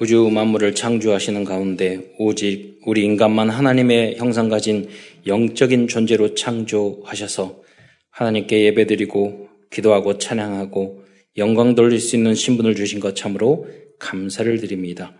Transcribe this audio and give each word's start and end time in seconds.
우주 0.00 0.30
만물을 0.30 0.74
창조하시는 0.74 1.44
가운데 1.44 2.14
오직 2.18 2.80
우리 2.86 3.04
인간만 3.04 3.50
하나님의 3.50 4.16
형상 4.16 4.48
가진 4.48 4.88
영적인 5.26 5.88
존재로 5.88 6.34
창조하셔서 6.34 7.62
하나님께 8.08 8.64
예배드리고 8.64 9.48
기도하고 9.70 10.16
찬양하고 10.16 11.04
영광 11.36 11.74
돌릴 11.74 12.00
수 12.00 12.16
있는 12.16 12.34
신분을 12.34 12.76
주신 12.76 12.98
것 12.98 13.14
참으로 13.14 13.68
감사를 13.98 14.58
드립니다. 14.58 15.12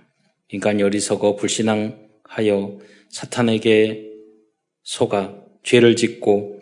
인간이 0.51 0.83
어리석어 0.83 1.37
불신앙하여 1.37 2.79
사탄에게 3.11 4.07
속아 4.83 5.43
죄를 5.63 5.95
짓고 5.95 6.59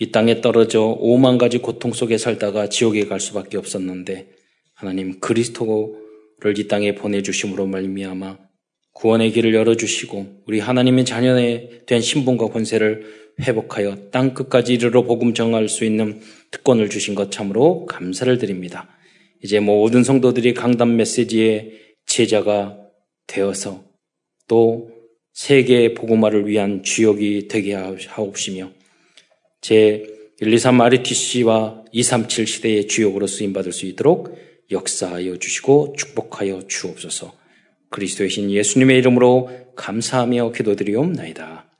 이 0.00 0.10
땅에 0.10 0.40
떨어져 0.40 0.96
오만 0.98 1.38
가지 1.38 1.58
고통 1.58 1.92
속에 1.92 2.18
살다가 2.18 2.68
지옥에 2.68 3.04
갈 3.04 3.20
수밖에 3.20 3.56
없었는데 3.58 4.26
하나님 4.74 5.20
그리스도 5.20 6.03
를 6.44 6.58
이 6.58 6.68
땅에 6.68 6.94
보내주심으로 6.94 7.66
말미암아 7.66 8.36
구원의 8.92 9.32
길을 9.32 9.54
열어주시고 9.54 10.42
우리 10.46 10.60
하나님의 10.60 11.06
자녀에 11.06 11.84
대한 11.86 12.02
신분과 12.02 12.48
권세를 12.48 13.24
회복하여 13.40 14.10
땅 14.10 14.34
끝까지 14.34 14.74
이르러 14.74 15.04
복음 15.04 15.32
정할 15.32 15.70
수 15.70 15.86
있는 15.86 16.20
특권을 16.50 16.90
주신 16.90 17.14
것 17.14 17.32
참으로 17.32 17.86
감사를 17.86 18.36
드립니다. 18.36 18.90
이제 19.42 19.58
모든 19.58 20.04
성도들이 20.04 20.52
강단 20.52 20.96
메시지의 20.96 21.72
제자가 22.04 22.78
되어서 23.26 23.82
또 24.46 24.90
세계 25.32 25.94
복음화를 25.94 26.46
위한 26.46 26.82
주역이 26.82 27.48
되게 27.48 27.72
하옵시며 27.72 28.70
제 29.62 30.04
123 30.40 30.78
RTC와 30.78 31.84
237 31.90 32.46
시대의 32.46 32.86
주역으로 32.86 33.26
쓰임받을 33.26 33.72
수 33.72 33.86
있도록 33.86 34.36
역사하여 34.70 35.38
주시고 35.38 35.94
축복하여 35.96 36.66
주옵소서. 36.66 37.34
그리스도의 37.90 38.30
신 38.30 38.50
예수님의 38.50 38.98
이름으로 38.98 39.50
감사하며 39.76 40.52
기도드리옵나이다. 40.52 41.70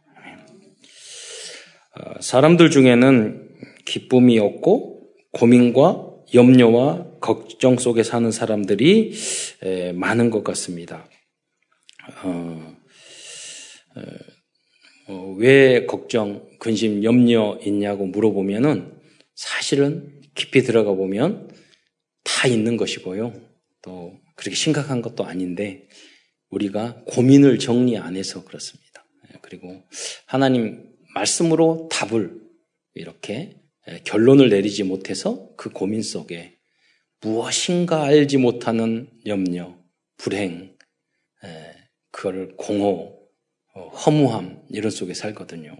어, 1.97 2.21
사람들 2.21 2.71
중에는 2.71 3.49
기쁨이 3.85 4.39
없고 4.39 5.11
고민과 5.33 6.11
염려와 6.35 7.19
걱정 7.21 7.79
속에 7.79 8.03
사는 8.03 8.31
사람들이 8.31 9.13
많은 9.95 10.31
것 10.31 10.43
같습니다. 10.45 11.09
어, 12.23 12.75
어, 15.07 15.35
왜 15.39 15.87
걱정, 15.87 16.47
근심, 16.59 17.05
염려 17.05 17.59
있냐고 17.65 18.07
물어보면은 18.07 18.93
사실은 19.35 20.21
깊이 20.35 20.63
들어가 20.63 20.93
보면 20.93 21.54
다 22.25 22.48
있는 22.48 22.77
것이고요. 22.77 23.33
또 23.83 24.19
그렇게 24.34 24.56
심각한 24.56 25.03
것도 25.03 25.25
아닌데 25.25 25.89
우리가 26.50 27.03
고민을 27.06 27.58
정리 27.58 27.97
안 27.98 28.17
해서 28.17 28.44
그렇습니다. 28.44 29.05
예, 29.28 29.39
그리고 29.42 29.83
하나님 30.27 30.91
말씀으로 31.14 31.89
답을 31.91 32.41
이렇게 32.95 33.56
예, 33.89 34.00
결론을 34.05 34.48
내리지 34.48 34.83
못해서 34.83 35.50
그 35.56 35.70
고민 35.70 36.02
속에 36.02 36.56
무엇인가 37.20 38.05
알지 38.05 38.39
못하는 38.39 39.08
염려, 39.27 39.77
불행, 40.17 40.77
예, 41.45 41.75
그걸 42.11 42.55
공허, 42.56 43.12
어, 43.75 43.89
허무함 43.89 44.62
이런 44.70 44.91
속에 44.91 45.14
살거든요. 45.14 45.77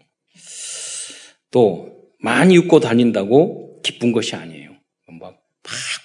또 1.50 2.10
많이 2.18 2.56
웃고 2.58 2.80
다닌다고 2.80 3.80
기쁜 3.82 4.12
것이 4.12 4.34
아니에요. 4.34 4.63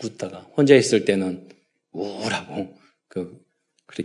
웃다가 0.04 0.40
혼자 0.56 0.76
있을 0.76 1.06
때는 1.06 1.50
우울하고 1.92 2.78
그 3.08 3.44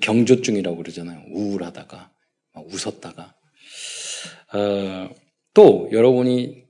경조증이라고 0.00 0.76
그러잖아요. 0.78 1.24
우울하다가 1.30 2.12
막 2.52 2.66
웃었다가 2.66 3.34
어, 4.54 5.14
또 5.52 5.88
여러분이 5.92 6.64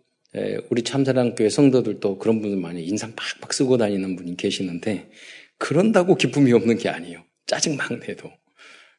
우리 0.69 0.83
참사랑교회 0.83 1.48
성도들도 1.48 2.19
그런 2.19 2.41
분들 2.41 2.59
많이 2.59 2.84
인상 2.84 3.15
팍팍 3.15 3.53
쓰고 3.53 3.76
다니는 3.76 4.16
분이 4.16 4.37
계시는데 4.37 5.10
그런다고 5.59 6.16
기쁨이 6.16 6.53
없는 6.53 6.78
게 6.78 6.88
아니에요. 6.88 7.22
짜증 7.47 7.77
막 7.77 7.93
내도 8.00 8.32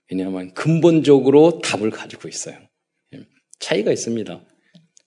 왜냐하면 0.10 0.54
근본적으로 0.54 1.60
답을 1.60 1.90
가지고 1.90 2.30
있어요. 2.30 2.58
예, 3.14 3.26
차이가 3.60 3.92
있습니다. 3.92 4.46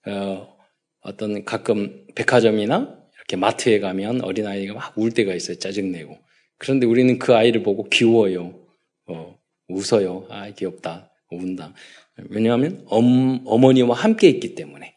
어, 0.06 0.56
어떤 1.00 1.44
가끔 1.44 2.06
백화점이나 2.14 2.97
이렇게 3.28 3.36
마트에 3.36 3.78
가면 3.78 4.22
어린아이가 4.24 4.72
막 4.74 4.96
울 4.96 5.12
때가 5.12 5.34
있어요. 5.34 5.58
짜증내고. 5.58 6.18
그런데 6.56 6.86
우리는 6.86 7.18
그 7.18 7.34
아이를 7.34 7.62
보고 7.62 7.84
귀여워요. 7.84 8.58
어, 9.06 9.38
웃어요. 9.68 10.26
아, 10.30 10.50
귀엽다. 10.50 11.12
운다. 11.30 11.74
왜냐하면 12.30 12.84
엄, 12.86 13.42
어머니와 13.44 13.94
함께 13.94 14.28
있기 14.30 14.54
때문에. 14.54 14.94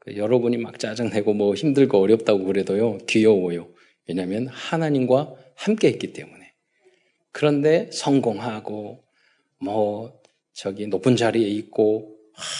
그 0.00 0.16
여러분이 0.16 0.56
막 0.56 0.78
짜증내고 0.78 1.34
뭐 1.34 1.54
힘들고 1.54 2.00
어렵다고 2.00 2.44
그래도요, 2.44 2.98
귀여워요. 3.06 3.68
왜냐하면 4.08 4.48
하나님과 4.48 5.34
함께 5.54 5.88
있기 5.90 6.14
때문에. 6.14 6.54
그런데 7.32 7.90
성공하고 7.92 9.04
뭐 9.60 10.20
저기 10.54 10.86
높은 10.86 11.16
자리에 11.16 11.46
있고 11.48 12.16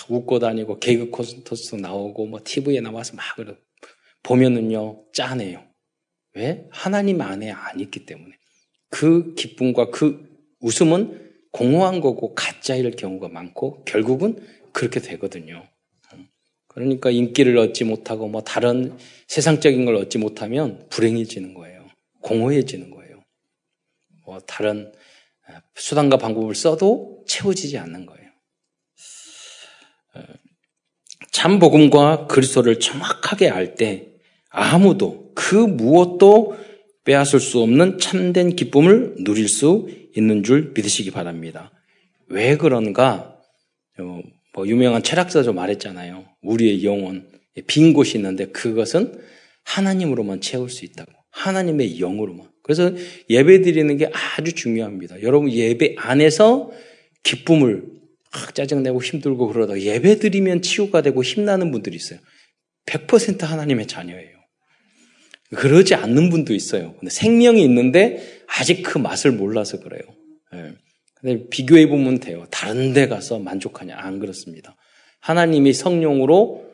웃고 0.08 0.38
다니고 0.38 0.78
개그 0.80 1.10
콘서트 1.10 1.76
나오고 1.76 2.26
뭐 2.26 2.40
TV에 2.44 2.80
나와서 2.80 3.16
막 3.16 3.24
그러 3.36 3.54
보면은요 4.22 5.04
짠해요. 5.12 5.64
왜? 6.34 6.66
하나님 6.70 7.20
안에 7.20 7.50
안 7.50 7.80
있기 7.80 8.06
때문에 8.06 8.36
그 8.90 9.34
기쁨과 9.34 9.90
그 9.90 10.28
웃음은 10.60 11.28
공허한 11.52 12.00
거고 12.00 12.34
가짜일 12.34 12.90
경우가 12.90 13.28
많고 13.28 13.84
결국은 13.84 14.38
그렇게 14.72 15.00
되거든요. 15.00 15.66
그러니까 16.68 17.10
인기를 17.10 17.58
얻지 17.58 17.84
못하고 17.84 18.28
뭐 18.28 18.42
다른 18.42 18.96
세상적인 19.26 19.84
걸 19.84 19.96
얻지 19.96 20.18
못하면 20.18 20.86
불행해지는 20.90 21.54
거예요. 21.54 21.88
공허해지는 22.20 22.90
거예요. 22.90 23.24
뭐 24.24 24.38
다른 24.40 24.92
수단과 25.74 26.18
방법을 26.18 26.54
써도 26.54 27.24
채워지지 27.26 27.78
않는 27.78 28.06
거예요. 28.06 28.30
어, 31.28 31.30
참 31.32 31.58
복음과 31.58 32.26
그리스도를 32.26 32.80
정확하게 32.80 33.48
알 33.50 33.74
때 33.74 34.08
아무도 34.50 35.30
그 35.34 35.54
무엇도 35.54 36.56
빼앗을 37.04 37.40
수 37.40 37.60
없는 37.60 37.98
참된 37.98 38.56
기쁨을 38.56 39.16
누릴 39.20 39.48
수 39.48 39.88
있는 40.16 40.42
줄 40.42 40.72
믿으시기 40.74 41.10
바랍니다. 41.10 41.70
왜 42.28 42.56
그런가? 42.56 43.36
어, 43.98 44.20
뭐 44.54 44.66
유명한 44.66 45.02
철학자도 45.02 45.52
말했잖아요. 45.52 46.24
우리의 46.42 46.84
영혼 46.84 47.28
빈 47.66 47.92
곳이 47.92 48.16
있는데 48.18 48.46
그것은 48.46 49.20
하나님으로만 49.64 50.40
채울 50.40 50.70
수 50.70 50.84
있다고. 50.84 51.12
하나님의 51.30 52.00
영으로만. 52.00 52.48
그래서 52.62 52.92
예배 53.30 53.62
드리는 53.62 53.96
게 53.96 54.10
아주 54.12 54.54
중요합니다. 54.54 55.22
여러분 55.22 55.50
예배 55.50 55.94
안에서 55.98 56.70
기쁨을 57.22 57.97
막 58.38 58.54
짜증내고 58.54 59.02
힘들고 59.02 59.48
그러다 59.48 59.80
예배 59.80 60.18
드리면 60.18 60.62
치유가 60.62 61.02
되고 61.02 61.22
힘나는 61.22 61.70
분들이 61.70 61.96
있어요. 61.96 62.20
100% 62.86 63.42
하나님의 63.42 63.86
자녀예요. 63.86 64.38
그러지 65.56 65.94
않는 65.94 66.30
분도 66.30 66.54
있어요. 66.54 66.94
근데 66.98 67.10
생명이 67.10 67.62
있는데 67.64 68.42
아직 68.46 68.82
그 68.82 68.98
맛을 68.98 69.32
몰라서 69.32 69.80
그래요. 69.80 70.02
네. 70.52 70.74
근데 71.14 71.48
비교해 71.48 71.88
보면 71.88 72.20
돼요. 72.20 72.46
다른 72.50 72.92
데 72.92 73.08
가서 73.08 73.38
만족하냐? 73.38 73.96
안 73.96 74.20
그렇습니다. 74.20 74.76
하나님이 75.20 75.72
성령으로 75.72 76.68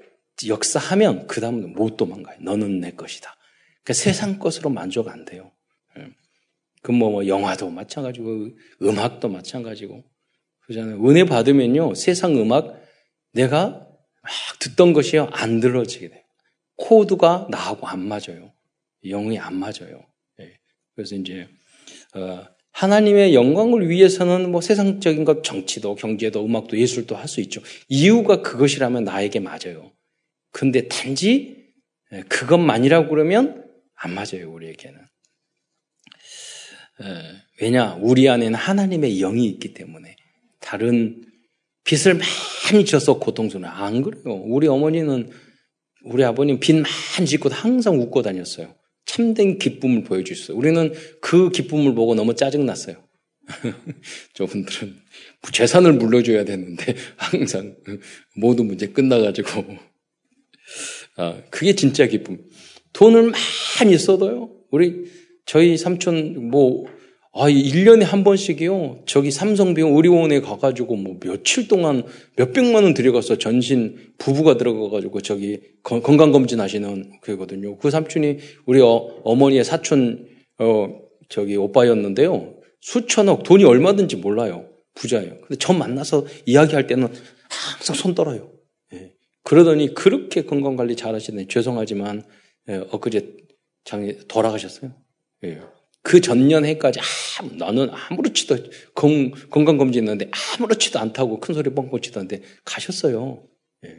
역사하면 0.47 1.27
그 1.29 1.41
다음은 1.41 1.75
못 1.75 1.97
도망가요. 1.97 2.39
너는 2.43 2.81
내 2.81 2.91
것이다. 2.91 3.35
그러니까 3.83 3.93
세상 3.95 4.39
것으로 4.39 4.71
만족 4.71 5.09
안 5.09 5.25
돼요. 5.25 5.53
그뭐 6.83 7.11
뭐 7.11 7.27
영화도 7.27 7.71
마찬가지고 7.71 8.51
음악도 8.83 9.29
마찬가지고 9.29 10.05
그잖아요. 10.67 11.07
은혜 11.09 11.25
받으면요 11.25 11.95
세상 11.95 12.37
음악 12.39 12.81
내가 13.33 13.87
막 14.23 14.33
듣던 14.61 14.93
것이요 14.93 15.29
안 15.33 15.61
들어지게 15.61 16.09
돼요. 16.09 16.21
코드가 16.77 17.49
나하고 17.51 17.87
안 17.87 18.01
맞아요. 18.07 18.53
영이 19.05 19.39
안 19.39 19.55
맞아요. 19.57 20.07
네. 20.39 20.59
그래서 20.95 21.15
이제 21.15 21.49
어, 22.15 22.47
하나님의 22.73 23.35
영광을 23.35 23.89
위해서는 23.89 24.51
뭐 24.51 24.61
세상적인 24.61 25.25
것 25.25 25.45
정치도 25.45 25.95
경제도 25.97 26.45
음악도 26.45 26.79
예술도 26.79 27.15
할 27.15 27.29
수 27.29 27.41
있죠. 27.43 27.61
이유가 27.89 28.43
그것이라면 28.43 29.05
나에게 29.05 29.41
맞아요. 29.41 29.93
근데 30.51 30.89
단지 30.89 31.65
예, 32.13 32.23
그것만이라고 32.23 33.09
그러면 33.09 33.65
안 33.95 34.15
맞아요 34.15 34.53
우리에게는. 34.53 34.99
왜냐? 37.61 37.95
우리 38.01 38.29
안에는 38.29 38.55
하나님의 38.55 39.19
영이 39.19 39.47
있기 39.47 39.75
때문에 39.75 40.17
다른 40.65 41.23
빚을 41.85 42.19
많이 42.19 42.85
져서 42.87 43.19
고통스러워. 43.19 43.69
안 43.71 44.01
그래요. 44.01 44.35
우리 44.47 44.67
어머니는 44.67 45.31
우리 46.05 46.25
아버님 46.25 46.59
빚 46.59 46.75
많이 46.75 47.27
짓고 47.27 47.51
항상 47.51 48.01
웃고 48.01 48.23
다녔어요. 48.23 48.75
참된 49.05 49.59
기쁨을 49.59 50.05
보여주셨어요. 50.05 50.57
우리는 50.57 50.93
그 51.21 51.51
기쁨을 51.51 51.95
보고 51.95 52.15
너무 52.15 52.35
짜증났어요. 52.35 52.97
저분들은 54.33 54.97
재산을 55.53 55.93
물려줘야 55.93 56.47
되는데 56.47 56.95
항상 57.17 57.77
모든 58.35 58.67
문제 58.67 58.87
끝나가지고 58.87 59.77
아, 61.17 61.43
그게 61.51 61.75
진짜 61.75 62.07
기쁨. 62.07 62.39
돈을 62.95 63.33
많이 63.79 63.99
써도요. 63.99 64.51
우리 64.71 65.05
저희 65.45 65.77
삼촌 65.77 66.49
뭐 66.49 66.87
아, 67.37 67.51
1년에 67.51 68.05
한 68.05 68.23
번씩이요. 68.23 69.03
저기 69.07 69.33
삼성병 69.33 69.97
의료원에 69.97 70.41
가가지고 70.41 70.95
뭐 70.95 71.17
며칠 71.19 71.67
동안 71.67 72.05
몇백만 72.37 72.85
원 72.85 72.95
들여가서 72.95 73.39
전신 73.39 73.97
부부가 74.19 74.57
들어가가지고 74.57 75.21
저기 75.21 75.61
건강검진 75.83 76.61
하시는 76.61 77.19
그거든요. 77.21 77.77
그 77.79 77.91
삼촌이 77.91 78.39
우리 78.67 78.81
어, 78.81 79.21
어머니의 79.25 79.65
사촌, 79.65 80.29
어, 80.59 80.89
저기 81.29 81.57
오빠였는데요. 81.57 82.55
수천억, 82.81 83.43
돈이 83.43 83.65
얼마든지 83.65 84.17
몰라요. 84.17 84.69
부자예요. 84.95 85.41
근데 85.41 85.57
저 85.59 85.73
만나서 85.73 86.27
이야기할 86.47 86.87
때는 86.87 87.09
항상 87.49 87.97
손 87.97 88.15
떨어요. 88.15 88.53
예. 88.93 89.13
그러더니 89.43 89.93
그렇게 89.95 90.43
건강관리 90.43 90.95
잘 90.95 91.17
하시네. 91.17 91.49
죄송하지만, 91.49 92.23
예, 92.69 92.77
엊그제 92.93 93.37
장에 93.83 94.19
돌아가셨어요. 94.29 94.93
예. 95.45 95.59
그 96.05 96.21
전년해까지 96.21 97.01
아, 97.01 97.05
나는 97.57 97.89
아무렇지도 97.91 98.59
건, 98.95 99.33
건강검진 99.49 100.05
했는데 100.05 100.31
아무렇지도 100.59 100.99
않다고 100.99 101.41
큰 101.41 101.55
소리 101.55 101.71
뻥뻥 101.71 101.99
치던데 102.03 102.43
가셨어요. 102.65 103.43
예. 103.87 103.97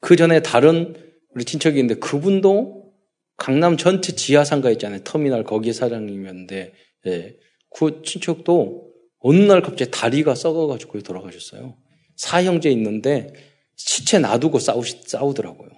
그 0.00 0.14
전에 0.14 0.42
다른 0.42 0.94
우리 1.34 1.44
친척이 1.44 1.78
있는데 1.80 1.98
그분도 1.98 2.92
강남 3.36 3.76
전체 3.76 4.14
지하상가 4.14 4.70
있잖아요. 4.70 5.02
터미널 5.02 5.42
거기 5.42 5.72
사장님이었는데 5.72 6.72
예. 7.08 7.36
그 7.74 8.02
친척도 8.04 8.92
어느 9.18 9.38
날 9.40 9.60
갑자기 9.60 9.90
다리가 9.90 10.36
썩어가지고 10.36 11.00
돌아가셨어요. 11.00 11.76
사형제 12.16 12.70
있는데 12.70 13.32
시체 13.74 14.20
놔두고 14.20 14.60
싸우, 14.60 14.82
싸우더라고요. 14.84 15.70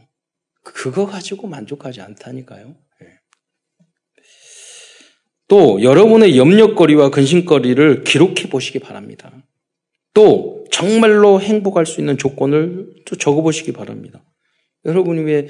그거 0.63 1.07
가지고 1.07 1.47
만족하지 1.47 2.03
않다니까요. 2.03 2.77
또 5.55 5.81
여러분의 5.85 6.37
염려거리와 6.37 7.11
근심거리를 7.11 8.03
기록해 8.03 8.49
보시기 8.51 8.81
바랍니다. 8.81 9.31
또 10.13 10.65
정말로 10.73 11.41
행복할 11.41 11.87
수 11.87 12.01
있는 12.01 12.19
조건을 12.19 12.93
또 13.05 13.15
적어 13.15 13.41
보시기 13.41 13.71
바랍니다. 13.71 14.25
여러분이 14.85 15.23
왜 15.23 15.47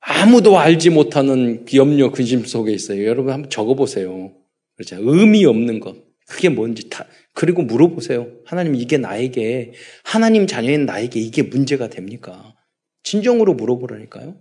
아무도 0.00 0.58
알지 0.58 0.90
못하는 0.90 1.64
염려, 1.76 2.10
근심 2.10 2.44
속에 2.44 2.72
있어요. 2.72 3.06
여러분 3.06 3.32
한번 3.32 3.50
적어 3.50 3.76
보세요. 3.76 4.32
그렇죠. 4.74 4.96
의미 4.98 5.44
없는 5.44 5.78
것. 5.78 5.94
그게 6.26 6.48
뭔지 6.48 6.90
다, 6.90 7.06
그리고 7.34 7.62
물어보세요. 7.62 8.26
하나님, 8.44 8.74
이게 8.74 8.98
나에게, 8.98 9.74
하나님 10.02 10.48
자녀인 10.48 10.86
나에게 10.86 11.20
이게 11.20 11.42
문제가 11.42 11.88
됩니까? 11.88 12.56
진정으로 13.04 13.54
물어보라니까요. 13.54 14.34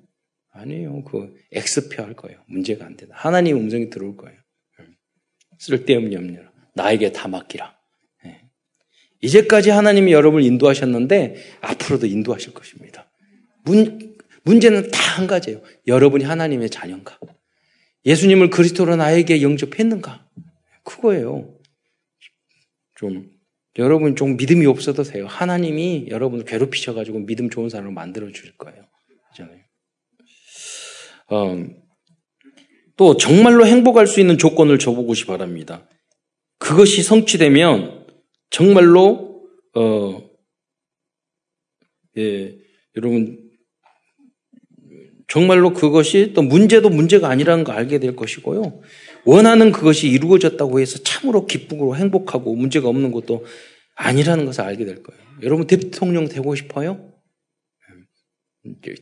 아니에요. 0.50 1.04
그, 1.04 1.36
엑스표 1.52 2.02
할 2.02 2.16
거예요. 2.16 2.40
문제가 2.48 2.88
안 2.88 2.98
된다. 2.98 3.14
하나님 3.16 3.58
음성이 3.58 3.92
들어올 3.92 4.18
거예요. 4.18 4.43
쓸데없는 5.66 6.14
염려. 6.14 6.42
나에게 6.76 7.12
다 7.12 7.28
맡기라. 7.28 7.76
네. 8.24 8.42
이제까지 9.22 9.70
하나님이 9.70 10.12
여러분을 10.12 10.46
인도하셨는데 10.46 11.36
앞으로도 11.62 12.08
인도하실 12.08 12.54
것입니다. 12.54 13.10
문, 13.66 14.18
문제는 14.44 14.92
다 14.92 15.04
한 15.14 15.28
가지예요. 15.28 15.62
여러분이 15.88 16.24
하나님의 16.24 16.70
자녀인가? 16.70 17.20
예수님을 18.06 18.50
그리스도로 18.50 18.96
나에게 18.96 19.42
영접했는가? 19.42 20.28
그거예요. 20.84 21.56
좀 22.96 23.30
여러분 23.78 24.16
좀 24.16 24.38
믿음이 24.38 24.66
없어도 24.66 25.04
돼요. 25.04 25.26
하나님이 25.28 26.08
여러분을 26.10 26.46
괴롭히셔가지고 26.46 27.20
믿음 27.20 27.50
좋은 27.50 27.70
사람을 27.70 27.94
만들어 27.94 28.32
주실 28.32 28.58
거예요. 28.58 28.86
그잖아요. 29.32 29.60
어, 31.30 31.66
또 32.96 33.18
정말로 33.18 33.66
행복할 33.66 34.08
수 34.08 34.20
있는 34.20 34.38
조건을 34.38 34.80
줘보고시 34.80 35.26
바랍니다. 35.26 35.88
그것이 36.60 37.04
성취되면 37.04 38.06
정말로 38.50 39.44
어, 39.76 40.22
예, 42.18 42.56
여러분 42.96 43.44
정말로 45.28 45.74
그것이 45.74 46.34
또 46.36 46.44
문제도 46.44 46.88
문제가 46.90 47.30
아니라는 47.30 47.64
걸 47.64 47.76
알게 47.76 48.00
될 48.00 48.16
것이고요. 48.16 48.82
원하는 49.26 49.72
그것이 49.72 50.08
이루어졌다고 50.10 50.80
해서 50.80 51.00
참으로 51.00 51.48
기쁘고 51.48 51.96
행복하고 51.96 52.56
문제가 52.56 52.88
없는 52.90 53.12
것도 53.12 53.46
아니라는 53.96 54.46
것을 54.46 54.62
알게 54.62 54.86
될 54.86 55.02
거예요. 55.02 55.22
여러분 55.42 55.66
대통령 55.66 56.28
되고 56.28 56.54
싶어요? 56.56 57.12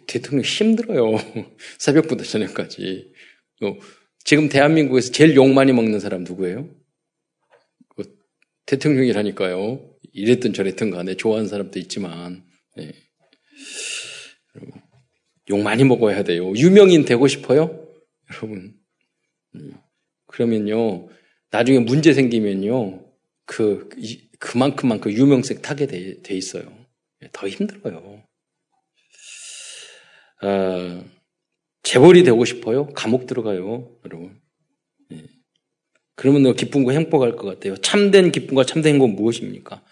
대통령 0.08 0.44
힘들어요. 0.44 1.18
새벽부터 1.78 2.24
저녁까지. 2.24 3.12
지금 4.24 4.50
대한민국에서 4.50 5.12
제일 5.12 5.36
욕 5.36 5.50
많이 5.52 5.72
먹는 5.74 6.00
사람 6.00 6.24
누구예요? 6.24 6.70
그 7.96 8.18
대통령이라니까요. 8.66 9.90
이랬든 10.14 10.54
저랬든 10.54 10.92
간에 10.92 11.16
좋아하는 11.16 11.48
사람도 11.48 11.80
있지만, 11.80 12.44
네. 12.76 12.92
욕 15.50 15.60
많이 15.62 15.84
먹어야 15.84 16.24
돼요. 16.24 16.54
유명인 16.56 17.06
되고 17.06 17.28
싶어요? 17.28 17.88
여러분. 18.32 18.76
음. 19.56 19.74
그러면요, 20.28 21.10
나중에 21.50 21.80
문제 21.80 22.14
생기면요, 22.14 23.06
그, 23.46 23.90
그만큼만 24.40 25.02
그 25.02 25.12
유명세 25.12 25.62
타게 25.62 25.88
돼, 25.88 26.22
돼 26.22 26.36
있어요. 26.36 26.64
더 27.34 27.48
힘들어요. 27.48 28.24
아, 30.42 31.04
재벌이 31.84 32.24
되고 32.24 32.44
싶어요? 32.46 32.88
감옥 32.94 33.26
들어가요, 33.28 33.98
여러분. 34.06 34.40
예. 35.12 35.24
그러면 36.16 36.56
기쁨과 36.56 36.92
행복할 36.94 37.36
것 37.36 37.48
같아요. 37.48 37.76
참된 37.78 38.32
기쁨과 38.32 38.66
참된 38.66 38.94
행복은 38.94 39.16
무엇입니까? 39.16 39.84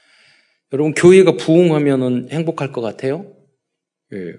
여러분, 0.72 0.94
교회가 0.94 1.38
부흥하면 1.38 2.30
행복할 2.32 2.72
것 2.72 2.82
같아요? 2.82 3.34
예. 4.14 4.34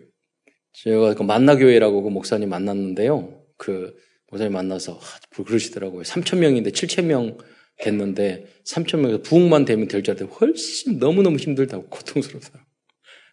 제가 0.73 1.15
그 1.15 1.23
만나교회라고 1.25 2.03
그 2.03 2.09
목사님 2.11 2.49
만났는데요. 2.49 3.45
그 3.57 3.97
목사님 4.31 4.53
만나서 4.53 4.95
아, 4.95 5.43
그러시더라고요. 5.45 6.03
3천 6.03 6.39
명인데 6.39 6.71
7천 6.71 7.07
명 7.07 7.37
됐는데 7.79 8.47
3천 8.65 9.01
명에서 9.01 9.23
부흥만 9.23 9.65
되면 9.65 9.89
될 9.89 10.03
줄 10.05 10.15
알았는데 10.15 10.37
훨씬 10.39 10.99
너무너무 11.01 11.39
힘들다고 11.39 11.87
고통스럽다. 11.91 12.65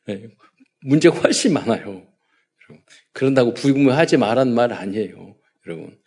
네. 0.07 0.27
문제가 0.81 1.19
훨씬 1.19 1.53
많아요. 1.53 2.07
그런다고 3.17 3.55
부흥하지 3.55 4.17
말란 4.17 4.53
말 4.53 4.71
아니에요. 4.71 5.35
여러분. 5.65 5.97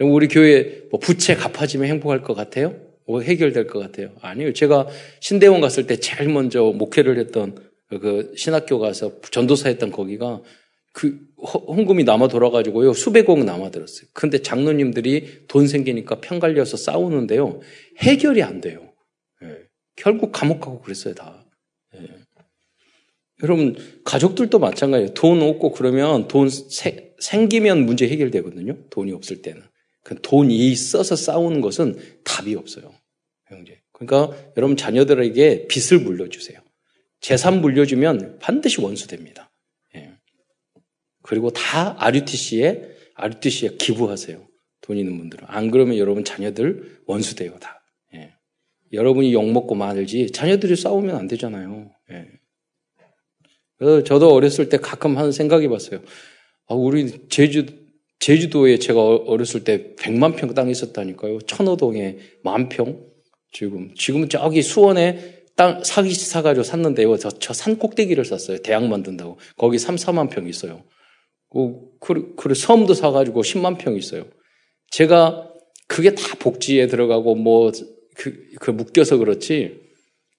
우리 0.00 0.26
교회 0.26 0.82
뭐 0.90 0.98
부채 0.98 1.36
갚아지면 1.36 1.88
행복할 1.88 2.22
것 2.22 2.34
같아요? 2.34 2.74
뭐 3.06 3.20
해결될 3.20 3.68
것 3.68 3.78
같아요? 3.78 4.10
아니요. 4.22 4.52
제가 4.52 4.88
신대원 5.20 5.60
갔을 5.60 5.86
때 5.86 6.00
제일 6.00 6.28
먼저 6.28 6.64
목회를 6.64 7.16
했던 7.16 7.54
그 7.88 8.32
신학교 8.36 8.80
가서 8.80 9.20
전도사 9.30 9.68
했던 9.68 9.92
거기가 9.92 10.42
그 10.92 11.20
헌금이 11.40 12.02
남아 12.02 12.26
돌아가지고요 12.26 12.92
수백억 12.92 13.38
남아 13.44 13.70
들었어요. 13.70 14.08
근데 14.12 14.42
장로님들이 14.42 15.44
돈 15.46 15.68
생기니까 15.68 16.16
편 16.20 16.40
갈려서 16.40 16.76
싸우는데요 16.76 17.60
해결이 17.98 18.42
안 18.42 18.60
돼요. 18.60 18.92
예. 19.44 19.58
결국 19.94 20.32
감옥 20.32 20.58
가고 20.58 20.80
그랬어요 20.80 21.14
다. 21.14 21.37
예. 23.40 23.44
여러분 23.44 23.76
가족들도 24.04 24.58
마찬가지예요. 24.58 25.14
돈 25.14 25.42
없고 25.42 25.72
그러면 25.72 26.28
돈 26.28 26.48
세, 26.48 27.14
생기면 27.18 27.86
문제 27.86 28.08
해결되거든요. 28.08 28.76
돈이 28.90 29.12
없을 29.12 29.42
때는. 29.42 29.62
그 30.02 30.20
돈이 30.20 30.70
있어서 30.70 31.16
싸우는 31.16 31.60
것은 31.60 31.98
답이 32.24 32.54
없어요. 32.54 32.94
형제. 33.46 33.80
그러니까 33.92 34.36
여러분 34.56 34.76
자녀들에게 34.76 35.68
빚을 35.68 36.02
물려주세요. 36.02 36.58
재산 37.20 37.60
물려주면 37.60 38.38
반드시 38.38 38.80
원수됩니다. 38.80 39.50
예. 39.96 40.12
그리고 41.22 41.50
다 41.50 41.96
RUTC에 41.98 42.82
RUTC에 43.14 43.76
기부하세요. 43.76 44.46
돈 44.80 44.96
있는 44.96 45.18
분들은 45.18 45.44
안 45.48 45.70
그러면 45.70 45.98
여러분 45.98 46.24
자녀들 46.24 47.02
원수돼요 47.06 47.58
다. 47.58 47.82
예. 48.14 48.32
여러분이 48.92 49.32
욕 49.34 49.50
먹고 49.50 49.74
말지 49.74 50.30
자녀들이 50.30 50.76
싸우면 50.76 51.16
안 51.16 51.26
되잖아요. 51.26 51.90
예. 52.12 52.37
그래서 53.78 54.02
저도 54.04 54.32
어렸을 54.34 54.68
때 54.68 54.76
가끔 54.78 55.16
하는 55.16 55.32
생각해 55.32 55.68
봤어요. 55.68 56.00
아, 56.68 56.74
우리 56.74 57.28
제주, 57.28 57.66
제주도에 58.18 58.78
제가 58.78 59.00
어렸을 59.00 59.64
때 59.64 59.94
100만 59.96 60.36
평 60.36 60.52
땅이 60.52 60.70
있었다니까요. 60.72 61.40
천호동에 61.42 62.18
만 62.42 62.68
평. 62.68 63.06
지금, 63.52 63.94
지금은 63.94 64.28
저기 64.28 64.62
수원에 64.62 65.44
땅, 65.56 65.82
사기 65.82 66.12
사가지고 66.14 66.62
샀는데 66.64 67.02
요. 67.04 67.16
저, 67.16 67.30
저 67.30 67.52
산 67.54 67.78
꼭대기를 67.78 68.24
샀어요. 68.24 68.58
대학 68.58 68.86
만든다고. 68.86 69.38
거기 69.56 69.78
3, 69.78 69.96
4만 69.96 70.30
평 70.30 70.46
있어요. 70.48 70.84
그, 71.50 71.74
그, 72.00 72.34
그 72.36 72.54
섬도 72.54 72.94
사가지고 72.94 73.42
10만 73.42 73.78
평 73.78 73.96
있어요. 73.96 74.24
제가 74.90 75.48
그게 75.86 76.14
다 76.14 76.34
복지에 76.38 76.86
들어가고 76.88 77.34
뭐 77.36 77.72
그, 78.16 78.34
그 78.60 78.70
묶여서 78.70 79.16
그렇지. 79.16 79.80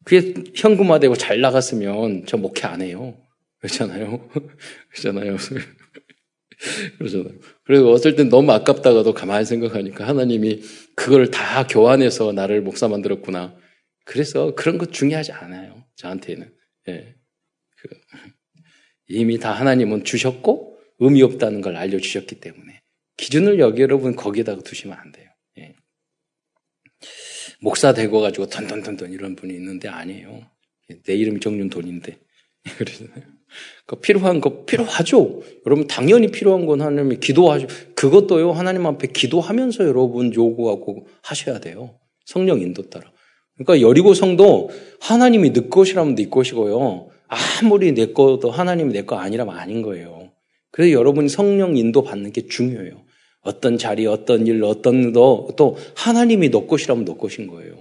그게 0.06 0.34
현금화되고 0.56 1.16
잘 1.16 1.42
나갔으면 1.42 2.24
저 2.28 2.38
목회 2.38 2.68
안 2.68 2.82
해요. 2.82 3.16
그렇잖아요. 3.60 4.30
그렇잖아요. 4.92 5.38
그러잖아요. 6.98 7.40
그리고 7.64 7.92
어떨 7.92 8.16
땐 8.16 8.30
너무 8.30 8.52
아깝다가도 8.52 9.14
가만히 9.14 9.46
생각하니까 9.46 10.08
하나님이 10.08 10.62
그걸 10.96 11.32
다 11.32 11.68
교환해서 11.68 12.32
나를 12.34 12.62
목사 12.62 12.88
만들었구나. 12.88 13.58
그래서 14.06 14.56
그런 14.56 14.78
것 14.78 14.92
중요하지 14.92 15.32
않아요. 15.32 15.86
저한테는. 15.96 16.54
예. 16.90 17.16
그, 17.78 17.90
이미 19.08 19.40
다 19.40 19.52
하나님은 19.52 20.04
주셨고 20.04 20.78
의미 21.00 21.22
없다는 21.22 21.62
걸 21.62 21.76
알려주셨기 21.76 22.40
때문에 22.40 22.82
기준을 23.18 23.60
여기 23.60 23.82
여러분 23.82 24.16
거기에다가 24.16 24.62
두시면 24.62 24.98
안 24.98 25.12
돼요. 25.12 25.30
예. 25.60 25.76
목사 27.62 27.94
되고 27.94 28.20
가지고 28.20 28.48
던던던던 28.48 29.14
이런 29.14 29.36
분이 29.36 29.54
있는데 29.54 29.88
아니에요. 29.88 30.50
내 31.06 31.14
이름이 31.16 31.40
정윤돈인데 31.40 32.20
그러잖아요. 32.78 33.39
그 33.86 33.98
필요한 33.98 34.42
거 34.42 34.66
필요하죠. 34.66 35.42
여러분 35.66 35.88
당연히 35.88 36.28
필요한 36.28 36.66
건 36.66 36.82
하나님이 36.82 37.18
기도하죠. 37.20 37.68
그것도요 37.96 38.52
하나님 38.52 38.86
앞에 38.86 39.08
기도하면서 39.08 39.86
여러분 39.86 40.34
요구하고 40.34 41.08
하셔야 41.22 41.60
돼요. 41.60 41.96
성령 42.26 42.62
인도 42.62 42.90
따라. 42.90 43.12
그러니까 43.58 43.88
여리고 43.88 44.14
성도 44.14 44.70
하나님이 45.02 45.52
내 45.54 45.62
것이라면 45.62 46.16
내 46.16 46.30
것이고요. 46.30 47.10
아무리 47.62 47.94
내 47.94 48.08
것도 48.08 48.52
하나님이 48.52 48.94
내 48.94 49.02
거 49.04 49.18
아니라면 49.18 49.58
아닌 49.58 49.82
거예요. 49.82 50.32
그래서 50.72 50.92
여러분이 50.94 51.30
성령 51.30 51.78
인도 51.78 52.04
받는 52.04 52.32
게 52.32 52.48
중요해요. 52.48 53.04
어떤 53.42 53.78
자리, 53.78 54.06
어떤 54.06 54.46
일, 54.48 54.64
어떤 54.64 55.14
도, 55.14 55.50
또 55.58 55.78
하나님이 55.96 56.50
너 56.50 56.68
것이라면 56.68 57.06
너 57.06 57.18
것인 57.18 57.48
거예요. 57.48 57.78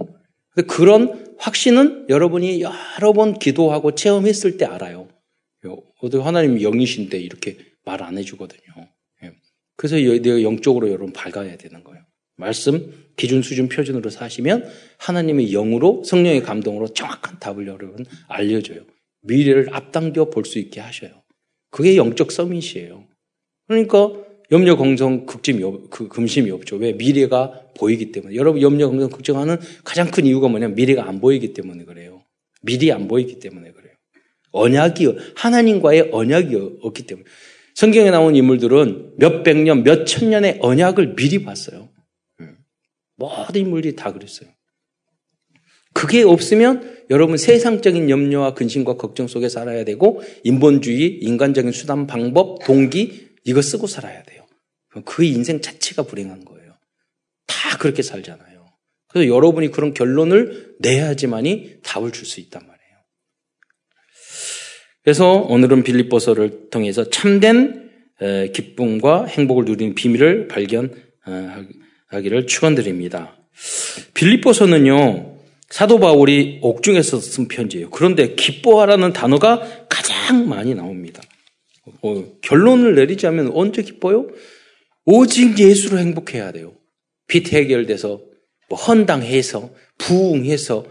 그런 0.66 1.34
확신은 1.38 2.06
여러분이 2.08 2.62
여러 2.62 3.12
번 3.12 3.34
기도하고 3.34 3.94
체험했을 3.94 4.56
때 4.56 4.64
알아요. 4.64 5.07
어떻게 5.98 6.22
하나님이 6.22 6.62
영이신데 6.62 7.18
이렇게 7.18 7.56
말 7.84 8.02
안 8.02 8.18
해주거든요. 8.18 8.88
예. 9.24 9.32
그래서 9.76 9.96
내가 9.96 10.42
영적으로 10.42 10.88
여러분 10.88 11.12
밝아야 11.12 11.56
되는 11.56 11.82
거예요. 11.84 12.02
말씀, 12.36 12.92
기준, 13.16 13.42
수준, 13.42 13.68
표준으로 13.68 14.10
사시면 14.10 14.68
하나님의 14.98 15.50
영으로 15.50 16.02
성령의 16.04 16.42
감동으로 16.42 16.88
정확한 16.88 17.38
답을 17.40 17.66
여러분 17.66 18.04
알려줘요. 18.28 18.82
미래를 19.22 19.68
앞당겨 19.74 20.30
볼 20.30 20.44
수 20.44 20.58
있게 20.58 20.80
하셔요. 20.80 21.22
그게 21.70 21.96
영적 21.96 22.30
서밋이에요. 22.30 23.06
그러니까 23.66 24.12
염려, 24.50 24.76
걱정, 24.76 25.26
극심이, 25.26 25.62
그 25.90 26.08
금심이 26.08 26.50
없죠. 26.50 26.76
왜? 26.76 26.92
미래가 26.92 27.66
보이기 27.76 28.12
때문에. 28.12 28.34
여러분 28.36 28.62
염려, 28.62 28.88
걱정, 28.88 29.10
걱정하는 29.10 29.58
가장 29.84 30.10
큰 30.10 30.24
이유가 30.24 30.48
뭐냐면 30.48 30.76
미래가 30.76 31.06
안 31.08 31.20
보이기 31.20 31.52
때문에 31.52 31.84
그래요. 31.84 32.22
미리 32.62 32.92
안 32.92 33.08
보이기 33.08 33.40
때문에 33.40 33.72
그래요. 33.72 33.94
언약이 34.52 35.06
하나님과의 35.36 36.10
언약이 36.12 36.78
없기 36.82 37.06
때문에 37.06 37.26
성경에 37.74 38.10
나온 38.10 38.34
인물들은 38.34 39.14
몇백 39.18 39.58
년, 39.58 39.84
몇천 39.84 40.30
년의 40.30 40.58
언약을 40.60 41.14
미리 41.14 41.44
봤어요. 41.44 41.88
모든 43.16 43.60
인물들이 43.62 43.94
다 43.94 44.12
그랬어요. 44.12 44.48
그게 45.94 46.22
없으면 46.22 47.04
여러분 47.10 47.36
세상적인 47.36 48.10
염려와 48.10 48.54
근심과 48.54 48.96
걱정 48.96 49.26
속에 49.26 49.48
살아야 49.48 49.84
되고 49.84 50.22
인본주의, 50.44 51.18
인간적인 51.22 51.72
수단, 51.72 52.06
방법, 52.06 52.64
동기 52.64 53.28
이거 53.44 53.62
쓰고 53.62 53.86
살아야 53.86 54.22
돼요. 54.22 54.46
그 55.04 55.24
인생 55.24 55.60
자체가 55.60 56.02
불행한 56.02 56.44
거예요. 56.44 56.76
다 57.46 57.78
그렇게 57.78 58.02
살잖아요. 58.02 58.66
그래서 59.08 59.28
여러분이 59.34 59.70
그런 59.70 59.94
결론을 59.94 60.76
내야지만이 60.80 61.80
답을 61.82 62.12
줄 62.12 62.26
수 62.26 62.40
있단 62.40 62.62
말이에요. 62.62 62.77
그래서 65.08 65.36
오늘은 65.36 65.84
빌립보서를 65.84 66.68
통해서 66.68 67.08
참된 67.08 67.90
기쁨과 68.52 69.24
행복을 69.24 69.64
누리는 69.64 69.94
비밀을 69.94 70.48
발견하기를 70.48 72.46
축원드립니다. 72.46 73.34
빌립보서는요 74.12 75.38
사도 75.70 75.98
바울이 75.98 76.58
옥중에서 76.60 77.20
쓴 77.20 77.48
편지예요. 77.48 77.88
그런데 77.88 78.34
기뻐하라는 78.34 79.14
단어가 79.14 79.62
가장 79.88 80.46
많이 80.46 80.74
나옵니다. 80.74 81.22
어, 82.02 82.24
결론을 82.42 82.94
내리자면 82.94 83.52
언제 83.54 83.80
기뻐요? 83.80 84.26
오직 85.06 85.58
예수로 85.58 85.96
행복해야 85.96 86.52
돼요. 86.52 86.74
빚 87.26 87.54
해결돼서 87.54 88.20
뭐 88.68 88.78
헌당해서 88.78 89.70
부흥해서 89.96 90.84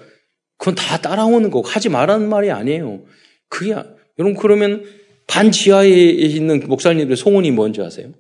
그건 0.58 0.74
다 0.74 0.98
따라오는 0.98 1.52
거고 1.52 1.68
하지 1.68 1.90
말라는 1.90 2.28
말이 2.28 2.50
아니에요. 2.50 3.04
그게 3.48 3.76
여러분 4.20 4.36
그러면 4.36 4.86
반 5.28 5.52
지하에 5.52 5.90
있는 5.90 6.62
목사님들의 6.68 7.18
소원이 7.18 7.52
뭔지 7.52 7.82
아세요? 7.82 8.12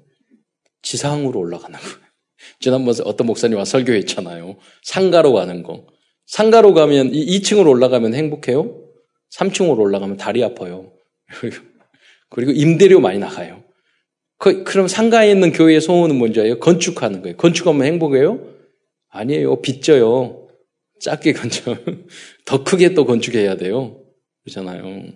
지상으로 0.81 1.39
올라가는 1.39 1.77
거예요. 1.77 1.97
지난번에 2.59 2.97
어떤 3.05 3.27
목사님 3.27 3.57
와 3.57 3.65
설교했잖아요. 3.65 4.57
상가로 4.83 5.33
가는 5.33 5.63
거. 5.63 5.87
상가로 6.27 6.73
가면 6.73 7.11
2층으로 7.11 7.69
올라가면 7.69 8.13
행복해요? 8.13 8.83
3층으로 9.33 9.79
올라가면 9.79 10.17
다리 10.17 10.43
아파요. 10.43 10.91
그리고 12.29 12.51
임대료 12.51 12.99
많이 12.99 13.19
나가요. 13.19 13.63
그, 14.37 14.63
그럼 14.63 14.87
상가에 14.87 15.31
있는 15.31 15.51
교회의 15.51 15.81
소원은 15.81 16.17
뭔지 16.17 16.39
알아요? 16.39 16.59
건축하는 16.59 17.21
거예요. 17.21 17.37
건축하면 17.37 17.85
행복해요? 17.85 18.53
아니에요. 19.09 19.61
빚져요. 19.61 20.47
작게 20.99 21.33
건축. 21.33 21.63
더 22.45 22.63
크게 22.63 22.93
또 22.93 23.05
건축해야 23.05 23.55
돼요. 23.55 24.03
그렇잖아요. 24.43 25.11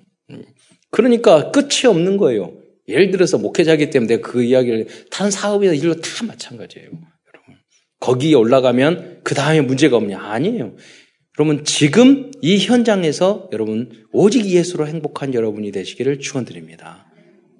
그러니까 0.91 1.51
끝이 1.51 1.87
없는 1.87 2.17
거예요. 2.17 2.53
예를 2.87 3.11
들어서 3.11 3.37
목회자기 3.37 3.89
때문에 3.89 4.17
그 4.17 4.43
이야기를 4.43 4.87
단 5.09 5.31
사업이나 5.31 5.73
일로 5.73 5.95
다 5.95 6.25
마찬가지예요. 6.25 6.87
여러분. 6.87 7.55
거기에 7.99 8.33
올라가면 8.35 9.21
그 9.23 9.33
다음에 9.33 9.61
문제가 9.61 9.97
없냐? 9.97 10.19
아니에요. 10.19 10.75
여러분 11.39 11.63
지금 11.63 12.31
이 12.41 12.57
현장에서 12.57 13.49
여러분 13.53 13.89
오직 14.11 14.45
예수로 14.45 14.87
행복한 14.87 15.33
여러분이 15.33 15.71
되시기를 15.71 16.19
축원드립니다. 16.19 17.07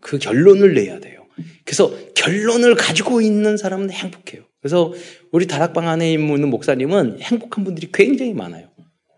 그 0.02 0.18
결론을 0.20 0.74
내야 0.74 1.00
돼요. 1.00 1.26
그래서 1.64 1.96
결론을 2.16 2.76
가지고 2.76 3.22
있는 3.22 3.56
사람은 3.56 3.90
행복해요. 3.92 4.44
그래서 4.62 4.94
우리 5.32 5.48
다락방 5.48 5.88
안에 5.88 6.12
있는 6.12 6.50
목사님은 6.50 7.22
행복한 7.22 7.64
분들이 7.64 7.88
굉장히 7.94 8.34
많아요. 8.34 8.70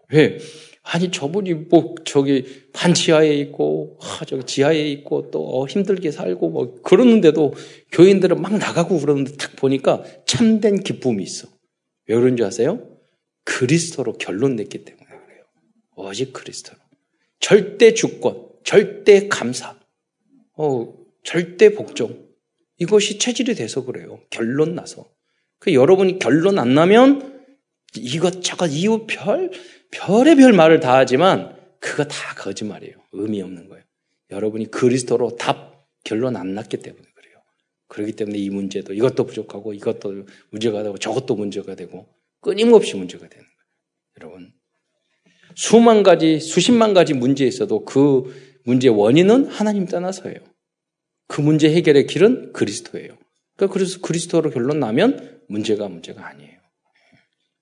왜? 0.09 0.37
아니 0.83 1.11
저분이 1.11 1.53
뭐 1.53 1.95
저기 2.05 2.67
반 2.73 2.93
지하에 2.93 3.33
있고 3.35 3.97
아, 4.01 4.25
저기 4.25 4.43
지하에 4.43 4.89
있고 4.91 5.31
또 5.31 5.65
힘들게 5.67 6.11
살고 6.11 6.49
뭐 6.49 6.81
그러는데도 6.81 7.53
교인들은 7.91 8.41
막 8.41 8.57
나가고 8.57 8.99
그러는데 8.99 9.35
딱 9.37 9.55
보니까 9.55 10.03
참된 10.25 10.83
기쁨이 10.83 11.23
있어. 11.23 11.47
왜 12.07 12.15
그런 12.15 12.35
줄 12.35 12.45
아세요? 12.45 12.85
그리스도로 13.45 14.13
결론 14.13 14.57
냈기 14.57 14.83
때문에 14.83 15.05
그래요. 15.05 15.43
오직 15.95 16.33
그리스도로. 16.33 16.77
절대 17.39 17.93
주권, 17.93 18.47
절대 18.63 19.27
감사, 19.29 19.79
어, 20.57 20.93
절대 21.23 21.73
복종. 21.73 22.27
이것이 22.77 23.19
체질이 23.19 23.55
돼서 23.55 23.85
그래요. 23.85 24.19
결론 24.29 24.75
나서. 24.75 25.09
그 25.59 25.73
여러분이 25.73 26.19
결론 26.19 26.59
안 26.59 26.73
나면 26.73 27.41
이것저것 27.95 28.67
이유 28.67 29.05
별, 29.07 29.51
별의 29.93 30.35
별 30.35 30.53
말을 30.53 30.79
다 30.79 30.97
하지만 30.97 31.55
그거 31.79 32.03
다 32.05 32.35
거짓말이에요. 32.35 32.95
의미 33.11 33.41
없는 33.41 33.69
거예요. 33.69 33.83
여러분이 34.31 34.71
그리스도로 34.71 35.35
답, 35.37 35.87
결론 36.03 36.35
안 36.35 36.55
났기 36.55 36.77
때문에 36.77 37.03
그래요. 37.13 37.35
그렇기 37.87 38.13
때문에 38.13 38.37
이 38.37 38.49
문제도 38.49 38.93
이것도 38.93 39.25
부족하고 39.25 39.73
이것도 39.73 40.25
문제가 40.49 40.83
되고 40.83 40.97
저것도 40.97 41.35
문제가 41.35 41.75
되고 41.75 42.07
끊임없이 42.41 42.95
문제가 42.95 43.27
되는 43.27 43.45
거예요. 43.45 44.21
여러분. 44.21 44.53
수만 45.55 46.01
가지, 46.01 46.39
수십만 46.39 46.93
가지 46.93 47.13
문제 47.13 47.45
있어도 47.45 47.85
그 47.85 48.33
문제의 48.65 48.95
원인은 48.95 49.45
하나님 49.45 49.85
떠나서예요. 49.85 50.39
그 51.27 51.41
문제 51.41 51.71
해결의 51.71 52.07
길은 52.07 52.53
그리스도예요. 52.53 53.17
그러니까 53.55 53.73
그래서 53.73 53.99
그리스도로 54.01 54.49
결론 54.49 54.79
나면 54.79 55.41
문제가 55.47 55.87
문제가 55.87 56.27
아니에요. 56.27 56.62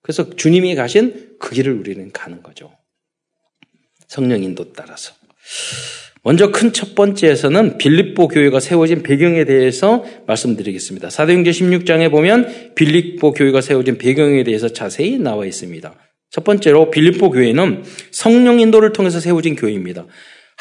그래서 0.01 0.29
주님이 0.36 0.75
가신 0.75 1.36
그 1.39 1.51
길을 1.51 1.74
우리는 1.74 2.12
가는 2.12 2.41
거죠. 2.41 2.72
성령 4.08 4.43
인도 4.43 4.74
따라서. 4.74 5.13
먼저 6.24 6.51
큰 6.51 6.72
첫 6.72 6.93
번째에서는 6.93 7.77
빌립보 7.79 8.27
교회가 8.27 8.60
세워진 8.60 9.01
배경에 9.01 9.43
대해서 9.43 10.05
말씀드리겠습니다. 10.27 11.10
사도행전 11.10 11.51
16장에 11.51 12.12
보면 12.12 12.74
빌립보 12.75 13.34
교회가 13.34 13.62
세워진 13.62 13.98
배경에 13.98 14.43
대해서 14.43 14.70
자세히 14.70 15.17
나와 15.17 15.46
있습니다. 15.46 15.96
첫 16.29 16.43
번째로 16.43 16.91
빌립보 16.91 17.31
교회는 17.31 17.84
성령 18.12 18.60
인도를 18.60 18.93
통해서 18.93 19.20
세워진 19.20 19.55
교회입니다. 19.55 20.05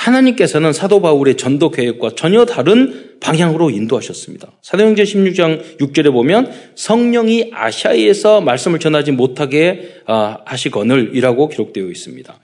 하나님께서는 0.00 0.72
사도 0.72 1.02
바울의 1.02 1.36
전도 1.36 1.70
계획과 1.70 2.14
전혀 2.16 2.46
다른 2.46 3.18
방향으로 3.20 3.68
인도하셨습니다. 3.68 4.58
사도행전 4.62 5.04
16장 5.04 5.78
6절에 5.78 6.10
보면 6.10 6.50
성령이 6.74 7.50
아시아에서 7.52 8.40
말씀을 8.40 8.78
전하지 8.78 9.12
못하게 9.12 10.00
아, 10.06 10.38
하시거늘이라고 10.46 11.48
기록되어 11.48 11.86
있습니다. 11.86 12.40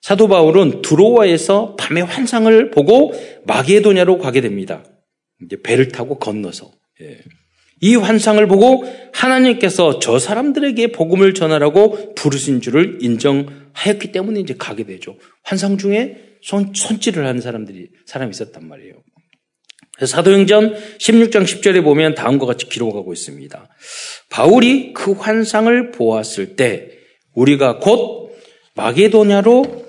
사도 0.00 0.28
바울은 0.28 0.82
드로아에서 0.82 1.74
밤의 1.76 2.04
환상을 2.04 2.70
보고 2.70 3.12
마게도냐로 3.46 4.18
가게 4.18 4.40
됩니다. 4.40 4.84
이제 5.44 5.56
배를 5.60 5.88
타고 5.88 6.18
건너서 6.18 6.70
예. 7.00 7.18
이 7.82 7.96
환상을 7.96 8.46
보고 8.46 8.84
하나님께서 9.12 9.98
저 9.98 10.20
사람들에게 10.20 10.92
복음을 10.92 11.34
전하라고 11.34 12.14
부르신 12.14 12.60
줄을 12.60 12.98
인정하였기 13.02 14.12
때문에 14.12 14.38
이제 14.40 14.54
가게 14.56 14.84
되죠. 14.84 15.16
환상 15.42 15.76
중에 15.78 16.16
손, 16.42 16.72
손질을 16.72 17.26
하는 17.26 17.40
사람들이, 17.40 17.88
사람이 18.06 18.30
있었단 18.30 18.66
말이에요. 18.68 18.94
사도행전 20.04 20.74
16장 20.98 21.42
10절에 21.42 21.82
보면 21.82 22.14
다음과 22.14 22.46
같이 22.46 22.68
기록하고 22.68 23.12
있습니다. 23.12 23.68
바울이 24.30 24.92
그 24.92 25.12
환상을 25.12 25.90
보았을 25.90 26.54
때 26.54 26.88
우리가 27.34 27.78
곧 27.78 28.30
마게도냐로 28.76 29.82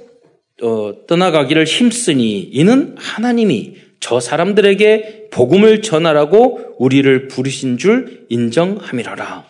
어, 0.64 1.06
떠나가기를 1.08 1.66
힘쓰니 1.66 2.40
이는 2.40 2.96
하나님이 2.98 3.76
저 4.04 4.20
사람들에게 4.20 5.30
복음을 5.32 5.82
전하라고 5.82 6.76
우리를 6.78 7.30
부르신 7.30 7.78
줄 7.78 8.26
인정함이라라. 8.28 9.46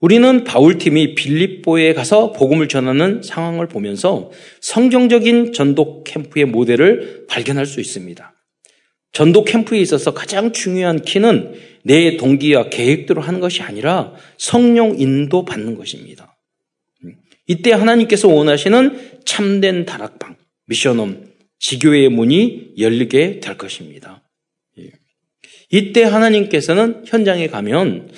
우리는 0.00 0.42
바울팀이 0.42 1.14
빌립보에 1.14 1.94
가서 1.94 2.32
복음을 2.32 2.66
전하는 2.66 3.22
상황을 3.22 3.68
보면서 3.68 4.32
성경적인 4.60 5.52
전도 5.52 6.02
캠프의 6.02 6.46
모델을 6.46 7.26
발견할 7.28 7.66
수 7.66 7.80
있습니다. 7.80 8.34
전도 9.12 9.44
캠프에 9.44 9.78
있어서 9.78 10.12
가장 10.12 10.50
중요한 10.50 11.00
키는 11.00 11.54
내 11.84 12.16
동기와 12.16 12.68
계획대로 12.68 13.22
하는 13.22 13.38
것이 13.38 13.62
아니라 13.62 14.12
성령 14.38 14.98
인도 14.98 15.44
받는 15.44 15.76
것입니다. 15.76 16.36
이때 17.46 17.70
하나님께서 17.70 18.26
원하시는 18.26 19.20
참된 19.24 19.84
다락방, 19.84 20.34
미션홈, 20.66 21.33
지교의 21.58 22.08
문이 22.08 22.74
열리게 22.78 23.40
될 23.40 23.56
것입니다. 23.56 24.22
예. 24.78 24.90
이때 25.70 26.04
하나님께서는 26.04 27.04
현장에 27.06 27.48
가면 27.48 28.10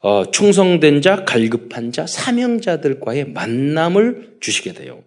어, 0.00 0.30
충성된 0.30 1.00
자, 1.00 1.24
갈급한 1.24 1.92
자, 1.92 2.06
사명자들과의 2.06 3.30
만남을 3.30 4.36
주시게 4.40 4.74
돼요. 4.74 5.02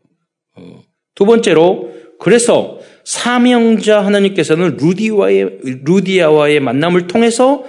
어, 0.56 0.84
두 1.14 1.26
번째로 1.26 1.94
그래서 2.20 2.80
사명자 3.04 4.04
하나님께서는 4.04 4.78
루디와의 4.78 5.60
루디아와의 5.86 6.60
만남을 6.60 7.08
통해서 7.08 7.64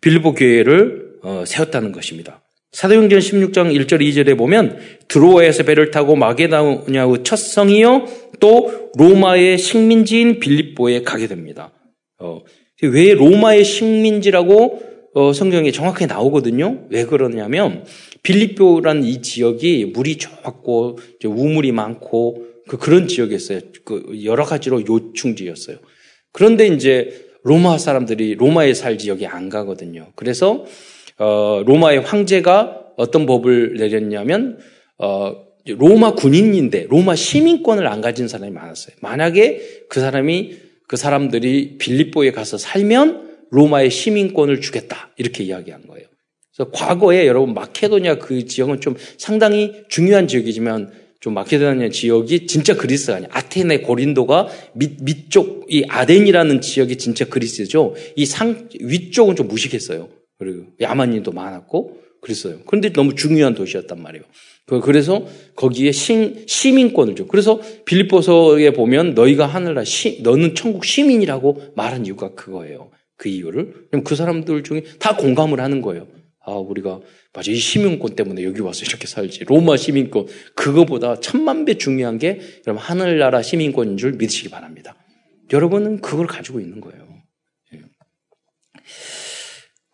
빌보 0.00 0.34
교회를 0.34 1.14
어, 1.22 1.44
세웠다는 1.46 1.92
것입니다. 1.92 2.43
사도행전 2.74 3.20
16장 3.20 3.72
1절 3.72 4.00
2절에 4.00 4.36
보면 4.36 4.78
드로아에서 5.06 5.62
배를 5.62 5.92
타고 5.92 6.16
마게다냐의 6.16 7.18
첫 7.22 7.36
성이요 7.36 8.06
또 8.40 8.90
로마의 8.98 9.58
식민지인 9.58 10.40
빌립보에 10.40 11.02
가게 11.02 11.28
됩니다. 11.28 11.72
어, 12.18 12.40
왜 12.82 13.14
로마의 13.14 13.64
식민지라고 13.64 14.82
어, 15.14 15.32
성경에 15.32 15.70
정확하게 15.70 16.06
나오거든요. 16.06 16.86
왜 16.90 17.04
그러냐면 17.04 17.84
빌립보라는 18.24 19.04
이 19.04 19.22
지역이 19.22 19.92
물이 19.94 20.16
좋았고 20.16 20.98
우물이 21.24 21.70
많고 21.70 22.44
그 22.66 22.76
그런 22.76 23.06
지역이었어요. 23.06 23.60
그 23.84 24.20
여러 24.24 24.44
가지로 24.44 24.84
요충지였어요. 24.84 25.76
그런데 26.32 26.66
이제 26.66 27.28
로마 27.44 27.78
사람들이 27.78 28.34
로마에 28.34 28.74
살 28.74 28.98
지역에 28.98 29.28
안 29.28 29.48
가거든요. 29.48 30.08
그래서 30.16 30.64
어, 31.18 31.62
로마의 31.64 32.00
황제가 32.00 32.80
어떤 32.96 33.26
법을 33.26 33.74
내렸냐면 33.74 34.58
어, 34.98 35.34
로마 35.66 36.14
군인인데 36.14 36.86
로마 36.90 37.14
시민권을 37.14 37.86
안 37.86 38.00
가진 38.00 38.28
사람이 38.28 38.52
많았어요. 38.52 38.96
만약에 39.00 39.86
그 39.88 40.00
사람이 40.00 40.56
그 40.88 40.96
사람들이 40.96 41.78
빌립보에 41.78 42.32
가서 42.32 42.58
살면 42.58 43.46
로마의 43.50 43.90
시민권을 43.90 44.60
주겠다. 44.60 45.10
이렇게 45.16 45.44
이야기한 45.44 45.86
거예요. 45.86 46.06
그래서 46.54 46.70
과거에 46.72 47.26
여러분 47.26 47.54
마케도니아 47.54 48.16
그 48.18 48.44
지역은 48.46 48.80
좀 48.80 48.94
상당히 49.16 49.82
중요한 49.88 50.28
지역이지만 50.28 50.92
좀 51.20 51.34
마케도니아 51.34 51.88
지역이 51.88 52.46
진짜 52.46 52.76
그리스가 52.76 53.16
아니야. 53.16 53.28
아테네 53.32 53.78
고린도가 53.78 54.48
밑, 54.74 55.02
밑쪽 55.02 55.66
이 55.68 55.84
아덴이라는 55.88 56.60
지역이 56.60 56.96
진짜 56.96 57.24
그리스죠. 57.24 57.94
이 58.16 58.26
상 58.26 58.68
위쪽은 58.78 59.34
좀 59.36 59.48
무식했어요. 59.48 60.08
그리고 60.38 60.66
야만인도 60.80 61.32
많았고 61.32 62.00
그랬어요. 62.20 62.60
그런데 62.66 62.92
너무 62.92 63.14
중요한 63.14 63.54
도시였단 63.54 64.02
말이에요. 64.02 64.24
그, 64.66 64.80
그래서 64.80 65.26
거기에 65.56 65.92
시, 65.92 66.44
시민권을 66.46 67.16
줘. 67.16 67.26
그래서 67.26 67.60
빌립보서에 67.84 68.72
보면 68.72 69.14
너희가 69.14 69.46
하늘나 69.46 69.84
시, 69.84 70.22
너는 70.22 70.54
천국 70.54 70.84
시민이라고 70.84 71.72
말한 71.76 72.06
이유가 72.06 72.34
그거예요. 72.34 72.90
그 73.16 73.28
이유를. 73.28 73.88
그 74.04 74.16
사람들 74.16 74.64
중에 74.64 74.84
다 74.98 75.16
공감을 75.16 75.60
하는 75.60 75.82
거예요. 75.82 76.08
아, 76.46 76.52
우리가, 76.52 77.00
맞아. 77.32 77.50
이 77.50 77.56
시민권 77.56 78.16
때문에 78.16 78.44
여기 78.44 78.60
와서 78.60 78.84
이렇게 78.86 79.06
살지. 79.06 79.44
로마 79.44 79.76
시민권. 79.76 80.26
그거보다 80.54 81.20
천만 81.20 81.64
배 81.64 81.78
중요한 81.78 82.18
게, 82.18 82.40
여러분, 82.66 82.82
하늘나라 82.82 83.42
시민권인 83.42 83.96
줄 83.96 84.12
믿으시기 84.12 84.50
바랍니다. 84.50 84.94
여러분은 85.52 86.00
그걸 86.00 86.26
가지고 86.26 86.60
있는 86.60 86.80
거예요. 86.80 87.03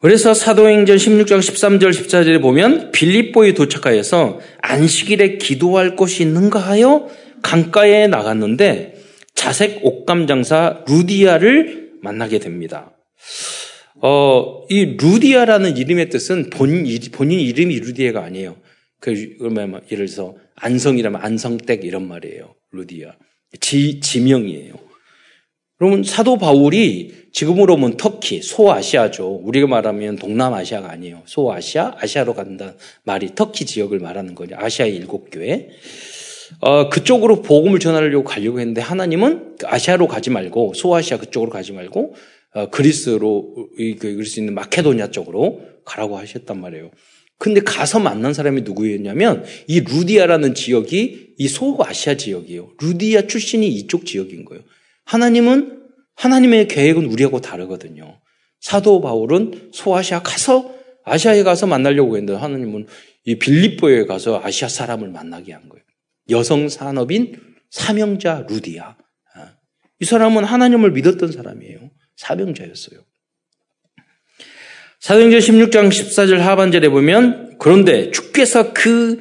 예. 0.00 0.06
그래서 0.08 0.32
사도행전 0.34 0.96
16장 0.96 1.38
13절 1.38 1.90
14절에 1.90 2.40
보면 2.40 2.90
빌립보에 2.92 3.54
도착하여서 3.54 4.40
안식일에 4.62 5.36
기도할 5.36 5.94
곳이 5.94 6.22
있는가 6.22 6.58
하여 6.58 7.08
강가에 7.42 8.06
나갔는데 8.06 8.96
자색 9.34 9.80
옷감 9.84 10.26
장사 10.26 10.84
루디아를 10.88 11.98
만나게 12.02 12.38
됩니다. 12.38 12.92
어, 14.02 14.62
이 14.70 14.96
루디아라는 14.98 15.76
이름의 15.76 16.08
뜻은 16.08 16.50
본, 16.50 16.84
본인 17.12 17.40
이름이 17.40 17.80
루디아가 17.80 18.24
아니에요. 18.24 18.56
그, 19.00 19.36
그러면 19.38 19.82
예를 19.90 20.06
들어서 20.06 20.36
안성이라면 20.56 21.20
안성댁 21.22 21.84
이런 21.84 22.08
말이에요. 22.08 22.54
루디아. 22.72 23.12
지, 23.60 24.00
지명이에요. 24.00 24.89
그러면 25.80 26.02
사도 26.04 26.36
바울이 26.36 27.10
지금으로 27.32 27.76
보면 27.76 27.96
터키, 27.96 28.42
소아시아죠. 28.42 29.40
우리가 29.44 29.66
말하면 29.66 30.16
동남아시아가 30.16 30.90
아니에요. 30.90 31.22
소아시아, 31.24 31.96
아시아로 31.98 32.34
간다 32.34 32.74
말이 33.02 33.34
터키 33.34 33.64
지역을 33.64 33.98
말하는 33.98 34.34
거죠. 34.34 34.56
아시아의 34.58 34.94
일곱 34.94 35.30
교회. 35.30 35.70
어, 36.60 36.90
그쪽으로 36.90 37.40
복음을 37.40 37.78
전하려고 37.78 38.24
가려고 38.24 38.60
했는데 38.60 38.82
하나님은 38.82 39.56
아시아로 39.64 40.06
가지 40.06 40.28
말고 40.28 40.74
소아시아 40.74 41.16
그쪽으로 41.16 41.50
가지 41.50 41.72
말고 41.72 42.14
어, 42.52 42.68
그리스로 42.68 43.70
그 43.78 43.96
그리스 44.16 44.38
있는 44.38 44.52
마케도니아 44.52 45.12
쪽으로 45.12 45.62
가라고 45.86 46.18
하셨단 46.18 46.60
말이에요. 46.60 46.90
근데 47.38 47.62
가서 47.62 48.00
만난 48.00 48.34
사람이 48.34 48.62
누구였냐면 48.62 49.44
이 49.66 49.80
루디아라는 49.80 50.54
지역이 50.54 51.36
이 51.38 51.48
소아시아 51.48 52.18
지역이에요. 52.18 52.72
루디아 52.82 53.22
출신이 53.22 53.66
이쪽 53.66 54.04
지역인 54.04 54.44
거예요. 54.44 54.62
하나님은 55.10 55.80
하나님의 56.14 56.68
계획은 56.68 57.06
우리하고 57.06 57.40
다르거든요. 57.40 58.20
사도 58.60 59.00
바울은 59.00 59.70
소아시아 59.72 60.22
가서 60.22 60.72
아시아에 61.04 61.42
가서 61.42 61.66
만나려고 61.66 62.16
했는데 62.16 62.38
하나님은 62.38 62.86
이 63.24 63.36
빌립보에 63.36 64.04
가서 64.04 64.40
아시아 64.40 64.68
사람을 64.68 65.08
만나게 65.08 65.52
한 65.52 65.68
거예요. 65.68 65.82
여성 66.30 66.68
산업인 66.68 67.40
사명자 67.70 68.46
루디아. 68.48 68.96
아, 69.34 69.52
이 69.98 70.04
사람은 70.04 70.44
하나님을 70.44 70.92
믿었던 70.92 71.32
사람이에요. 71.32 71.90
사명자였어요. 72.16 73.00
사도행전 75.00 75.40
16장 75.40 75.88
14절 75.88 76.36
하반절에 76.36 76.88
보면 76.88 77.56
그런데 77.58 78.12
주께서 78.12 78.72
그 78.72 79.20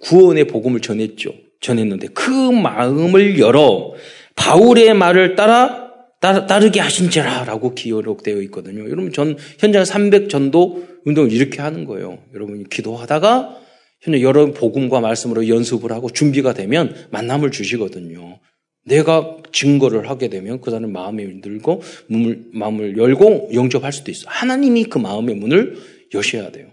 구원의 0.00 0.48
복음을 0.48 0.80
전했죠. 0.80 1.32
전했는데 1.60 2.08
그 2.08 2.30
마음을 2.30 3.38
열어 3.38 3.94
바울의 4.36 4.94
말을 4.94 5.34
따라 5.34 5.86
따르, 6.20 6.70
게 6.70 6.80
하신지라라고 6.80 7.74
기록되어 7.74 8.40
있거든요. 8.42 8.84
여러분 8.84 9.12
전 9.12 9.36
현장 9.58 9.84
300 9.84 10.28
전도 10.28 10.86
운동을 11.04 11.32
이렇게 11.32 11.62
하는 11.62 11.84
거예요. 11.84 12.18
여러분이 12.34 12.68
기도하다가 12.68 13.58
현재 14.00 14.22
여러 14.22 14.50
복음과 14.52 15.00
말씀으로 15.00 15.48
연습을 15.48 15.92
하고 15.92 16.10
준비가 16.10 16.52
되면 16.52 16.94
만남을 17.10 17.50
주시거든요. 17.50 18.40
내가 18.84 19.36
증거를 19.52 20.08
하게 20.08 20.28
되면 20.28 20.60
그 20.60 20.70
사람 20.70 20.92
마음이 20.92 21.40
들고 21.40 21.82
마음을, 22.08 22.44
마음을 22.52 22.96
열고 22.96 23.50
영접할 23.52 23.92
수도 23.92 24.10
있어. 24.10 24.24
하나님이 24.28 24.84
그 24.84 24.98
마음의 24.98 25.34
문을 25.34 25.76
여셔야 26.14 26.50
돼요. 26.50 26.68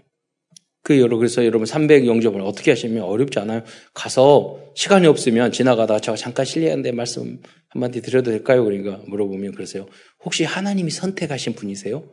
그 0.82 1.00
여러 1.00 1.16
그래서 1.16 1.44
여러분 1.44 1.66
300 1.66 2.06
영접을 2.06 2.40
어떻게 2.40 2.70
하시면 2.70 3.02
어렵지 3.02 3.38
않아요. 3.40 3.62
가서 3.94 4.60
시간이 4.74 5.06
없으면 5.06 5.52
지나가다 5.52 6.00
저 6.00 6.16
잠깐 6.16 6.44
실례한데 6.44 6.92
말씀 6.92 7.40
한마디 7.68 8.00
드려도 8.02 8.30
될까요? 8.30 8.64
그러니까 8.64 9.02
물어보면 9.06 9.52
그러세요. 9.52 9.86
혹시 10.24 10.44
하나님이 10.44 10.90
선택하신 10.90 11.54
분이세요? 11.54 12.04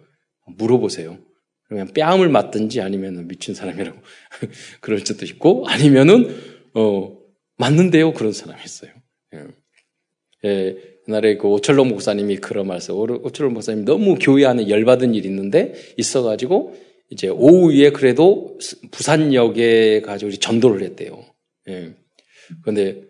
물어보세요. 0.58 1.18
그러면 1.66 1.88
뺨을 1.94 2.30
맞든지 2.30 2.82
아니면 2.82 3.28
미친 3.28 3.56
사람이라고 3.56 3.98
그럴 4.82 5.00
수도 5.00 5.26
있고 5.26 5.66
아니면은 5.68 6.36
어 6.74 7.18
맞는데요 7.58 8.14
그런 8.14 8.34
사람이 8.34 8.62
있어요. 8.64 8.92
예. 9.34 9.46
예, 10.44 10.76
옛날에 11.08 11.38
그 11.38 11.48
오철록 11.48 11.88
목사님이 11.88 12.38
그런 12.38 12.68
말씀, 12.68 12.96
오철록 12.96 13.54
목사님 13.54 13.86
너무 13.86 14.18
교회 14.20 14.46
안에 14.46 14.70
열받은 14.70 15.14
일이 15.14 15.28
있는데 15.28 15.74
있어가지고 15.98 16.76
이제 17.12 17.28
오후에 17.28 17.92
그래도 17.92 18.58
부산역에 18.92 20.02
가지고 20.02 20.32
전도를 20.32 20.82
했대요. 20.84 21.24
예. 21.70 21.94
근데 22.64 23.02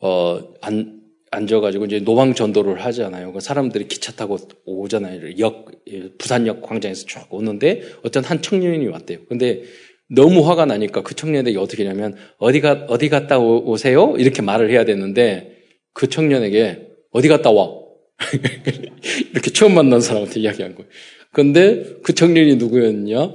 어, 0.00 0.40
안, 0.60 1.00
앉아가지고 1.30 1.86
이제 1.86 2.00
노방 2.00 2.34
전도를 2.34 2.84
하잖아요. 2.84 3.32
그 3.32 3.40
사람들이 3.40 3.88
기차 3.88 4.12
타고 4.12 4.38
오잖아요. 4.64 5.38
역, 5.38 5.70
예, 5.88 6.10
부산역 6.18 6.62
광장에서 6.62 7.06
쭉 7.06 7.26
오는데 7.30 7.82
어떤 8.02 8.24
한 8.24 8.40
청년이 8.40 8.86
왔대요. 8.86 9.18
근데 9.28 9.62
너무 10.08 10.48
화가 10.48 10.64
나니까 10.64 11.02
그 11.02 11.14
청년에게 11.14 11.58
어떻게 11.58 11.86
하냐면 11.86 12.16
어디 12.38 12.60
가, 12.60 12.86
어디 12.88 13.08
갔다 13.08 13.38
오 13.38 13.76
세요? 13.76 14.14
이렇게 14.16 14.40
말을 14.40 14.70
해야 14.70 14.84
되는데 14.84 15.58
그 15.92 16.08
청년에게 16.08 16.88
어디 17.10 17.28
갔다 17.28 17.50
와? 17.50 17.70
이렇게 19.32 19.50
처음 19.50 19.74
만난 19.74 20.00
사람한테 20.00 20.40
이야기한 20.40 20.74
거예요. 20.74 20.90
근데 21.32 21.84
그 22.02 22.14
청년이 22.14 22.56
누구였냐? 22.56 23.32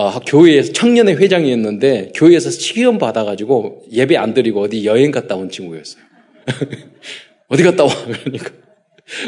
아, 0.00 0.20
교회에서 0.24 0.72
청년회 0.72 1.14
회장이었는데 1.14 2.12
교회에서 2.14 2.50
시험 2.50 2.98
받아가지고 2.98 3.86
예배 3.90 4.16
안 4.16 4.32
드리고 4.32 4.60
어디 4.60 4.86
여행 4.86 5.10
갔다 5.10 5.34
온 5.34 5.50
친구였어요. 5.50 6.04
어디 7.48 7.64
갔다 7.64 7.82
와? 7.82 7.90
그러니까. 8.22 8.52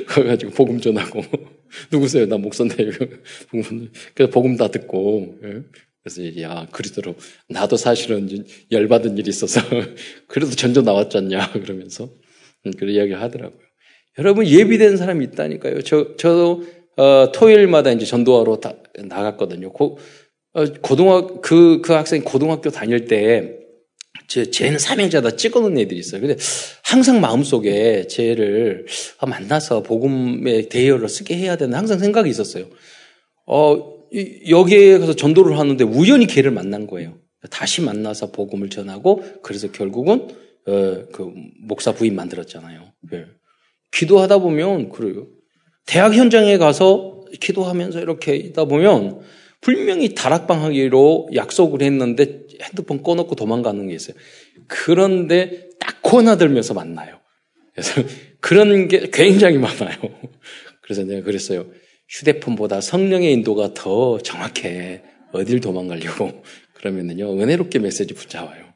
그래가지고 0.06 0.52
복음 0.52 0.80
전하고 0.80 1.22
누구세요? 1.90 2.26
나 2.26 2.36
목사인데 2.36 2.88
그래서 4.14 4.30
복음 4.30 4.56
다 4.56 4.68
듣고 4.68 5.38
예? 5.42 5.62
그래서 6.04 6.22
이제 6.22 6.42
야 6.42 6.68
그리스도로 6.70 7.16
나도 7.48 7.76
사실은 7.76 8.28
열받은 8.70 9.18
일이 9.18 9.28
있어서 9.28 9.60
그래도 10.28 10.52
전조 10.52 10.82
나왔잖냐 10.82 11.50
그러면서 11.52 12.10
음, 12.66 12.72
그런 12.78 12.94
이야기를 12.94 13.20
하더라고요. 13.20 13.60
여러분 14.18 14.46
예비된 14.46 14.98
사람이 14.98 15.24
있다니까요. 15.24 15.82
저 15.82 16.14
저도 16.16 16.62
어, 17.00 17.32
토요일마다 17.32 17.92
이제 17.92 18.04
전도하러 18.04 18.56
다, 18.56 18.74
나갔거든요. 18.98 19.72
고, 19.72 19.96
어, 19.96 19.96
고등학 20.82 21.42
그, 21.42 21.80
그 21.80 21.92
학생 21.92 22.22
고등학교 22.22 22.70
다닐 22.70 23.06
때, 23.06 23.56
제, 24.26 24.50
쟤는 24.50 24.78
사명자다 24.78 25.36
찍어놓은 25.36 25.78
애들이 25.78 25.98
있어요. 25.98 26.20
근데 26.20 26.36
항상 26.84 27.20
마음속에 27.20 28.06
쟤를 28.06 28.86
만나서 29.26 29.82
복음의 29.82 30.68
대여를 30.68 31.08
쓰게 31.08 31.36
해야 31.36 31.56
되는 31.56 31.76
항상 31.76 31.98
생각이 31.98 32.30
있었어요. 32.30 32.66
어, 33.46 34.00
여기에 34.48 34.98
가서 34.98 35.14
전도를 35.14 35.58
하는데 35.58 35.82
우연히 35.84 36.26
걔를 36.26 36.50
만난 36.50 36.86
거예요. 36.86 37.18
다시 37.50 37.80
만나서 37.80 38.32
복음을 38.32 38.68
전하고 38.68 39.22
그래서 39.42 39.70
결국은 39.72 40.28
어, 40.66 41.06
그 41.12 41.32
목사 41.66 41.92
부인 41.92 42.14
만들었잖아요. 42.14 42.92
예. 43.14 43.24
기도하다 43.92 44.38
보면 44.38 44.90
그래요. 44.90 45.26
대학 45.86 46.14
현장에 46.14 46.58
가서 46.58 47.24
기도하면서 47.40 48.00
이렇게 48.00 48.36
있다 48.36 48.66
보면 48.66 49.20
분명히 49.60 50.14
다락방 50.14 50.62
하기로 50.64 51.30
약속을 51.34 51.82
했는데 51.82 52.42
핸드폰 52.62 53.02
꺼놓고 53.02 53.34
도망가는 53.34 53.88
게 53.88 53.94
있어요. 53.94 54.16
그런데 54.66 55.68
딱 55.78 55.98
코나 56.02 56.36
들면서 56.36 56.74
만나요. 56.74 57.20
그래서 57.74 58.02
그런 58.40 58.88
게 58.88 59.10
굉장히 59.12 59.58
많아요. 59.58 59.96
그래서 60.82 61.04
내가 61.04 61.22
그랬어요. 61.22 61.66
휴대폰보다 62.08 62.80
성령의 62.80 63.32
인도가 63.32 63.74
더 63.74 64.18
정확해. 64.18 65.02
어딜 65.32 65.60
도망가려고. 65.60 66.42
그러면은요, 66.74 67.40
은혜롭게 67.40 67.78
메시지 67.78 68.14
붙잡아요. 68.14 68.70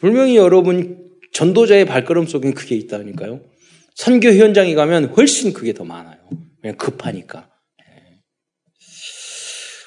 분명히 0.00 0.36
여러분 0.36 1.10
전도자의 1.32 1.86
발걸음 1.86 2.26
속엔 2.26 2.54
그게 2.54 2.74
있다니까요. 2.76 3.40
선교 3.94 4.28
현장에 4.32 4.74
가면 4.74 5.06
훨씬 5.16 5.52
그게 5.52 5.72
더 5.72 5.84
많아요. 5.84 6.18
그냥 6.60 6.76
급하니까. 6.76 7.51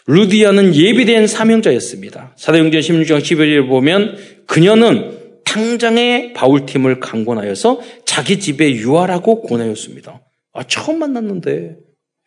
루디아는 0.07 0.75
예비된 0.75 1.27
사명자였습니다. 1.27 2.35
사도행전 2.37 2.81
16장 2.81 3.19
11절에 3.21 3.67
보면 3.67 4.17
그녀는 4.45 5.41
당장에 5.45 6.33
바울팀을 6.33 6.99
강권하여서 6.99 7.81
자기 8.05 8.39
집에 8.39 8.71
유하라고 8.75 9.41
권하였습니다. 9.41 10.21
아, 10.53 10.63
처음 10.63 10.99
만났는데 10.99 11.77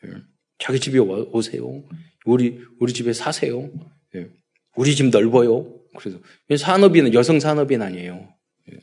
예, 0.04 0.10
자기 0.58 0.80
집에 0.80 0.98
오세요. 0.98 1.82
우리 2.24 2.58
우리 2.80 2.92
집에 2.92 3.12
사세요. 3.12 3.70
예, 4.16 4.26
우리 4.76 4.94
집 4.96 5.10
넓어요. 5.10 5.72
그래서 5.96 6.18
산업인 6.56 7.14
여성 7.14 7.38
산업인 7.38 7.82
아니에요. 7.82 8.28
예. 8.72 8.78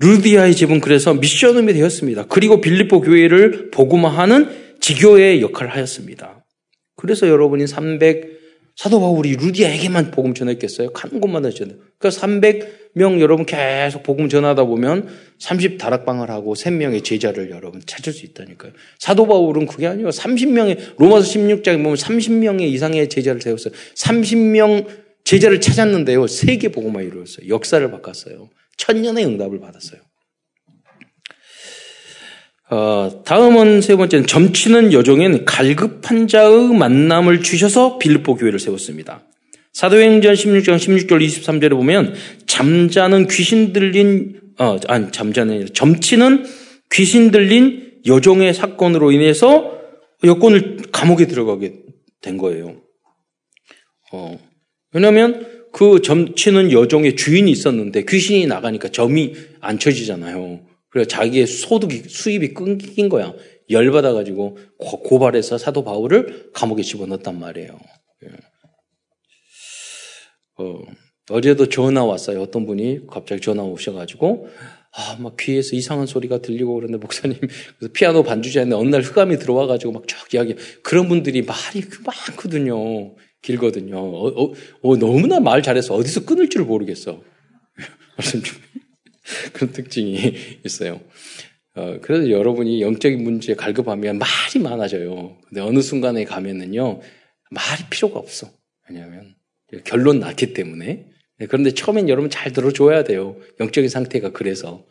루디아의 0.00 0.56
집은 0.56 0.80
그래서 0.80 1.14
미션음이 1.14 1.72
되었습니다. 1.74 2.26
그리고 2.26 2.60
빌립보 2.60 3.02
교회를 3.02 3.70
복음화하는 3.70 4.78
지교의 4.80 5.42
역할을 5.42 5.72
하였습니다. 5.74 6.41
그래서 7.02 7.28
여러분이 7.28 7.66
300 7.66 8.40
사도 8.76 9.00
바울이 9.00 9.32
루디아에게만 9.32 10.12
복음 10.12 10.34
전했겠어요? 10.34 10.90
한 10.94 11.20
곳마다 11.20 11.50
전해. 11.50 11.74
그러니까 11.98 12.20
300명 12.20 13.20
여러분 13.20 13.44
계속 13.44 14.04
복음 14.04 14.28
전하다 14.28 14.64
보면 14.64 15.08
30 15.38 15.78
다락방을 15.78 16.30
하고 16.30 16.54
3명의 16.54 17.02
제자를 17.02 17.50
여러분 17.50 17.82
찾을 17.84 18.12
수 18.12 18.24
있다니까요. 18.24 18.72
사도 19.00 19.26
바울은 19.26 19.66
그게 19.66 19.88
아니에요. 19.88 20.10
30명의 20.10 20.94
로마서 20.96 21.26
16장에 21.26 21.82
보면 21.82 21.94
30명의 21.96 22.62
이상의 22.62 23.08
제자를 23.08 23.42
세웠어요. 23.42 23.74
30명 23.96 24.86
제자를 25.24 25.60
찾았는데요. 25.60 26.28
세계 26.28 26.68
복음화 26.68 27.02
이루었어요. 27.02 27.48
역사를 27.48 27.90
바꿨어요. 27.90 28.48
천년의 28.76 29.26
응답을 29.26 29.58
받았어요. 29.58 30.00
어, 32.72 33.22
다음은 33.26 33.82
세 33.82 33.96
번째는 33.96 34.26
점치는 34.26 34.94
여종인 34.94 35.44
갈급한 35.44 36.26
자의 36.26 36.68
만남을 36.68 37.42
주셔서 37.42 37.98
빌립보 37.98 38.36
교회를 38.36 38.58
세웠습니다. 38.58 39.26
사도행전 39.74 40.32
16장 40.32 40.76
16절 40.76 41.22
23절에 41.22 41.72
보면 41.72 42.14
잠자는 42.46 43.28
귀신 43.28 43.74
들린 43.74 44.40
어, 44.58 44.78
아니 44.88 45.12
잠자는 45.12 45.74
점치는 45.74 46.46
귀신 46.90 47.30
들린 47.30 47.92
여종의 48.06 48.54
사건으로 48.54 49.12
인해서 49.12 49.78
여권을 50.24 50.78
감옥에 50.92 51.26
들어가게 51.26 51.74
된 52.22 52.38
거예요. 52.38 52.80
어, 54.12 54.38
왜냐하면 54.94 55.46
그 55.72 56.00
점치는 56.00 56.72
여종의 56.72 57.16
주인이 57.16 57.50
있었는데 57.50 58.06
귀신이 58.08 58.46
나가니까 58.46 58.88
점이 58.88 59.34
안 59.60 59.78
쳐지잖아요. 59.78 60.71
그래서 60.92 61.08
자기의 61.08 61.46
소득이, 61.46 62.02
수입이 62.08 62.52
끊긴 62.52 63.08
거야. 63.08 63.34
열받아 63.70 64.12
가지고 64.12 64.58
고발해서 64.76 65.56
사도 65.56 65.84
바울을 65.84 66.50
감옥에 66.52 66.82
집어넣었단 66.82 67.40
말이에요. 67.40 67.78
예. 68.24 68.28
어, 70.58 70.82
어제도 71.30 71.66
전화 71.70 72.04
왔어요. 72.04 72.42
어떤 72.42 72.66
분이 72.66 73.06
갑자기 73.06 73.40
전화 73.40 73.62
오셔가지고, 73.62 74.48
아, 74.94 75.16
막 75.18 75.34
귀에서 75.38 75.74
이상한 75.74 76.06
소리가 76.06 76.42
들리고 76.42 76.74
그러는데 76.74 76.98
목사님, 76.98 77.38
그래서 77.40 77.92
피아노 77.94 78.22
반주자인데 78.22 78.74
어느 78.76 78.90
날 78.90 79.00
흑암이 79.00 79.38
들어와가지고 79.38 79.92
막쭉 79.92 80.34
이야기, 80.34 80.56
그런 80.82 81.08
분들이 81.08 81.40
말이 81.40 81.84
많거든요. 82.04 83.14
길거든요. 83.40 83.96
어, 83.96 84.44
어, 84.44 84.52
어, 84.82 84.96
너무나 84.98 85.40
말 85.40 85.62
잘해서 85.62 85.94
어디서 85.94 86.26
끊을 86.26 86.50
줄 86.50 86.64
모르겠어. 86.64 87.22
말씀 88.18 88.42
좀. 88.42 88.71
그런 89.52 89.72
특징이 89.72 90.34
있어요. 90.64 91.00
어, 91.74 91.98
그래서 92.02 92.30
여러분이 92.30 92.82
영적인 92.82 93.22
문제에 93.22 93.54
갈급하면 93.54 94.18
말이 94.18 94.62
많아져요. 94.62 95.38
근데 95.48 95.60
어느 95.60 95.80
순간에 95.80 96.24
가면은요, 96.24 97.00
말이 97.50 97.82
필요가 97.90 98.18
없어. 98.18 98.50
왜냐하면 98.88 99.34
결론 99.84 100.20
났기 100.20 100.52
때문에. 100.52 101.06
네, 101.38 101.46
그런데 101.46 101.72
처음엔 101.72 102.08
여러분 102.08 102.30
잘 102.30 102.52
들어줘야 102.52 103.04
돼요. 103.04 103.36
영적인 103.58 103.88
상태가 103.88 104.32
그래서. 104.32 104.84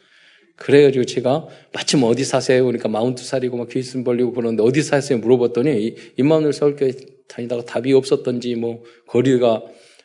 그래가지고 0.58 1.06
제가 1.06 1.48
마침 1.74 2.04
어디 2.04 2.24
사세요? 2.24 2.66
그러니까 2.66 2.88
마운트 2.88 3.24
살이고 3.24 3.58
막 3.58 3.70
귀신 3.70 4.04
벌리고 4.04 4.32
그러는데 4.34 4.64
어디 4.64 4.84
사세요? 4.84 5.18
물어봤더니 5.20 5.96
임마누엘 6.18 6.54
서울교회 6.54 6.94
다니다가 7.28 7.66
답이 7.66 7.94
없었던지 7.94 8.56
뭐 8.56 8.84
거리가 9.08 9.64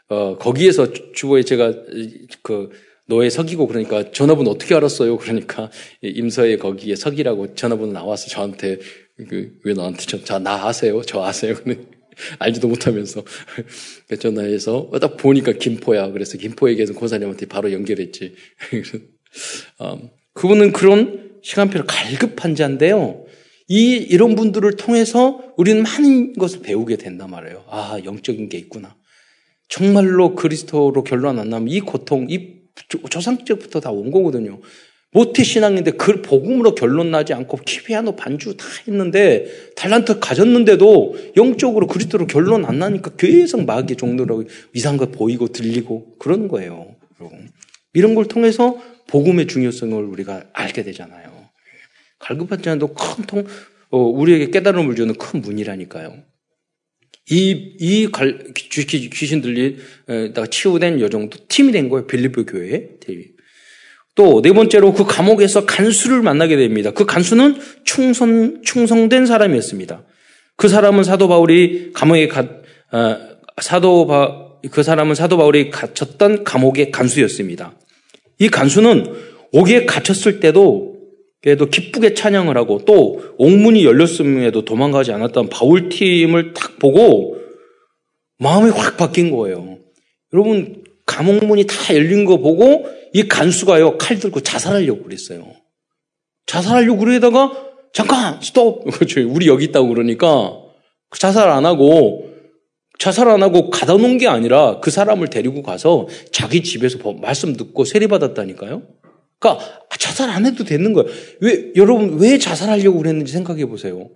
어 0.08 0.38
거기에서 0.38 0.92
주보에 1.12 1.42
제가 1.42 1.74
그 2.42 2.70
노예 3.06 3.30
석이고 3.30 3.66
그러니까 3.66 4.10
전화번호 4.10 4.50
어떻게 4.50 4.74
알았어요? 4.74 5.16
그러니까 5.18 5.70
임서에 6.02 6.56
거기에 6.56 6.96
석이라고 6.96 7.54
전화번호 7.54 7.92
나와서 7.92 8.28
저한테 8.28 8.78
그, 9.28 9.58
왜 9.64 9.74
나한테 9.74 10.04
저, 10.06 10.22
저, 10.22 10.38
나 10.38 10.66
아세요? 10.66 11.00
저 11.02 11.22
아세요? 11.22 11.54
알지도 12.38 12.68
못하면서 12.68 13.22
전화해서 14.18 14.90
딱 15.00 15.16
보니까 15.16 15.52
김포야. 15.52 16.10
그래서 16.10 16.38
김포에 16.38 16.74
계신 16.74 16.94
고사님한테 16.94 17.46
바로 17.46 17.72
연결했지. 17.72 18.34
어, 19.78 19.98
그분은 20.34 20.72
그런 20.72 21.38
시간표를 21.42 21.86
갈급한 21.86 22.54
자인데요. 22.54 23.24
이 23.68 23.94
이런 23.96 24.34
분들을 24.34 24.76
통해서 24.76 25.40
우리는 25.56 25.82
많은 25.82 26.34
것을 26.34 26.60
배우게 26.62 26.96
된단 26.96 27.30
말이에요. 27.30 27.64
아 27.68 27.98
영적인 28.04 28.48
게 28.48 28.58
있구나. 28.58 28.96
정말로 29.68 30.34
그리스도로 30.34 31.02
결론 31.02 31.38
안 31.38 31.50
나면 31.50 31.68
이 31.68 31.80
고통, 31.80 32.26
이 32.30 32.55
조상적부터 33.10 33.80
다 33.80 33.90
온 33.90 34.10
거거든요. 34.10 34.60
모태 35.12 35.44
신앙인데 35.44 35.92
그 35.92 36.20
복음으로 36.20 36.74
결론 36.74 37.10
나지 37.10 37.32
않고 37.32 37.58
키피아노 37.58 38.16
반주 38.16 38.56
다 38.56 38.66
했는데 38.86 39.46
달란트 39.74 40.18
가졌는데도 40.20 41.16
영적으로 41.36 41.86
그리스도로 41.86 42.26
결론 42.26 42.66
안 42.66 42.78
나니까 42.78 43.12
계속 43.16 43.64
마귀의 43.64 43.96
종로라고 43.96 44.44
이상한 44.74 44.98
거 44.98 45.06
보이고 45.06 45.48
들리고 45.48 46.16
그런 46.18 46.48
거예요. 46.48 46.96
이런 47.94 48.14
걸 48.14 48.26
통해서 48.26 48.78
복음의 49.08 49.46
중요성을 49.46 50.04
우리가 50.04 50.44
알게 50.52 50.82
되잖아요. 50.82 51.48
갈급하지 52.18 52.68
않아도 52.70 52.92
큰 52.92 53.24
통, 53.24 53.46
어, 53.90 53.98
우리에게 53.98 54.50
깨달음을 54.50 54.96
주는 54.96 55.14
큰 55.14 55.40
문이라니까요. 55.40 56.14
이, 57.28 57.74
이 57.78 58.08
갈, 58.10 58.38
귀신들이, 58.54 59.78
다 60.34 60.46
치유된 60.46 61.00
여정도 61.00 61.38
팀이 61.48 61.72
된 61.72 61.88
거예요. 61.88 62.06
빌리보 62.06 62.46
교회에. 62.46 62.88
또, 64.14 64.40
네 64.40 64.52
번째로 64.52 64.94
그 64.94 65.04
감옥에서 65.04 65.66
간수를 65.66 66.22
만나게 66.22 66.56
됩니다. 66.56 66.90
그 66.90 67.04
간수는 67.04 67.58
충성, 67.84 68.62
충성된 68.62 69.26
사람이었습니다. 69.26 70.04
그 70.56 70.68
사람은 70.68 71.04
사도 71.04 71.28
바울이 71.28 71.92
감옥에 71.92 72.28
가, 72.28 72.48
어, 72.92 73.18
사도 73.60 74.06
바, 74.06 74.46
그 74.70 74.82
사람은 74.82 75.14
사도 75.14 75.36
바울이 75.36 75.70
갇혔던 75.70 76.44
감옥의 76.44 76.90
간수였습니다. 76.92 77.78
이 78.38 78.48
간수는 78.48 79.14
옥에 79.52 79.84
갇혔을 79.84 80.40
때도 80.40 80.95
그래도 81.42 81.66
기쁘게 81.66 82.14
찬양을 82.14 82.56
하고 82.56 82.80
또 82.84 83.22
옥문이 83.38 83.84
열렸음에도 83.84 84.64
도망가지 84.64 85.12
않았던 85.12 85.48
바울 85.48 85.88
팀을 85.88 86.54
딱 86.54 86.78
보고 86.78 87.36
마음이 88.38 88.70
확 88.70 88.96
바뀐 88.96 89.30
거예요. 89.30 89.78
여러분 90.32 90.84
감옥문이 91.06 91.66
다 91.66 91.94
열린 91.94 92.24
거 92.24 92.38
보고 92.38 92.86
이 93.12 93.28
간수가요 93.28 93.96
칼 93.96 94.18
들고 94.18 94.40
자살하려고 94.40 95.04
그랬어요. 95.04 95.52
자살하려고 96.46 96.98
그러다가 96.98 97.52
잠깐 97.92 98.40
스톱 98.42 98.84
우리 99.30 99.46
여기 99.46 99.66
있다고 99.66 99.88
그러니까 99.88 100.52
자살 101.16 101.48
안 101.48 101.64
하고 101.64 102.28
자살 102.98 103.28
안 103.28 103.42
하고 103.42 103.70
가다 103.70 103.94
놓은 103.94 104.18
게 104.18 104.26
아니라 104.26 104.80
그 104.80 104.90
사람을 104.90 105.28
데리고 105.28 105.62
가서 105.62 106.08
자기 106.32 106.62
집에서 106.62 106.98
말씀 107.12 107.56
듣고 107.56 107.84
세례 107.84 108.06
받았다니까요. 108.06 108.82
그러니까 109.38 109.86
자살 109.98 110.30
안 110.30 110.46
해도 110.46 110.64
되는 110.64 110.92
거예요. 110.92 111.10
왜 111.40 111.72
여러분 111.76 112.18
왜 112.18 112.38
자살하려고 112.38 112.98
그랬는지 112.98 113.32
생각해 113.32 113.66
보세요. 113.66 114.10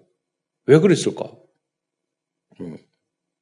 왜 0.67 0.79
그랬을까? 0.79 1.31
음. 2.61 2.79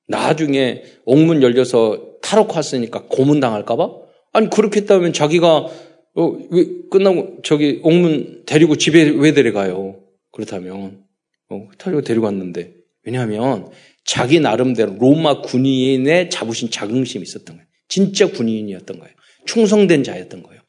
나중에 0.06 0.84
옥문 1.04 1.42
열려서 1.42 2.18
탈옥 2.22 2.54
왔으니까 2.54 3.04
고문 3.08 3.40
당할까봐? 3.40 3.90
아니 4.32 4.50
그렇게 4.50 4.80
했다면 4.80 5.12
자기가 5.12 5.66
어, 6.14 6.24
왜 6.50 6.66
끝나고 6.90 7.38
저기 7.42 7.80
옥문 7.82 8.44
데리고 8.46 8.76
집에 8.76 9.02
왜 9.10 9.32
데려가요? 9.32 10.00
그렇다면 10.32 11.04
어, 11.50 11.68
타고 11.78 12.00
데리고 12.02 12.26
왔는데 12.26 12.74
왜냐하면 13.04 13.70
자기 14.04 14.40
나름대로 14.40 14.96
로마 14.98 15.42
군인의 15.42 16.30
자부심 16.30 16.70
자긍심이 16.70 17.22
있었던 17.22 17.56
거예요. 17.56 17.68
진짜 17.88 18.30
군인이었던 18.30 18.98
거예요. 18.98 19.14
충성된 19.46 20.02
자였던 20.02 20.42
거예요. 20.42 20.60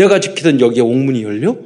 내가 0.00 0.18
지키던 0.18 0.60
여기에 0.60 0.82
옥문이 0.82 1.22
열려? 1.22 1.58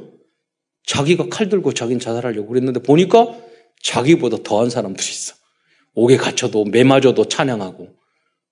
자기가 0.85 1.27
칼 1.29 1.47
들고 1.47 1.73
자기는 1.73 1.99
자살하려고 1.99 2.49
그랬는데 2.49 2.81
보니까 2.81 3.33
자기보다 3.81 4.37
더한 4.43 4.69
사람들이 4.69 5.07
있어. 5.07 5.35
옥에 5.93 6.17
갇혀도 6.17 6.65
매맞아도 6.65 7.29
찬양하고 7.29 7.95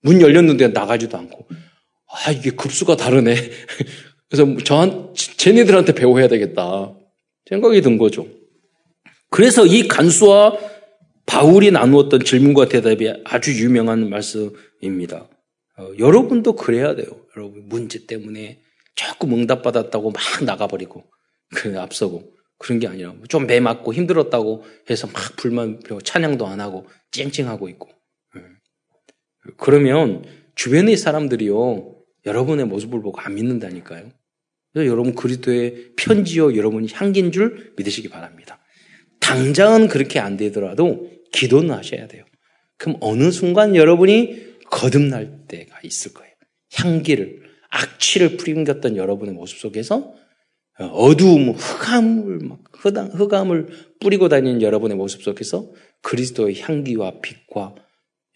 문 0.01 0.21
열렸는데 0.21 0.69
나가지도 0.69 1.17
않고 1.17 1.47
아 2.07 2.31
이게 2.31 2.51
급수가 2.51 2.95
다르네. 2.95 3.35
그래서 4.29 4.57
저한 4.63 5.13
쟤네들한테 5.15 5.93
배워야 5.93 6.27
되겠다 6.29 6.93
생각이 7.49 7.81
든 7.81 7.97
거죠. 7.97 8.25
그래서 9.29 9.65
이 9.65 9.87
간수와 9.87 10.57
바울이 11.25 11.71
나누었던 11.71 12.23
질문과 12.23 12.69
대답이 12.69 13.11
아주 13.25 13.53
유명한 13.61 14.09
말씀입니다. 14.09 15.27
어, 15.77 15.91
여러분도 15.99 16.55
그래야 16.55 16.95
돼요. 16.95 17.07
여러분 17.35 17.67
문제 17.67 18.05
때문에 18.05 18.59
조금 18.95 19.33
응답받았다고 19.33 20.11
막 20.11 20.21
나가버리고, 20.43 21.03
그 21.55 21.79
앞서고, 21.79 22.33
그런 22.57 22.79
게 22.79 22.87
아니라 22.87 23.13
좀 23.27 23.45
매 23.45 23.59
맞고 23.59 23.93
힘들었다고 23.93 24.63
해서 24.89 25.07
막 25.07 25.35
불만 25.35 25.79
펴고 25.79 26.01
찬양도 26.01 26.47
안 26.47 26.61
하고 26.61 26.87
찡찡하고 27.11 27.67
있고. 27.69 27.89
예. 28.37 28.41
그러면 29.57 30.23
주변의 30.55 30.95
사람들이요, 30.97 31.95
여러분의 32.25 32.65
모습을 32.65 33.01
보고 33.01 33.19
안 33.19 33.35
믿는다니까요. 33.35 34.11
그래서 34.71 34.89
여러분 34.89 35.13
그리스도의 35.13 35.93
편지요, 35.97 36.55
여러분이 36.55 36.87
향기인 36.93 37.31
줄 37.31 37.73
믿으시기 37.77 38.09
바랍니다. 38.09 38.59
당장은 39.19 39.87
그렇게 39.87 40.19
안 40.19 40.37
되더라도 40.37 41.09
기도는 41.31 41.71
하셔야 41.71 42.07
돼요. 42.07 42.25
그럼 42.77 42.97
어느 43.01 43.31
순간 43.31 43.75
여러분이 43.75 44.53
거듭날 44.69 45.45
때가 45.47 45.79
있을 45.83 46.13
거예요. 46.13 46.33
향기를. 46.75 47.42
악취를 47.73 48.37
뿌림겼던 48.37 48.97
여러분의 48.97 49.33
모습 49.33 49.57
속에서 49.57 50.13
어두움, 50.79 51.51
흑암을 51.51 52.39
막 52.39 52.59
흑암을 52.73 53.67
뿌리고 53.99 54.29
다니는 54.29 54.61
여러분의 54.61 54.97
모습 54.97 55.23
속에서 55.23 55.71
그리스도의 56.01 56.59
향기와 56.61 57.21
빛과 57.21 57.75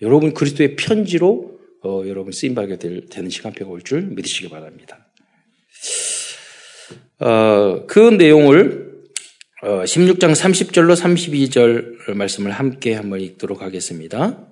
여러분 0.02 0.34
그리스도의 0.34 0.76
편지로 0.76 1.58
어, 1.84 2.04
여러분 2.08 2.32
쓰임 2.32 2.56
받게 2.56 2.78
되는 2.78 3.30
시간표가 3.30 3.70
올 3.70 3.82
줄 3.82 4.02
믿으시기 4.02 4.50
바랍니다. 4.50 5.08
어, 7.20 7.86
그 7.88 8.00
내용을 8.00 8.88
어, 9.64 9.84
16장 9.84 10.34
30절로 10.34 10.96
32절 10.96 12.14
말씀을 12.14 12.52
함께 12.52 12.94
한번 12.94 13.22
읽도록 13.22 13.62
하겠습니다. 13.62 14.48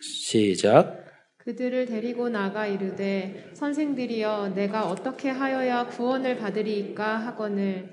시작. 0.00 1.01
그들을 1.44 1.86
데리고 1.86 2.28
나가 2.28 2.68
이르되 2.68 3.50
선생들이여 3.54 4.52
내가 4.54 4.86
어떻게 4.86 5.28
하여야 5.28 5.88
구원을 5.88 6.36
받으리이까 6.36 7.16
하거늘 7.18 7.88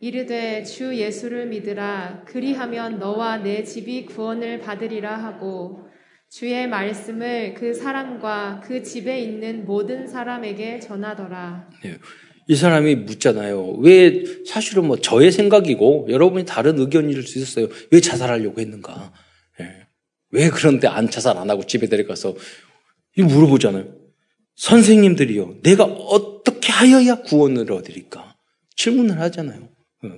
이르되 0.00 0.64
주 0.64 0.96
예수를 0.96 1.46
믿으라 1.46 2.22
그리하면 2.26 2.98
너와 2.98 3.38
내 3.38 3.62
집이 3.62 4.06
구원을 4.06 4.60
받으리라 4.60 5.16
하고 5.16 5.84
주의 6.30 6.66
말씀을 6.66 7.54
그 7.54 7.74
사람과 7.74 8.62
그 8.64 8.82
집에 8.82 9.20
있는 9.20 9.66
모든 9.66 10.06
사람에게 10.06 10.80
전하더라. 10.80 11.70
네. 11.84 11.98
이 12.48 12.56
사람이 12.56 12.96
묻잖아요. 12.96 13.76
왜 13.80 14.24
사실은 14.46 14.86
뭐 14.86 14.98
저의 14.98 15.30
생각이고 15.30 16.08
여러분이 16.08 16.44
다른 16.44 16.78
의견일 16.78 17.22
수 17.22 17.38
있었어요. 17.38 17.68
왜 17.90 18.00
자살하려고 18.00 18.60
했는가? 18.60 19.12
네. 19.60 19.86
왜 20.30 20.50
그런데 20.50 20.88
안 20.88 21.08
자살 21.08 21.36
안 21.38 21.48
하고 21.48 21.64
집에 21.64 21.86
데려가서 21.86 22.34
이 23.16 23.22
물어보잖아요. 23.22 23.94
선생님들이요. 24.56 25.62
내가 25.62 25.84
어떻게 25.84 26.72
하여야 26.72 27.22
구원을 27.22 27.70
얻으리까? 27.72 28.36
질문을 28.76 29.18
하잖아요. 29.20 29.68
어. 30.04 30.08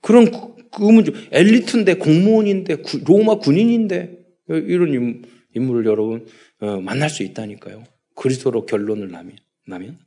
그런 0.00 0.30
그 0.70 0.82
문제, 0.82 1.12
엘리트인데, 1.30 1.94
공무원인데, 1.94 2.78
로마 3.04 3.36
군인인데, 3.36 4.18
이런 4.48 5.22
인물을 5.54 5.84
여러분, 5.86 6.26
어, 6.60 6.80
만날 6.80 7.10
수 7.10 7.22
있다니까요. 7.22 7.84
그리스도로 8.16 8.66
결론을 8.66 9.10
나면. 9.10 9.36
나면. 9.66 9.98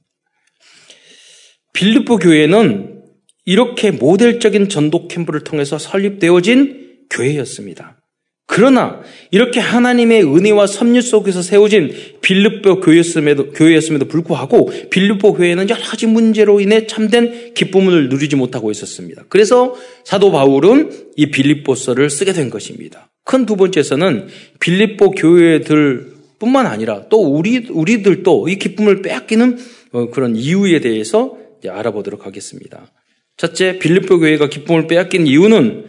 빌립보 1.74 2.18
교회는 2.18 3.04
이렇게 3.46 3.92
모델적인 3.92 4.70
전도 4.70 5.08
캠프를 5.08 5.44
통해서 5.44 5.78
설립되어진 5.78 7.08
교회였습니다. 7.10 8.02
그러나 8.48 9.02
이렇게 9.32 9.60
하나님의 9.60 10.24
은혜와 10.24 10.68
섭리 10.68 11.02
속에서 11.02 11.42
세워진 11.42 11.92
빌립보 12.22 12.80
교회였음에도, 12.80 13.52
교회였음에도 13.52 14.06
불구하고 14.06 14.72
빌립보 14.92 15.34
교회는 15.34 15.70
여러 15.70 15.82
가지 15.82 16.06
문제로 16.06 16.62
인해 16.62 16.86
참된 16.86 17.54
기쁨을 17.54 18.10
누리지 18.10 18.36
못하고 18.36 18.70
있었습니다. 18.70 19.26
그래서 19.30 19.76
사도 20.04 20.32
바울은 20.32 20.92
이 21.16 21.32
빌립보서를 21.32 22.10
쓰게 22.10 22.34
된 22.34 22.50
것입니다. 22.50 23.10
큰 23.24 23.48
두 23.48 23.56
번째에서는 23.56 24.28
빌립보 24.60 25.12
교회들 25.12 26.14
뿐만 26.38 26.68
아니라 26.68 27.08
또 27.10 27.22
우리, 27.22 27.68
우리들도 27.70 28.48
이 28.50 28.58
기쁨을 28.58 29.02
빼앗기는 29.02 29.58
어, 29.94 30.10
그런 30.12 30.36
이유에 30.36 30.80
대해서 30.82 31.38
알아보도록 31.68 32.28
하겠습니다. 32.28 32.92
첫째, 33.38 33.80
빌립보 33.80 34.20
교회가 34.20 34.50
기쁨을 34.50 34.86
빼앗긴 34.88 35.26
이유는 35.26 35.86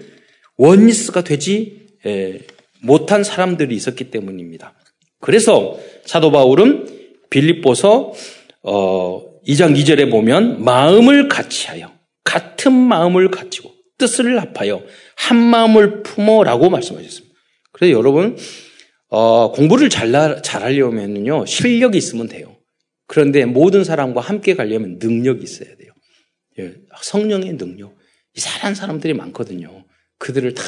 원리스가 0.56 1.22
되지 1.22 1.85
못한 2.82 3.24
사람들이 3.24 3.74
있었기 3.74 4.10
때문입니다. 4.10 4.74
그래서 5.20 5.78
사도 6.04 6.30
바울은 6.30 6.86
빌립보서 7.30 8.12
어, 8.62 9.40
2장 9.46 9.76
2절에 9.76 10.10
보면 10.10 10.62
마음을 10.62 11.28
같이하여 11.28 11.92
같은 12.24 12.72
마음을 12.72 13.30
가지고 13.30 13.72
뜻을 13.98 14.40
합하여 14.40 14.84
한 15.16 15.36
마음을 15.36 16.02
품어라고 16.02 16.70
말씀하셨습니다. 16.70 17.34
그래서 17.72 17.92
여러분 17.96 18.36
어, 19.08 19.52
공부를 19.52 19.88
잘 19.88 20.42
잘하려면요 20.42 21.46
실력이 21.46 21.96
있으면 21.96 22.28
돼요. 22.28 22.56
그런데 23.06 23.44
모든 23.44 23.84
사람과 23.84 24.20
함께 24.20 24.54
가려면 24.54 24.98
능력이 25.00 25.42
있어야 25.44 25.76
돼요. 25.76 25.92
예, 26.58 26.74
성령의 27.00 27.56
능력. 27.56 27.96
이상한 28.34 28.74
사람들이 28.74 29.14
많거든요. 29.14 29.84
그들을 30.18 30.54
다 30.54 30.62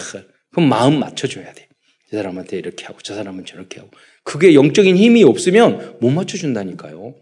그럼 0.58 0.68
마음 0.68 0.98
맞춰줘야 0.98 1.52
돼. 1.52 1.68
이 2.12 2.16
사람한테 2.16 2.58
이렇게 2.58 2.84
하고 2.86 2.98
저 3.00 3.14
사람은 3.14 3.44
저렇게 3.44 3.78
하고 3.78 3.92
그게 4.24 4.54
영적인 4.54 4.96
힘이 4.96 5.22
없으면 5.22 5.98
못 6.00 6.10
맞춰준다니까요. 6.10 7.14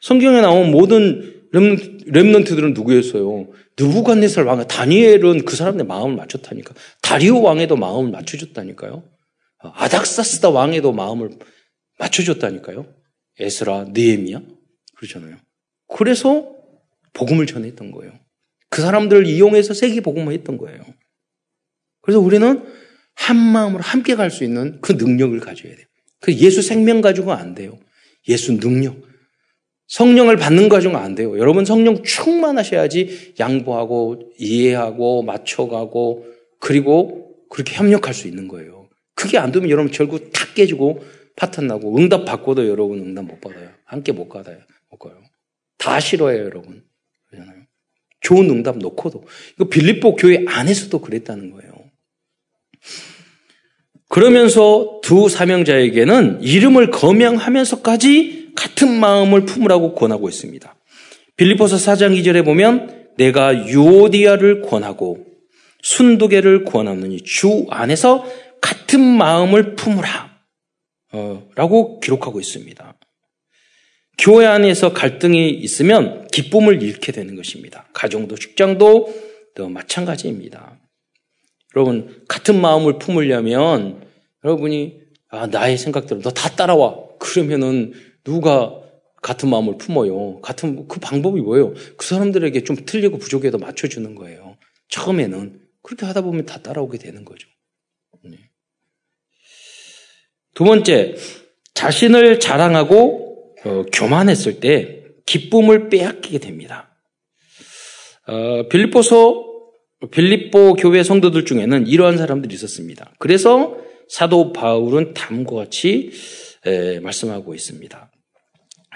성경에 0.00 0.40
나온 0.40 0.70
모든 0.70 1.42
렘넌트들은 1.52 2.72
누구였어요? 2.72 3.48
누부갓네살 3.78 4.44
왕, 4.44 4.66
다니엘은 4.66 5.44
그 5.44 5.56
사람의 5.56 5.84
마음을 5.84 6.16
맞췄다니까. 6.16 6.74
다리오 7.02 7.42
왕에도 7.42 7.76
마음을 7.76 8.10
맞춰줬다니까요. 8.10 9.04
아닥사스다 9.58 10.48
왕에도 10.48 10.92
마음을 10.92 11.30
맞춰줬다니까요. 11.98 12.86
에스라, 13.40 13.88
느헤미야 13.92 14.40
그러잖아요. 14.96 15.36
그래서 15.88 16.50
복음을 17.12 17.46
전했던 17.46 17.90
거예요. 17.90 18.12
그 18.70 18.80
사람들을 18.80 19.26
이용해서 19.26 19.74
세계 19.74 20.00
복음을 20.00 20.32
했던 20.32 20.56
거예요. 20.56 20.82
그래서 22.04 22.20
우리는 22.20 22.62
한 23.14 23.36
마음으로 23.36 23.82
함께 23.82 24.14
갈 24.14 24.30
수 24.30 24.44
있는 24.44 24.78
그 24.80 24.92
능력을 24.92 25.38
가져야 25.40 25.74
돼요. 25.74 25.86
그 26.20 26.34
예수 26.34 26.62
생명 26.62 27.00
가지고 27.00 27.32
안 27.32 27.54
돼요. 27.54 27.78
예수 28.28 28.58
능력. 28.58 28.96
성령을 29.86 30.36
받는 30.36 30.68
가지고 30.68 30.96
안 30.96 31.14
돼요. 31.14 31.38
여러분 31.38 31.64
성령 31.64 32.02
충만하셔야지 32.02 33.34
양보하고 33.38 34.32
이해하고 34.38 35.22
맞춰가고 35.22 36.26
그리고 36.58 37.36
그렇게 37.50 37.74
협력할 37.74 38.14
수 38.14 38.26
있는 38.26 38.48
거예요. 38.48 38.88
그게 39.14 39.38
안 39.38 39.52
되면 39.52 39.70
여러분 39.70 39.92
결국 39.92 40.32
탁 40.32 40.54
깨지고 40.54 41.02
파탄 41.36 41.66
나고 41.66 41.96
응답 41.96 42.24
받고도 42.24 42.68
여러분 42.68 42.98
응답 42.98 43.26
못 43.26 43.40
받아요. 43.40 43.68
함께 43.84 44.12
못 44.12 44.28
가요. 44.28 44.44
못 44.90 44.98
가요. 44.98 45.22
다 45.78 46.00
싫어해요, 46.00 46.44
여러분. 46.44 46.82
그러잖아요. 47.28 47.64
좋은 48.20 48.48
응답 48.48 48.78
놓고도. 48.78 49.24
이거 49.56 49.68
빌립보 49.68 50.16
교회 50.16 50.44
안에서도 50.46 50.98
그랬다는 51.00 51.50
거예요. 51.50 51.73
그러면서 54.14 55.00
두 55.02 55.28
사명자에게는 55.28 56.40
이름을 56.40 56.92
거명하면서까지 56.92 58.52
같은 58.54 59.00
마음을 59.00 59.44
품으라고 59.44 59.96
권하고 59.96 60.28
있습니다. 60.28 60.72
빌리포서 61.36 61.74
4장 61.74 62.16
2절에 62.16 62.44
보면 62.44 63.08
내가 63.16 63.66
유오디아를 63.66 64.62
권하고 64.62 65.26
순두개를 65.82 66.62
권하느니 66.62 67.22
주 67.22 67.66
안에서 67.70 68.24
같은 68.60 69.00
마음을 69.00 69.74
품으라 69.74 70.38
어, 71.10 71.48
라고 71.56 71.98
기록하고 71.98 72.38
있습니다. 72.38 72.94
교회 74.18 74.46
안에서 74.46 74.92
갈등이 74.92 75.50
있으면 75.50 76.28
기쁨을 76.28 76.84
잃게 76.84 77.10
되는 77.10 77.34
것입니다. 77.34 77.88
가정도 77.92 78.36
직장도 78.36 79.12
또 79.56 79.68
마찬가지입니다. 79.68 80.78
여러분 81.74 82.22
같은 82.28 82.60
마음을 82.60 83.00
품으려면 83.00 84.03
여러분이 84.44 85.00
아, 85.28 85.46
나의 85.46 85.78
생각대로 85.78 86.20
너 86.20 86.30
다 86.30 86.48
따라와. 86.50 87.08
그러면은 87.18 87.92
누가 88.22 88.80
같은 89.22 89.48
마음을 89.48 89.78
품어요. 89.78 90.40
같은 90.40 90.86
그 90.86 91.00
방법이 91.00 91.40
뭐예요? 91.40 91.72
그 91.96 92.06
사람들에게 92.06 92.62
좀 92.64 92.76
틀리고 92.84 93.18
부족해도 93.18 93.58
맞춰주는 93.58 94.14
거예요. 94.14 94.56
처음에는 94.88 95.60
그렇게 95.82 96.06
하다 96.06 96.20
보면 96.22 96.44
다 96.46 96.60
따라오게 96.60 96.98
되는 96.98 97.24
거죠. 97.24 97.48
네. 98.22 98.36
두 100.54 100.64
번째, 100.64 101.16
자신을 101.72 102.38
자랑하고 102.38 103.56
어, 103.64 103.82
교만했을 103.92 104.60
때 104.60 105.04
기쁨을 105.26 105.88
빼앗기게 105.88 106.38
됩니다. 106.38 106.94
어, 108.26 108.68
빌립보서 108.68 109.42
빌립보 110.10 110.74
교회 110.74 111.02
성도들 111.02 111.46
중에는 111.46 111.86
이러한 111.86 112.18
사람들이 112.18 112.54
있었습니다. 112.54 113.14
그래서 113.18 113.78
사도 114.08 114.52
바울은 114.52 115.14
다음과 115.14 115.54
같이 115.56 116.10
에, 116.66 117.00
말씀하고 117.00 117.54
있습니다. 117.54 118.10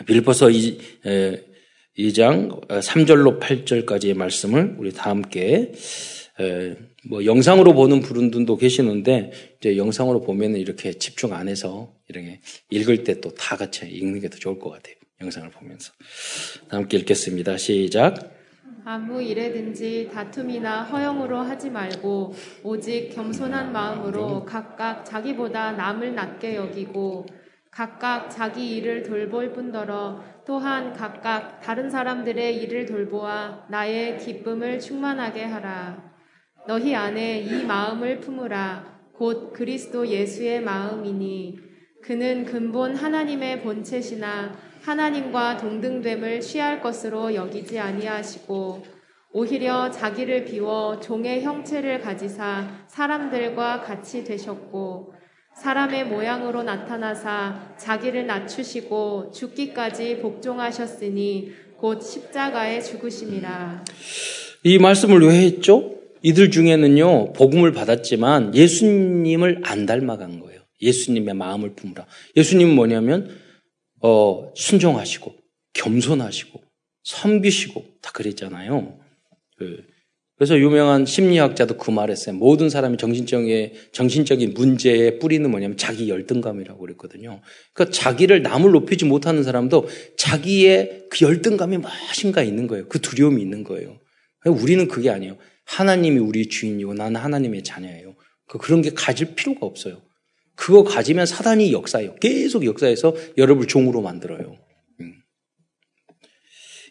빌보서 0.06 0.48
2장 1.98 2.66
3절로 2.68 3.40
8절까지의 3.40 4.14
말씀을 4.14 4.76
우리 4.78 4.92
다 4.92 5.10
함께 5.10 5.72
에, 6.40 6.76
뭐 7.08 7.24
영상으로 7.24 7.72
보는 7.74 8.00
분들도 8.00 8.56
계시는데 8.56 9.32
이제 9.58 9.76
영상으로 9.76 10.20
보면 10.20 10.56
이렇게 10.56 10.92
집중 10.92 11.32
안 11.32 11.48
해서 11.48 11.92
이렇게 12.08 12.40
읽을 12.70 13.02
때 13.04 13.20
또 13.20 13.30
다 13.30 13.56
같이 13.56 13.86
읽는 13.86 14.20
게 14.20 14.28
더 14.28 14.38
좋을 14.38 14.58
것 14.58 14.70
같아요. 14.70 14.94
영상을 15.20 15.50
보면서 15.50 15.92
함께 16.68 16.96
읽겠습니다. 16.98 17.56
시작. 17.56 18.37
아무 18.90 19.20
일에든지 19.20 20.08
다툼이나 20.10 20.82
허영으로 20.82 21.40
하지 21.40 21.68
말고 21.68 22.32
오직 22.64 23.10
겸손한 23.10 23.70
마음으로 23.70 24.46
각각 24.46 25.04
자기보다 25.04 25.72
남을 25.72 26.14
낮게 26.14 26.56
여기고 26.56 27.26
각각 27.70 28.30
자기 28.30 28.76
일을 28.76 29.02
돌볼 29.02 29.52
뿐더러 29.52 30.24
또한 30.46 30.94
각각 30.94 31.60
다른 31.60 31.90
사람들의 31.90 32.62
일을 32.62 32.86
돌보아 32.86 33.66
나의 33.68 34.16
기쁨을 34.16 34.80
충만하게 34.80 35.44
하라. 35.44 36.10
너희 36.66 36.94
안에 36.94 37.40
이 37.40 37.66
마음을 37.66 38.20
품으라. 38.20 39.00
곧 39.12 39.52
그리스도 39.52 40.08
예수의 40.08 40.62
마음이니 40.62 41.58
그는 42.02 42.46
근본 42.46 42.96
하나님의 42.96 43.60
본체시나 43.60 44.67
하나님과 44.82 45.56
동등됨을 45.58 46.40
취할 46.40 46.80
것으로 46.80 47.34
여기지 47.34 47.78
아니하시고 47.78 48.98
오히려 49.32 49.90
자기를 49.90 50.44
비워 50.44 50.98
종의 51.00 51.42
형체를 51.42 52.00
가지사 52.00 52.86
사람들과 52.88 53.82
같이 53.82 54.24
되셨고 54.24 55.12
사람의 55.54 56.06
모양으로 56.06 56.62
나타나사 56.62 57.74
자기를 57.76 58.26
낮추시고 58.26 59.32
죽기까지 59.34 60.18
복종하셨으니 60.18 61.52
곧 61.76 62.00
십자가에 62.00 62.80
죽으심이라. 62.80 63.84
이 64.64 64.78
말씀을 64.78 65.20
왜 65.20 65.44
했죠? 65.44 65.94
이들 66.22 66.50
중에는요, 66.50 67.32
복음을 67.32 67.72
받았지만 67.72 68.54
예수님을 68.54 69.62
안 69.64 69.86
닮아간 69.86 70.40
거예요. 70.40 70.60
예수님의 70.80 71.34
마음을 71.34 71.74
품으라. 71.74 72.06
예수님은 72.36 72.74
뭐냐면 72.74 73.28
어, 74.00 74.52
순종하시고 74.54 75.34
겸손하시고 75.74 76.62
섬기시고 77.04 77.84
다 78.02 78.10
그랬잖아요. 78.12 78.98
그, 79.56 79.84
그래서 80.36 80.56
유명한 80.56 81.04
심리학자도 81.04 81.78
그 81.78 81.90
말했어요. 81.90 82.36
모든 82.36 82.70
사람이 82.70 82.96
정신적인 82.96 83.72
정신적인 83.92 84.54
문제의 84.54 85.18
뿌리는 85.18 85.50
뭐냐면 85.50 85.76
자기 85.76 86.08
열등감이라고 86.08 86.78
그랬거든요. 86.78 87.40
그러니까 87.72 87.98
자기를 87.98 88.42
남을 88.42 88.70
높이지 88.70 89.04
못하는 89.04 89.42
사람도 89.42 89.88
자기의 90.16 91.06
그 91.10 91.24
열등감이 91.24 91.78
무엇인가 91.78 92.44
있는 92.44 92.68
거예요. 92.68 92.86
그 92.88 93.00
두려움이 93.00 93.42
있는 93.42 93.64
거예요. 93.64 93.98
우리는 94.46 94.86
그게 94.86 95.10
아니에요. 95.10 95.38
하나님이 95.64 96.18
우리 96.20 96.48
주인이고 96.48 96.94
나는 96.94 97.20
하나님의 97.20 97.64
자녀예요. 97.64 98.14
그 98.46 98.58
그런 98.58 98.80
게 98.80 98.90
가질 98.90 99.34
필요가 99.34 99.66
없어요. 99.66 100.00
그거 100.58 100.82
가지면 100.82 101.24
사단이 101.24 101.72
역사해요. 101.72 102.16
계속 102.16 102.66
역사해서 102.66 103.14
여러분을 103.36 103.68
종으로 103.68 104.02
만들어요. 104.02 104.58
음. 105.00 105.14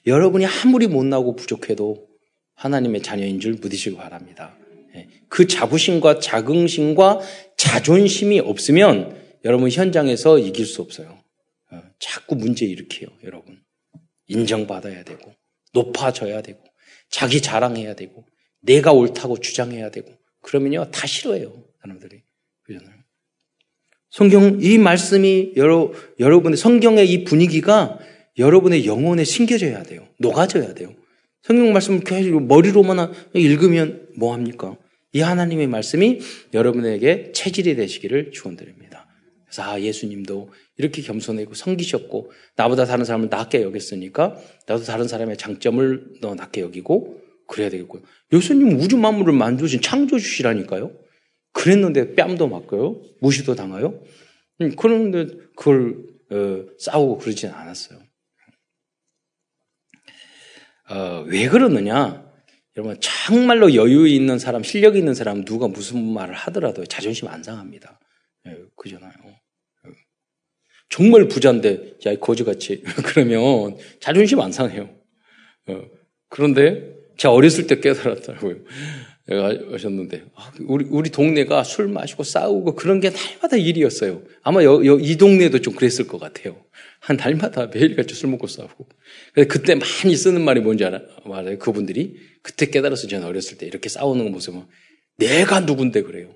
여러분이 0.06 0.46
아무리 0.46 0.88
못나고 0.88 1.36
부족해도 1.36 2.08
하나님의 2.56 3.04
자녀인 3.04 3.42
줄 3.42 3.60
믿으시기 3.62 3.98
바랍니다. 3.98 4.58
예. 4.96 5.10
그 5.28 5.48
자부심과 5.48 6.20
자긍심과 6.20 7.20
자존심이 7.58 8.40
없으면 8.40 9.22
여러분 9.44 9.70
현장에서 9.70 10.40
이길 10.40 10.66
수 10.66 10.82
없어요. 10.82 11.22
어, 11.70 11.84
자꾸 12.00 12.36
문제 12.36 12.66
일으켜요, 12.66 13.10
여러분. 13.26 13.62
인정받아야 14.28 15.04
되고, 15.04 15.36
높아져야 15.74 16.42
되고, 16.42 16.64
자기 17.10 17.42
자랑해야 17.42 17.96
되고, 17.96 18.26
내가 18.62 18.94
옳다고 18.94 19.42
주장해야 19.42 19.92
되고, 19.92 20.10
그러면요, 20.42 20.90
다 20.92 21.06
싫어해요, 21.06 21.66
사람들이. 21.82 22.24
그잖아요. 22.64 23.07
성경 24.10 24.60
이 24.62 24.78
말씀이 24.78 25.54
여러 25.58 25.92
여러분의 26.20 26.58
성경의 26.58 27.10
이 27.10 27.24
분위기가 27.24 28.00
여러분의 28.38 28.86
영혼에 28.86 29.24
심겨져야 29.24 29.84
돼요. 29.84 30.08
녹아져야 30.20 30.74
돼요. 30.74 30.94
성경 31.42 31.72
말씀을 31.74 32.02
계속 32.02 32.46
머리로만 32.46 33.12
읽으면 33.34 34.08
뭐 34.18 34.34
합니까? 34.34 34.78
이 35.14 35.22
하나님의 35.22 35.68
말씀이 35.68 36.20
여러분에게 36.54 37.32
체질이 37.34 37.76
되시기를 37.76 38.32
축원드립니다. 38.32 39.08
그래서 39.46 39.64
아 39.64 39.80
예수님도 39.80 40.50
이렇게 40.78 41.02
겸손하고 41.02 41.54
성기셨고 41.54 42.32
나보다 42.56 42.86
다른 42.86 43.06
사람을 43.06 43.30
낮게 43.30 43.62
여겼으니까 43.62 44.36
나도 44.68 44.84
다른 44.84 45.08
사람의 45.08 45.38
장점을 45.38 46.20
더 46.22 46.36
낮게 46.36 46.62
여기고 46.62 47.22
그래야 47.48 47.70
되겠고요. 47.70 48.04
예수님 48.34 48.78
우주 48.80 48.98
만물을 48.98 49.34
만드신 49.34 49.82
창조주시라니까요. 49.82 50.92
그랬는데 51.58 52.14
뺨도 52.14 52.48
맞고요. 52.48 53.02
무시도 53.20 53.56
당하요. 53.56 54.00
음, 54.62 54.76
그런데 54.76 55.26
그걸 55.56 56.06
어, 56.32 56.66
싸우고 56.78 57.18
그러지는 57.18 57.54
않았어요. 57.56 58.00
어, 60.90 61.26
왜 61.28 61.50
그러느냐? 61.50 62.26
여러분 62.76 62.96
정말로 63.02 63.74
여유 63.74 64.08
있는 64.08 64.38
사람, 64.38 64.62
실력 64.62 64.96
있는 64.96 65.16
사람 65.16 65.44
누가 65.44 65.68
무슨 65.68 66.14
말을 66.14 66.36
하더라도 66.36 66.86
자존심 66.86 67.28
안 67.28 67.42
상합니다. 67.42 68.00
예, 68.48 68.56
그잖아요. 68.76 69.12
예. 69.26 69.92
정말 70.90 71.28
부자인데 71.28 71.96
야 72.06 72.16
거지같이 72.20 72.84
그러면 73.04 73.78
자존심 74.00 74.40
안 74.42 74.52
상해요. 74.52 74.96
어, 75.70 75.82
그런데 76.30 76.96
제가 77.18 77.34
어렸을 77.34 77.66
때 77.66 77.80
깨달았다고요. 77.80 78.58
하셨는데 79.30 80.24
아, 80.36 80.52
우리 80.62 80.86
우리 80.90 81.10
동네가 81.10 81.64
술 81.64 81.90
마시고 81.90 82.24
싸우고 82.24 82.76
그런 82.76 83.02
게 83.02 83.10
날마다 83.10 83.58
일이었어요. 83.58 84.24
아마 84.42 84.64
여, 84.64 84.82
여, 84.86 84.98
이 84.98 85.18
동네도 85.18 85.60
좀 85.60 85.76
그랬을 85.76 86.08
것 86.08 86.18
같아요. 86.18 86.64
한 87.00 87.18
달마다 87.18 87.68
매일같이 87.68 88.16
술 88.16 88.30
먹고 88.30 88.48
싸우고. 88.48 88.88
그때 89.50 89.76
많이 89.76 90.16
쓰는 90.16 90.42
말이 90.44 90.62
뭔지 90.62 90.86
알아, 90.86 91.02
말아요. 91.26 91.60
그분들이 91.60 92.16
그때 92.42 92.68
깨달아서 92.68 93.08
저는 93.08 93.28
어렸을 93.28 93.58
때 93.58 93.66
이렇게 93.66 93.90
싸우는 93.90 94.32
모습은 94.32 94.64
내가 95.18 95.60
누군데 95.62 96.04
그래요. 96.04 96.34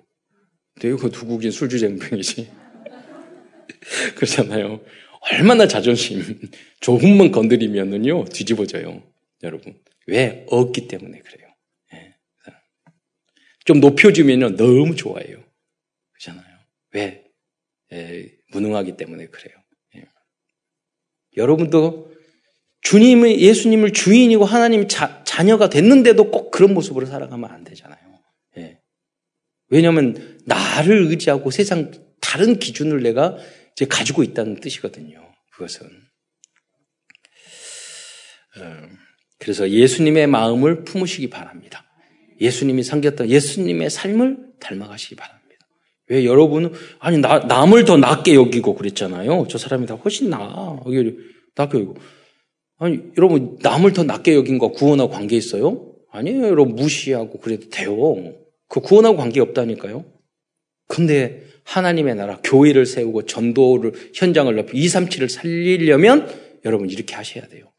내가 0.82 1.08
누구긴 1.08 1.52
술주쟁병이지. 1.52 2.50
그렇잖아요. 4.16 4.82
얼마나 5.32 5.68
자존심 5.68 6.22
조금만 6.82 7.32
건드리면은요 7.32 8.26
뒤집어져요, 8.26 9.04
여러분. 9.44 9.76
왜 10.08 10.46
없기 10.50 10.88
때문에 10.88 11.20
그래요. 11.20 11.41
예. 13.62 13.66
좀 13.66 13.80
높여주면요 13.80 14.55
너무 14.55 14.95
좋아해요. 14.95 15.43
그렇잖아요. 16.14 16.57
왜 16.93 17.24
예, 17.93 18.32
무능하기 18.51 18.97
때문에 18.97 19.28
그래요. 19.28 19.55
예. 19.95 20.05
여러분도 21.38 22.12
주님의 22.82 23.41
예수님을 23.41 23.93
주인이고 23.93 24.43
하나님 24.45 24.88
자, 24.88 25.24
자녀가 25.24 25.70
됐는데도 25.70 26.32
꼭 26.32 26.51
그런 26.51 26.74
모습으로 26.74 27.05
살아가면 27.05 27.49
안 27.51 27.64
되잖아요. 27.64 27.99
예. 28.57 28.80
왜냐하면 29.70 30.39
나를 30.45 31.07
의지하고 31.07 31.51
세상 31.51 31.91
다른 32.20 32.59
기준을 32.59 33.03
내가 33.03 33.38
이제 33.74 33.86
가지고 33.86 34.24
있다는 34.24 34.59
뜻이거든요. 34.59 35.22
그것은. 35.53 35.88
어, 38.57 38.89
그래서 39.38 39.70
예수님의 39.70 40.28
마음을 40.28 40.84
품으시기 40.84 41.30
바랍니다. 41.30 41.91
예수님이 42.42 42.84
섬겼던 42.84 43.30
예수님의 43.30 43.89
삶을 43.89 44.38
닮아가시기 44.60 45.16
바랍니다. 45.16 45.39
왜 46.08 46.26
여러분은 46.26 46.74
아니 47.00 47.18
나, 47.20 47.39
남을 47.39 47.86
더 47.86 47.98
낫게 47.98 48.36
여기고 48.36 48.76
그랬잖아요. 48.76 49.48
저 49.50 49.58
사람이 49.58 49.86
다 49.86 49.96
훨씬 49.96 50.30
나. 50.30 50.82
여기 50.86 51.16
낫게 51.56 51.78
여기고 51.78 51.96
아니, 52.82 53.00
여러분, 53.16 53.60
남을 53.62 53.94
더 53.94 54.04
낫게 54.04 54.34
여긴 54.34 54.58
거 54.58 54.70
구원하고 54.70 55.12
관계 55.12 55.38
있어요? 55.38 55.94
아니에요. 56.10 56.46
여러분, 56.46 56.76
무시하고 56.76 57.39
그래도 57.39 57.70
돼요. 57.70 57.94
그 58.68 58.80
구원하고 58.80 59.18
관계 59.18 59.39
없다니까요. 59.39 60.04
근데 60.88 61.44
하나님의 61.64 62.16
나라, 62.16 62.39
교회를 62.44 62.88
세우고 62.88 63.28
전도를, 63.28 63.94
현장을 64.16 64.56
넓히 64.56 64.84
237을 64.84 65.30
살리려면 65.30 66.28
여러분 66.66 66.89
이렇게 66.89 67.14
하셔야 67.14 67.48
돼요. 67.48 67.70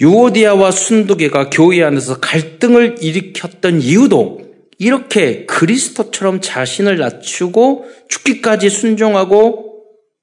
유오디아와 0.00 0.70
순두계가 0.72 1.50
교회 1.50 1.82
안에서 1.82 2.18
갈등을 2.20 2.96
일으켰던 3.00 3.80
이유도 3.80 4.40
이렇게 4.78 5.46
그리스도처럼 5.46 6.40
자신을 6.40 6.98
낮추고 6.98 7.84
죽기까지 8.08 8.70
순종하고 8.70 9.72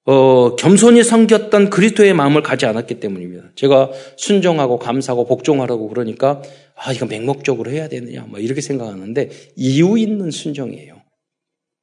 어, 0.05 0.55
겸손히 0.55 1.03
섬겼던 1.03 1.69
그리스도의 1.69 2.13
마음을 2.13 2.41
가지 2.41 2.65
않았기 2.65 2.99
때문입니다. 2.99 3.51
제가 3.55 3.91
순종하고 4.17 4.79
감사하고 4.79 5.25
복종하라고 5.25 5.87
그러니까 5.87 6.41
아 6.75 6.91
이거 6.91 7.05
맹목적으로 7.05 7.69
해야 7.71 7.87
되느냐 7.87 8.25
뭐 8.27 8.39
이렇게 8.39 8.61
생각하는데 8.61 9.29
이유 9.55 9.97
있는 9.97 10.31
순종이에요. 10.31 11.01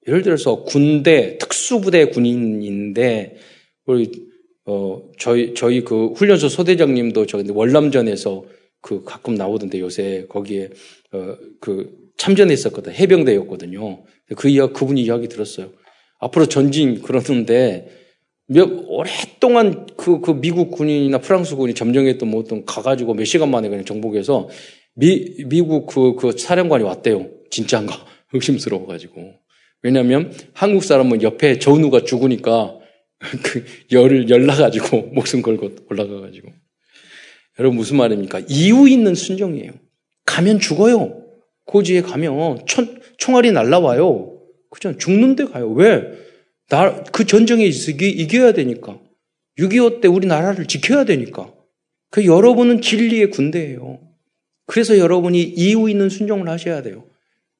예를 0.09 0.23
들어서 0.23 0.65
군대 0.65 1.39
특수부대 1.39 2.07
군인인데 2.07 3.37
우리 3.87 4.28
어 4.71 5.03
저희 5.19 5.55
저희 5.55 5.83
그 5.83 6.09
훈련소 6.09 6.49
소대장님도 6.49 7.27
저 7.27 7.39
근데 7.39 7.53
월남전에서 7.53 8.45
그 8.81 9.03
가끔 9.03 9.35
나오던데 9.35 9.81
요새 9.81 10.27
거기에 10.29 10.71
어 11.13 11.37
그 11.61 12.09
참전했었거든 12.19 12.93
해병대였거든요. 12.93 14.05
그 14.37 14.49
이야 14.49 14.67
그분이 14.67 15.03
이야기 15.03 15.29
들었어요. 15.29 15.71
앞으로 16.19 16.47
전진 16.47 17.01
그러는데 17.01 17.89
몇, 18.49 18.69
오랫동안 18.87 19.87
그, 19.97 20.21
그 20.21 20.33
미국 20.33 20.71
군인이나 20.73 21.19
프랑스 21.19 21.55
군이 21.55 21.75
점령했던 21.75 22.29
뭐 22.29 22.41
어떤 22.41 22.65
가가지고 22.65 23.15
몇 23.15 23.25
시간 23.25 23.51
만에 23.51 23.69
그냥 23.69 23.85
정복해서 23.85 24.49
미, 24.95 25.45
미국 25.47 25.87
그, 25.87 26.15
그 26.17 26.33
사령관이 26.33 26.83
왔대요. 26.83 27.29
진짜인가? 27.51 27.95
의심스러워가지고. 28.33 29.35
왜냐면 29.83 30.33
한국 30.55 30.83
사람은 30.83 31.23
옆에 31.23 31.59
전우가 31.59 32.05
죽으니까 32.05 32.78
그 33.43 33.65
열을 33.91 34.31
열나가지고 34.31 35.11
목숨 35.15 35.43
걸고 35.43 35.71
올라가가지고. 35.91 36.53
여러분 37.59 37.77
무슨 37.77 37.97
말입니까? 37.97 38.43
이유 38.49 38.89
있는 38.89 39.15
순종이에요. 39.15 39.73
가면 40.25 40.61
죽어요. 40.61 41.25
고지에 41.65 42.03
가면 42.03 42.67
천, 42.67 43.01
총알이 43.19 43.53
날라와요. 43.53 44.41
그죠? 44.71 44.97
죽는데 44.97 45.47
가요. 45.47 45.71
왜? 45.71 46.03
나, 46.69 47.03
그 47.05 47.25
전쟁에 47.25 47.65
이기, 47.67 48.09
이겨야 48.09 48.53
되니까. 48.53 49.01
6.25 49.59 50.01
때 50.01 50.09
우리나라를 50.09 50.67
지켜야 50.67 51.05
되니까. 51.05 51.53
그 52.11 52.25
여러분은 52.25 52.81
진리의 52.81 53.31
군대예요. 53.31 54.01
그래서 54.67 54.99
여러분이 54.99 55.43
이유 55.43 55.91
있는 55.91 56.09
순종을 56.09 56.49
하셔야 56.49 56.83
돼요. 56.83 57.08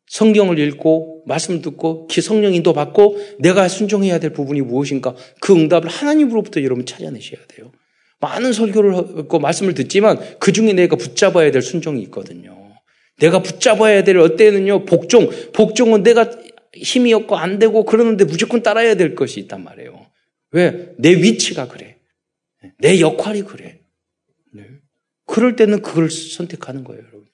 성경을 0.09 0.59
읽고 0.59 1.25
말씀을 1.27 1.63
듣고 1.63 2.09
성령 2.23 2.55
인도 2.55 2.73
받고 2.73 3.19
내가 3.39 3.69
순종해야 3.69 4.19
될 4.19 4.33
부분이 4.33 4.63
무엇인가 4.63 5.15
그 5.41 5.55
응답을 5.55 5.89
하나님으로부터 5.89 6.63
여러분 6.63 6.87
찾아내셔야 6.87 7.41
돼요. 7.49 7.71
많은 8.21 8.53
설교를 8.53 8.97
하고 8.97 9.39
말씀을 9.39 9.75
듣지만 9.75 10.19
그 10.39 10.53
중에 10.53 10.73
내가 10.73 10.97
붙잡아야 10.97 11.51
될 11.51 11.63
순종이 11.63 12.03
있거든요. 12.03 12.57
내가 13.21 13.43
붙잡아야 13.43 14.05
될 14.05 14.19
어때는요 14.19 14.85
복종 14.85 15.29
복종은 15.53 16.03
내가 16.03 16.31
힘이 16.75 17.13
없고 17.13 17.37
안 17.37 17.59
되고 17.59 17.85
그러는데 17.85 18.25
무조건 18.25 18.63
따라야 18.63 18.95
될 18.95 19.15
것이 19.15 19.41
있단 19.41 19.63
말이에요. 19.63 20.07
왜? 20.53 20.93
내 20.99 21.11
위치가 21.11 21.69
그래. 21.69 21.99
내 22.79 23.01
역할이 23.01 23.43
그래. 23.43 23.81
네. 24.53 24.65
그럴 25.27 25.57
때는 25.57 25.83
그걸 25.83 26.11
선택하는 26.11 26.85
거예요, 26.85 27.03
여러분. 27.03 27.27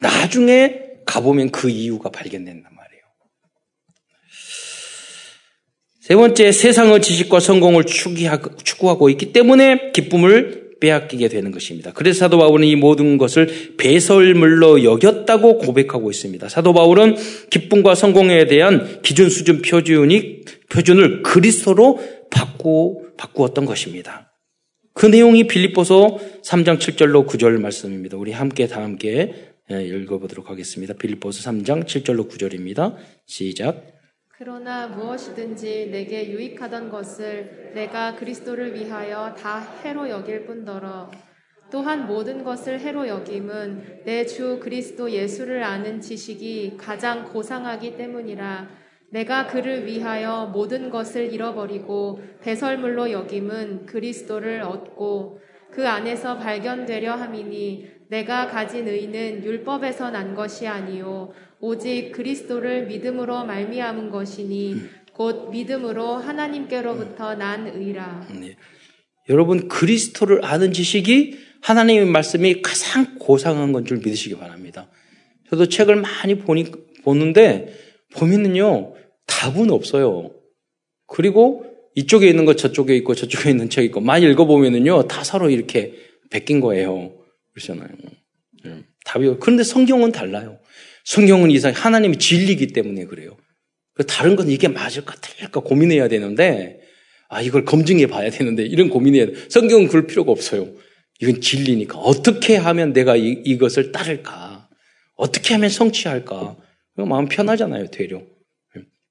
나중에 0.00 0.93
가보면 1.06 1.50
그 1.50 1.70
이유가 1.70 2.10
발견된단 2.10 2.62
말이에요. 2.62 3.02
세 6.00 6.14
번째, 6.16 6.52
세상의 6.52 7.00
지식과 7.00 7.40
성공을 7.40 7.84
추구하고 7.84 9.08
있기 9.10 9.32
때문에 9.32 9.92
기쁨을 9.92 10.64
빼앗기게 10.80 11.28
되는 11.28 11.50
것입니다. 11.50 11.92
그래서 11.94 12.20
사도 12.20 12.38
바울은 12.38 12.66
이 12.66 12.76
모든 12.76 13.16
것을 13.16 13.74
배설물로 13.78 14.84
여겼다고 14.84 15.58
고백하고 15.58 16.10
있습니다. 16.10 16.48
사도 16.48 16.74
바울은 16.74 17.16
기쁨과 17.48 17.94
성공에 17.94 18.46
대한 18.46 19.00
기준 19.02 19.30
수준 19.30 19.62
표준이 19.62 20.42
표준을 20.68 21.22
그리스도로 21.22 22.00
바꾸 22.30 23.06
바꾸었던 23.16 23.64
것입니다. 23.64 24.32
그 24.92 25.06
내용이 25.06 25.46
빌립보서 25.46 26.18
3장 26.44 26.78
7절로 26.78 27.26
9절 27.26 27.60
말씀입니다. 27.60 28.16
우리 28.16 28.32
함께 28.32 28.66
다 28.66 28.82
함께 28.82 29.08
예, 29.10 29.53
읽어보도록 29.70 30.50
하겠습니다. 30.50 30.94
빌립보서 30.94 31.50
3장 31.50 31.84
7절로 31.84 32.28
9절입니다. 32.30 32.96
시작. 33.24 33.94
그러나 34.36 34.88
무엇이든지 34.88 35.88
내게 35.90 36.30
유익하던 36.30 36.90
것을 36.90 37.72
내가 37.74 38.16
그리스도를 38.16 38.74
위하여 38.74 39.34
다 39.34 39.60
해로 39.82 40.08
여길 40.10 40.44
뿐더러 40.44 41.10
또한 41.70 42.06
모든 42.06 42.44
것을 42.44 42.78
해로 42.80 43.08
여김은 43.08 44.02
내 44.04 44.26
주 44.26 44.60
그리스도 44.60 45.10
예수를 45.10 45.62
아는 45.62 46.00
지식이 46.00 46.76
가장 46.76 47.24
고상하기 47.32 47.96
때문이라 47.96 48.68
내가 49.10 49.46
그를 49.46 49.86
위하여 49.86 50.50
모든 50.52 50.90
것을 50.90 51.32
잃어버리고 51.32 52.20
배설물로 52.42 53.12
여김은 53.12 53.86
그리스도를 53.86 54.60
얻고 54.62 55.40
그 55.70 55.88
안에서 55.88 56.38
발견되려 56.38 57.14
함이니 57.14 57.93
내가 58.14 58.46
가진 58.46 58.86
의는 58.86 59.42
율법에서 59.42 60.10
난 60.12 60.36
것이 60.36 60.68
아니요 60.68 61.32
오직 61.58 62.12
그리스도를 62.12 62.86
믿음으로 62.86 63.44
말미암은 63.44 64.10
것이니 64.10 64.76
곧 65.12 65.50
믿음으로 65.50 66.14
하나님께로부터 66.18 67.34
난 67.34 67.66
의라. 67.66 68.28
네. 68.38 68.56
여러분 69.28 69.66
그리스도를 69.66 70.44
아는 70.44 70.72
지식이 70.72 71.38
하나님의 71.62 72.06
말씀이 72.06 72.62
가장 72.62 73.18
고상한 73.18 73.72
건 73.72 73.84
줄 73.84 73.98
믿으시기 73.98 74.36
바랍니다. 74.36 74.88
저도 75.50 75.66
책을 75.68 75.96
많이 75.96 76.36
보니 76.38 76.70
보는데 77.02 77.74
보면은요 78.14 78.94
답은 79.26 79.72
없어요. 79.72 80.30
그리고 81.08 81.64
이쪽에 81.96 82.28
있는 82.28 82.44
거 82.44 82.54
저쪽에 82.54 82.94
있고 82.98 83.16
저쪽에 83.16 83.50
있는 83.50 83.70
책 83.70 83.84
있고 83.86 84.00
많이 84.00 84.24
읽어보면은요 84.26 85.08
다 85.08 85.24
서로 85.24 85.50
이렇게 85.50 85.94
베낀 86.30 86.60
거예요. 86.60 87.13
그렇잖아요. 87.54 87.88
음, 88.66 88.84
답이 89.04 89.36
그런데 89.40 89.62
성경은 89.62 90.12
달라요. 90.12 90.58
성경은 91.04 91.50
이상 91.50 91.72
하나님이 91.72 92.18
진리기 92.18 92.68
때문에 92.68 93.04
그래요. 93.06 93.36
그 93.94 94.04
다른 94.06 94.36
건 94.36 94.50
이게 94.50 94.68
맞을까 94.68 95.14
틀릴까 95.20 95.60
고민해야 95.60 96.08
되는데 96.08 96.80
아 97.28 97.40
이걸 97.40 97.64
검증해 97.64 98.06
봐야 98.06 98.30
되는데 98.30 98.64
이런 98.64 98.90
고민해야 98.90 99.26
돼. 99.26 99.32
성경은 99.48 99.88
그럴 99.88 100.06
필요가 100.06 100.32
없어요. 100.32 100.68
이건 101.20 101.40
진리니까 101.40 101.98
어떻게 101.98 102.56
하면 102.56 102.92
내가 102.92 103.16
이, 103.16 103.42
이것을 103.44 103.92
따를까? 103.92 104.68
어떻게 105.16 105.54
하면 105.54 105.70
성취할까? 105.70 106.56
마음 106.96 107.28
편하잖아요, 107.28 107.90
되려. 107.90 108.20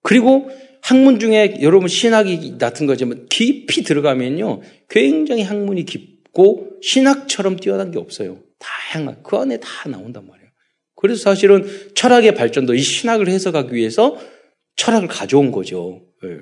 그리고 0.01 0.49
학문 0.81 1.19
중에 1.19 1.59
여러분 1.61 1.87
신학이 1.87 2.57
같은 2.57 2.87
거지만 2.87 3.27
깊이 3.29 3.83
들어가면요. 3.83 4.61
굉장히 4.89 5.43
학문이 5.43 5.85
깊 5.85 6.12
고 6.33 6.77
신학처럼 6.81 7.57
뛰어난 7.57 7.91
게 7.91 7.99
없어요. 7.99 8.39
다양한 8.59 9.23
그 9.23 9.37
안에 9.37 9.59
다 9.59 9.87
나온단 9.87 10.27
말이에요. 10.27 10.49
그래서 10.95 11.23
사실은 11.23 11.65
철학의 11.95 12.33
발전도 12.33 12.73
이 12.73 12.79
신학을 12.79 13.27
해석하기 13.27 13.73
위해서 13.73 14.17
철학을 14.75 15.07
가져온 15.07 15.51
거죠. 15.51 16.01
네. 16.21 16.39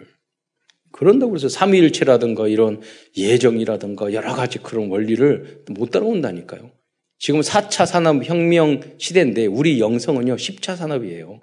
그런다고 0.91 1.35
해서 1.35 1.49
삼위일체라든가 1.49 2.47
이런 2.47 2.81
예정이라든가 3.17 4.13
여러 4.13 4.33
가지 4.33 4.59
그런 4.59 4.89
원리를 4.89 5.63
못 5.71 5.91
따라온다니까요. 5.91 6.71
지금 7.17 7.41
4차 7.41 7.85
산업혁명 7.85 8.95
시대인데 8.97 9.45
우리 9.45 9.79
영성은요 9.79 10.35
10차 10.35 10.75
산업이에요. 10.75 11.41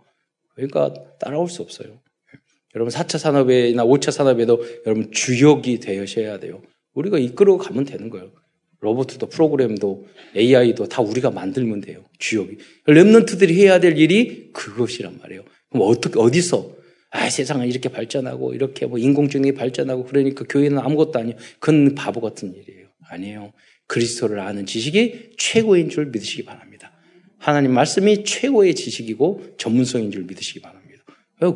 그러니까 0.54 0.92
따라올 1.20 1.48
수 1.48 1.62
없어요. 1.62 2.00
여러분 2.74 2.92
4차 2.92 3.18
산업이나 3.18 3.84
5차 3.84 4.10
산업에도 4.10 4.62
여러분 4.86 5.10
주역이 5.12 5.80
되셔야 5.80 6.38
돼요. 6.38 6.62
우리가 6.98 7.18
이끌어 7.18 7.56
가면 7.58 7.84
되는 7.84 8.10
거예요. 8.10 8.32
로봇도 8.80 9.28
프로그램도 9.28 10.06
AI도 10.36 10.86
다 10.86 11.02
우리가 11.02 11.30
만들면 11.30 11.80
돼요. 11.80 12.04
주역이. 12.18 12.58
랩런트들이 12.86 13.54
해야 13.54 13.80
될 13.80 13.98
일이 13.98 14.52
그것이란 14.52 15.18
말이에요. 15.20 15.44
그럼 15.70 15.88
어떻게 15.88 16.18
어디서 16.18 16.76
아 17.10 17.30
세상은 17.30 17.66
이렇게 17.66 17.88
발전하고 17.88 18.54
이렇게 18.54 18.86
뭐 18.86 18.98
인공지능이 18.98 19.54
발전하고 19.54 20.04
그러니까 20.04 20.44
교회는 20.48 20.78
아무것도 20.78 21.18
아니에요. 21.18 21.36
그건 21.58 21.94
바보 21.94 22.20
같은 22.20 22.54
일이에요. 22.54 22.88
아니에요. 23.08 23.52
그리스도를 23.86 24.38
아는 24.40 24.66
지식이 24.66 25.30
최고인 25.38 25.88
줄 25.88 26.06
믿으시기 26.06 26.44
바랍니다. 26.44 26.92
하나님 27.38 27.72
말씀이 27.72 28.24
최고의 28.24 28.74
지식이고 28.74 29.54
전문성인 29.56 30.10
줄 30.10 30.24
믿으시기 30.24 30.60
바랍니다. 30.60 31.04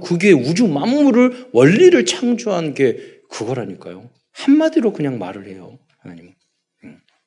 그게 0.02 0.32
우주 0.32 0.66
만물을 0.68 1.48
원리를 1.52 2.04
창조한 2.06 2.74
게 2.74 2.98
그거라니까요. 3.28 4.10
한마디로 4.32 4.92
그냥 4.92 5.18
말을 5.18 5.46
해요. 5.46 5.78
하나님은 5.98 6.34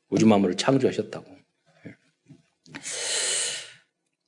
우주 0.10 0.28
만물을 0.28 0.56
창조하셨다고. 0.58 1.26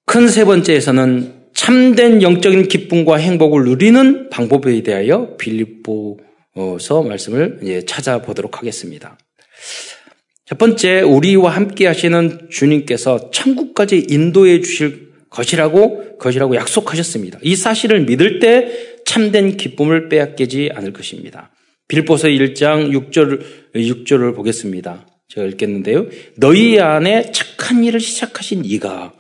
큰 0.06 0.28
세 0.30 0.46
번째에서는 0.46 1.48
참된 1.54 2.22
영적인 2.22 2.68
기쁨과 2.68 3.18
행복을 3.18 3.66
누리는 3.66 4.30
방법에 4.30 4.82
대하여 4.84 5.36
빌립보서 5.38 7.04
말씀을 7.04 7.84
찾아보도록 7.86 8.60
하겠습니다. 8.60 9.18
첫 10.46 10.58
번째, 10.58 11.02
우리와 11.02 11.52
함께 11.52 11.88
하시는 11.88 12.48
주님께서 12.50 13.32
천국까지 13.32 14.08
인도해 14.10 14.62
주실 14.62 15.12
것이라고, 15.30 16.18
것이라고 16.18 16.56
약속하셨습니다. 16.56 17.40
이 17.42 17.58
사실을 17.58 18.06
믿을 18.06 18.40
때 18.40 19.02
참된 19.06 19.58
기쁨을 19.58 20.08
빼앗기지 20.08 20.70
않을 20.74 20.94
것입니다. 20.94 21.52
빌보서 21.88 22.28
1장 22.28 22.92
6절, 22.92 23.42
6절을 23.76 24.36
보겠습니다. 24.36 25.08
제가 25.30 25.48
읽겠는데요. 25.48 26.08
너희 26.38 26.80
안에 26.80 27.32
착한 27.32 27.84
일을 27.84 28.00
시작하신 28.00 28.66
이가 28.66 29.14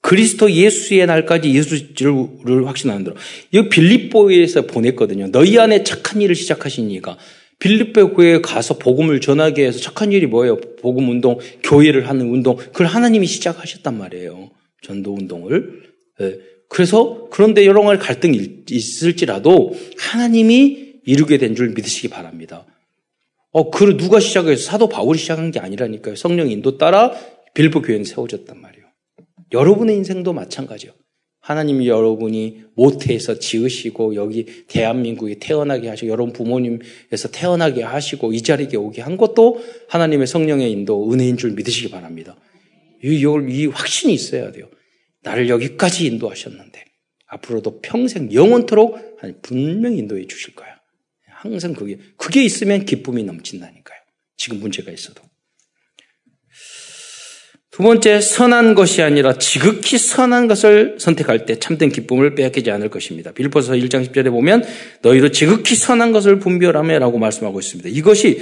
그리스도 0.00 0.50
예수의 0.50 1.06
날까지 1.06 1.52
예수를 1.52 2.66
확신하는 2.66 3.04
대로. 3.04 3.16
이 3.50 3.68
빌립보에서 3.68 4.62
보냈거든요. 4.62 5.32
너희 5.32 5.58
안에 5.58 5.82
착한 5.82 6.22
일을 6.22 6.34
시작하신 6.34 6.90
이가 6.92 7.18
빌립보 7.58 8.14
교회에 8.14 8.40
가서 8.40 8.78
복음을 8.78 9.20
전하게 9.20 9.66
해서 9.66 9.80
착한 9.80 10.12
일이 10.12 10.26
뭐예요? 10.26 10.58
복음 10.80 11.08
운동, 11.08 11.38
교회를 11.64 12.08
하는 12.08 12.28
운동. 12.28 12.56
그걸 12.56 12.86
하나님이 12.86 13.26
시작하셨단 13.26 13.98
말이에요. 13.98 14.50
전도 14.82 15.14
운동을. 15.14 15.82
네. 16.20 16.38
그래서 16.68 17.28
그런데 17.30 17.64
여러 17.64 17.82
가지 17.82 18.00
갈등이 18.00 18.64
있을지라도 18.70 19.74
하나님이 19.98 20.85
이루게 21.06 21.38
된 21.38 21.54
줄 21.54 21.70
믿으시기 21.70 22.08
바랍니다. 22.08 22.66
어, 23.52 23.70
그 23.70 23.96
누가 23.96 24.20
시작해서 24.20 24.62
사도 24.62 24.88
바울이 24.88 25.18
시작한 25.18 25.50
게 25.50 25.60
아니라니까요. 25.60 26.16
성령 26.16 26.50
인도 26.50 26.76
따라 26.76 27.12
빌보 27.54 27.80
교회는 27.80 28.04
세워졌단 28.04 28.60
말이에요. 28.60 28.84
여러분의 29.52 29.96
인생도 29.96 30.34
마찬가지요. 30.34 30.92
하나님이 31.40 31.88
여러분이 31.88 32.64
모태에서 32.74 33.38
지으시고 33.38 34.16
여기 34.16 34.66
대한민국에 34.66 35.36
태어나게 35.40 35.88
하시고 35.88 36.10
여러분 36.10 36.32
부모님에서 36.32 37.28
태어나게 37.32 37.84
하시고 37.84 38.32
이 38.32 38.42
자리에 38.42 38.76
오게 38.76 39.00
한 39.00 39.16
것도 39.16 39.62
하나님의 39.88 40.26
성령의 40.26 40.72
인도 40.72 41.10
은혜인 41.10 41.36
줄 41.36 41.52
믿으시기 41.52 41.90
바랍니다. 41.90 42.36
이, 43.04 43.24
이 43.50 43.66
확신이 43.66 44.12
있어야 44.12 44.50
돼요. 44.50 44.68
나를 45.22 45.48
여기까지 45.48 46.06
인도하셨는데 46.06 46.84
앞으로도 47.28 47.80
평생 47.80 48.32
영원토록 48.32 49.20
분명히 49.42 49.98
인도해 49.98 50.26
주실 50.26 50.54
거야. 50.56 50.75
항상 51.52 51.72
그게 51.72 51.98
그게 52.16 52.44
있으면 52.44 52.84
기쁨이 52.84 53.22
넘친다니까요. 53.24 53.98
지금 54.36 54.60
문제가 54.60 54.90
있어도. 54.90 55.22
두 57.76 57.82
번째, 57.82 58.22
선한 58.22 58.74
것이 58.74 59.02
아니라 59.02 59.36
지극히 59.36 59.98
선한 59.98 60.48
것을 60.48 60.96
선택할 60.98 61.44
때 61.44 61.58
참된 61.58 61.90
기쁨을 61.90 62.34
빼앗기지 62.34 62.70
않을 62.70 62.88
것입니다. 62.88 63.32
빌보서 63.32 63.74
1장 63.74 64.02
10절에 64.06 64.30
보면 64.30 64.64
너희도 65.02 65.30
지극히 65.30 65.74
선한 65.74 66.10
것을 66.12 66.38
분별하며 66.38 66.98
라고 66.98 67.18
말씀하고 67.18 67.60
있습니다. 67.60 67.90
이것이, 67.90 68.40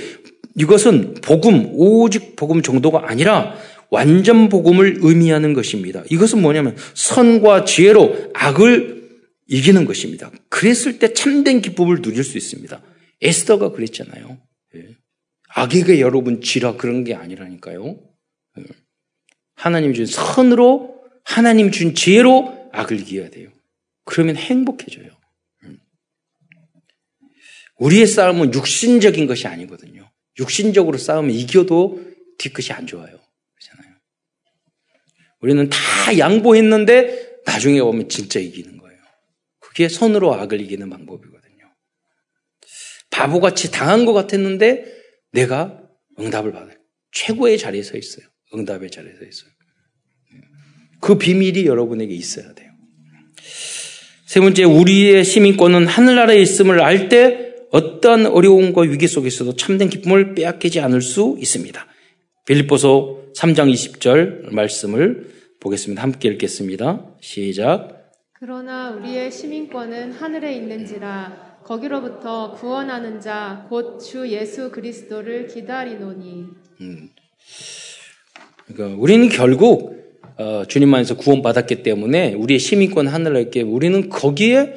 이것은 0.57 1.15
복음, 1.15 1.67
오직 1.73 2.37
복음 2.37 2.63
정도가 2.63 3.11
아니라 3.11 3.57
완전 3.91 4.49
복음을 4.49 4.99
의미하는 5.01 5.53
것입니다. 5.53 6.05
이것은 6.11 6.41
뭐냐면 6.41 6.77
선과 6.95 7.65
지혜로 7.65 8.31
악을 8.35 9.03
이기는 9.49 9.85
것입니다. 9.85 10.31
그랬을 10.49 11.01
때 11.01 11.13
참된 11.13 11.61
기쁨을 11.61 12.03
누릴 12.03 12.23
수 12.23 12.39
있습니다. 12.39 12.81
에스더가 13.25 13.71
그랬잖아요. 13.71 14.41
예. 14.77 14.97
악에게 15.49 16.01
여러분 16.01 16.41
지라 16.41 16.77
그런 16.77 17.05
게 17.05 17.15
아니라니까요. 17.15 17.99
예. 18.59 18.65
하나님 19.55 19.95
준 19.95 20.07
선으로 20.07 21.03
하나님 21.25 21.71
준 21.71 21.95
지혜로 21.95 22.71
악을 22.73 23.01
이겨야 23.01 23.31
돼요. 23.31 23.51
그러면 24.05 24.37
행복해져요. 24.37 25.09
음. 25.65 25.79
우리의 27.79 28.07
싸움은 28.07 28.53
육신적인 28.53 29.27
것이 29.27 29.47
아니거든요. 29.47 30.11
육신적으로 30.39 30.99
싸우면 30.99 31.31
이겨도 31.31 32.15
뒤끝이 32.39 32.73
안 32.73 32.87
좋아요. 32.87 33.07
그렇잖아요. 33.07 33.97
우리는 35.41 35.71
다 35.71 36.19
양보했는데 36.19 37.43
나중에 37.47 37.79
오면 37.79 38.09
진짜 38.09 38.41
이기는 38.41 38.77
거예요. 38.77 39.01
그게 39.61 39.89
손으로 39.89 40.35
악을 40.35 40.61
이기는 40.61 40.91
방법이거든요. 40.91 41.44
바보같이 43.15 43.71
당한 43.71 44.05
것 44.05 44.13
같았는데 44.13 44.85
내가 45.33 45.81
응답을 46.19 46.51
받아요. 46.53 46.77
최고의 47.13 47.59
자리에 47.59 47.83
서 47.83 47.97
있어요. 47.97 48.27
응답의 48.53 48.91
자리에 48.91 49.13
서 49.13 49.25
있어요. 49.25 49.51
그 51.01 51.17
비밀이 51.17 51.67
여러분에게 51.67 52.13
있어야 52.13 52.53
돼요. 52.55 52.73
세 54.27 54.41
번째, 54.41 54.65
우리의 54.65 55.25
시민권은 55.25 55.87
하늘나라에 55.87 56.41
있음을 56.41 56.81
알 56.81 57.09
때 57.09 57.55
어떠한 57.71 58.27
어려움과 58.27 58.83
위기 58.83 59.07
속에서도 59.07 59.57
참된 59.57 59.89
기쁨을 59.89 60.35
빼앗기지 60.35 60.81
않을 60.81 61.01
수 61.01 61.37
있습니다. 61.39 61.87
빌립보서 62.47 63.21
3장 63.37 63.73
20절 63.73 64.53
말씀을 64.53 65.31
보겠습니다. 65.61 66.03
함께 66.03 66.29
읽겠습니다. 66.31 67.17
시작. 67.21 68.13
그러나 68.39 68.91
우리의 68.91 69.31
시민권은 69.31 70.13
하늘에 70.13 70.55
있는지라 70.55 71.54
거기로부터 71.65 72.53
구원하는 72.53 73.21
자 73.21 73.67
곧 73.71 73.99
주 73.99 74.29
예수 74.29 74.71
그리스도를 74.71 75.47
기다리노니. 75.47 76.45
음. 76.83 77.09
그러니까 78.67 79.01
우리는 79.01 79.29
결국 79.29 79.95
어, 80.37 80.65
주님 80.67 80.93
안에서 80.93 81.17
구원받았기 81.17 81.83
때문에 81.83 82.35
우리의 82.35 82.59
시민권 82.59 83.07
하늘에게 83.09 83.63
우리는 83.63 84.09
거기에 84.09 84.75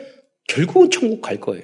결국은 0.47 0.89
천국 0.91 1.21
갈 1.21 1.39
거예요. 1.39 1.63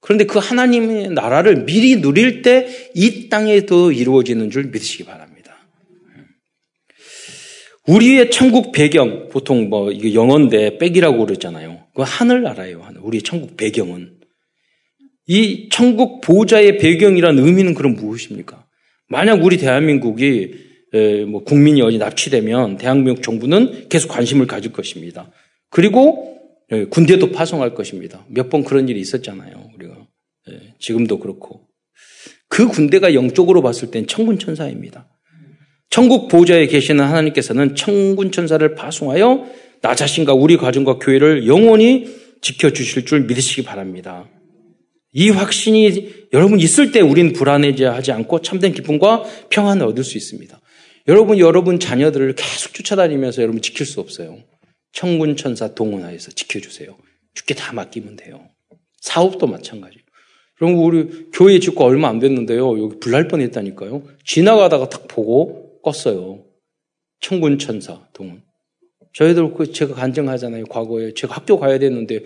그런데 0.00 0.24
그 0.24 0.38
하나님의 0.38 1.10
나라를 1.10 1.64
미리 1.64 2.00
누릴 2.00 2.42
때 2.42 2.68
이 2.94 3.28
땅에도 3.28 3.90
이루어지는 3.90 4.50
줄 4.50 4.66
믿으시기 4.66 5.04
바랍니다. 5.04 5.35
우리의 7.88 8.30
천국 8.30 8.72
배경, 8.72 9.28
보통 9.28 9.68
뭐, 9.68 9.92
이게 9.92 10.14
영어인데 10.14 10.78
백이라고 10.78 11.24
그러잖아요. 11.24 11.84
그. 11.94 12.02
하늘. 12.02 12.44
우리의 13.00 13.22
천국 13.22 13.56
배경은. 13.56 14.16
이 15.28 15.68
천국 15.70 16.20
보좌의 16.20 16.78
배경이란 16.78 17.38
의미는 17.38 17.74
그럼 17.74 17.94
무엇입니까? 17.94 18.64
만약 19.08 19.44
우리 19.44 19.56
대한민국이 19.56 20.54
뭐 21.28 21.42
국민이 21.44 21.82
어디 21.82 21.98
납치되면 21.98 22.76
대한민국 22.76 23.22
정부는 23.22 23.88
계속 23.88 24.08
관심을 24.08 24.46
가질 24.46 24.72
것입니다. 24.72 25.30
그리고 25.70 26.38
군대도 26.90 27.32
파송할 27.32 27.74
것입니다. 27.74 28.24
몇 28.28 28.50
번 28.50 28.64
그런 28.64 28.88
일이 28.88 29.00
있었잖아요. 29.00 29.70
우리가 29.76 30.06
지금도 30.78 31.18
그렇고 31.18 31.66
그 32.48 32.68
군대가 32.68 33.14
영적으로 33.14 33.62
봤을 33.62 33.90
땐 33.90 34.06
천군 34.06 34.38
천사입니다. 34.38 35.08
천국 35.96 36.28
보좌에 36.28 36.66
계시는 36.66 37.02
하나님께서는 37.02 37.74
천군 37.74 38.30
천사를 38.30 38.74
파송하여 38.74 39.46
나 39.80 39.94
자신과 39.94 40.34
우리 40.34 40.58
가정과 40.58 40.98
교회를 40.98 41.46
영원히 41.46 42.04
지켜 42.42 42.68
주실 42.68 43.06
줄 43.06 43.22
믿으시기 43.22 43.62
바랍니다. 43.62 44.28
이 45.14 45.30
확신이 45.30 46.26
여러분 46.34 46.60
있을 46.60 46.92
때 46.92 47.00
우리는 47.00 47.32
불안해하지 47.32 48.12
않고 48.12 48.42
참된 48.42 48.74
기쁨과 48.74 49.22
평안을 49.48 49.86
얻을 49.86 50.04
수 50.04 50.18
있습니다. 50.18 50.60
여러분, 51.08 51.38
여러분 51.38 51.80
자녀들을 51.80 52.34
계속 52.34 52.74
쫓아다니면서 52.74 53.40
여러분 53.40 53.62
지킬 53.62 53.86
수 53.86 54.00
없어요. 54.00 54.36
천군 54.92 55.38
천사 55.38 55.74
동원하여서 55.74 56.32
지켜주세요. 56.32 56.94
죽게 57.32 57.54
다 57.54 57.72
맡기면 57.72 58.16
돼요. 58.16 58.50
사업도 59.00 59.46
마찬가지예요. 59.46 60.04
그럼 60.58 60.78
우리 60.78 61.08
교회 61.32 61.58
짓고 61.58 61.82
얼마 61.84 62.08
안 62.10 62.18
됐는데요. 62.18 62.82
여기 62.82 62.98
불날 63.00 63.28
뻔했다니까요. 63.28 64.02
지나가다가 64.26 64.90
딱 64.90 65.08
보고 65.08 65.65
껐어요. 65.86 66.44
천군 67.20 67.58
천사 67.58 68.08
동원. 68.12 68.42
저희들 69.14 69.54
그 69.54 69.72
제가 69.72 69.94
간증하잖아요. 69.94 70.64
과거에 70.64 71.14
제가 71.14 71.36
학교 71.36 71.58
가야 71.58 71.78
됐는데 71.78 72.24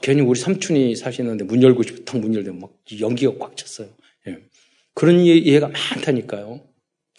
괜히 0.00 0.22
우리 0.22 0.38
삼촌이 0.38 0.96
사시는데 0.96 1.44
문 1.44 1.62
열고 1.62 1.82
싶어 1.82 2.02
탁문 2.04 2.34
열면 2.34 2.58
막 2.58 2.72
연기가 3.00 3.32
꽉 3.38 3.56
찼어요. 3.56 3.88
예. 4.26 4.38
그런 4.94 5.24
예가 5.24 5.68
많다니까요. 5.68 6.60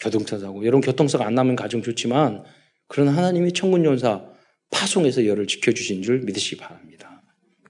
교통차 0.00 0.38
사고. 0.38 0.62
여러분 0.66 0.80
교통사가 0.80 1.26
안 1.26 1.34
나면 1.34 1.56
가정 1.56 1.82
좋지만 1.82 2.44
그런 2.88 3.08
하나님이 3.08 3.52
천군연사 3.52 4.30
파송해서 4.70 5.24
열을 5.26 5.46
지켜주신 5.46 6.02
줄 6.02 6.20
믿으시기 6.20 6.56
바랍니다. 6.56 7.22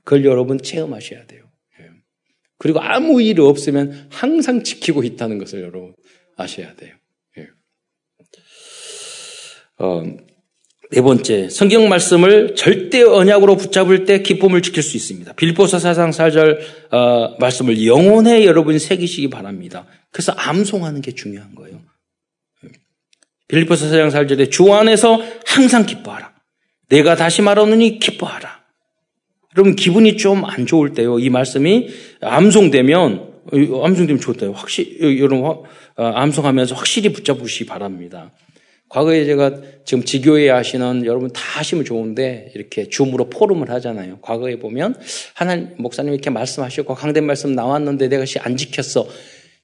그걸 0.03 0.24
여러분 0.24 0.59
체험하셔야 0.59 1.26
돼요. 1.26 1.45
예. 1.80 1.91
그리고 2.59 2.80
아무 2.80 3.22
일 3.22 3.41
없으면 3.41 4.09
항상 4.11 4.64
지키고 4.64 5.05
있다는 5.05 5.39
것을 5.39 5.61
여러분 5.61 5.95
아셔야 6.37 6.74
돼요. 6.74 6.95
예. 9.81 9.85
어, 9.85 10.03
네 10.91 11.01
번째, 11.01 11.49
성경 11.49 11.89
말씀을 11.89 12.55
절대 12.55 13.03
언약으로 13.03 13.57
붙잡을 13.57 14.05
때 14.05 14.22
기쁨을 14.22 14.62
지킬 14.62 14.83
수 14.83 14.97
있습니다. 14.97 15.33
빌보서 15.33 15.79
사상 15.79 16.11
4절 16.11 16.59
어, 16.93 17.37
말씀을 17.39 17.85
영혼에 17.85 18.45
여러분 18.45 18.79
새기시기 18.79 19.31
바랍니다. 19.31 19.87
그래서 20.11 20.33
암송하는 20.33 21.01
게 21.01 21.12
중요한 21.12 21.55
거예요. 21.55 21.81
빌보서 23.49 23.89
사장 23.89 24.09
4절에 24.09 24.51
주 24.51 24.72
안에서 24.72 25.20
항상 25.47 25.85
기뻐하라. 25.85 26.33
내가 26.89 27.16
다시 27.16 27.43
말하느니 27.43 27.99
기뻐하라. 27.99 28.62
여러분 29.57 29.77
기분이 29.77 30.16
좀 30.16 30.45
안 30.45 30.66
좋을 30.66 30.93
때요. 30.95 31.18
이 31.18 31.31
말씀이 31.31 31.89
암송되면 32.20 33.35
암송되면 33.53 34.20
좋대요. 34.20 34.53
확실히 34.53 35.20
여러분 35.20 35.45
어, 35.47 35.64
암송하면서 35.97 36.75
확실히 36.75 37.12
붙잡으시 37.12 37.61
기 37.61 37.66
바랍니다. 37.66 38.33
과거에 38.95 39.24
제가 39.24 39.61
지금 39.84 40.05
지교회 40.05 40.51
하시는 40.51 41.05
여러분 41.05 41.28
다 41.32 41.42
하시면 41.59 41.84
좋은데 41.84 42.53
이렇게 42.55 42.88
줌으로 42.88 43.28
포럼을 43.28 43.68
하잖아요. 43.70 44.20
과거에 44.20 44.61
보면 44.61 44.95
하나님 45.34 45.70
목사님 45.78 46.12
이렇게 46.12 46.30
말씀하셨고 46.30 46.95
강된 46.95 47.26
말씀 47.26 47.57
나왔는데 47.57 48.09
내가 48.09 48.24
안 48.42 48.57
지켰어. 48.57 49.09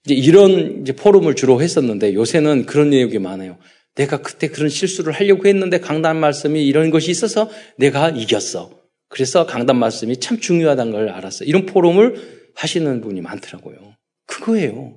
이제 0.04 0.14
이런 0.16 0.82
이제 0.82 0.92
포럼을 0.96 1.36
주로 1.36 1.62
했었는데 1.62 2.14
요새는 2.14 2.66
그런 2.66 2.90
내용이 2.90 3.20
많아요. 3.20 3.56
내가 3.94 4.20
그때 4.20 4.48
그런 4.48 4.68
실수를 4.68 5.12
하려고 5.12 5.46
했는데 5.46 5.78
강단 5.78 6.18
말씀이 6.18 6.66
이런 6.66 6.90
것이 6.90 7.12
있어서 7.12 7.48
내가 7.76 8.10
이겼어. 8.10 8.72
그래서 9.08 9.46
강단 9.46 9.78
말씀이 9.78 10.16
참 10.16 10.40
중요하다는 10.40 10.90
걸 10.90 11.08
알았어. 11.08 11.44
이런 11.44 11.66
포럼을 11.66 12.50
하시는 12.56 13.00
분이 13.00 13.20
많더라고요. 13.20 13.76
그거예요. 14.26 14.96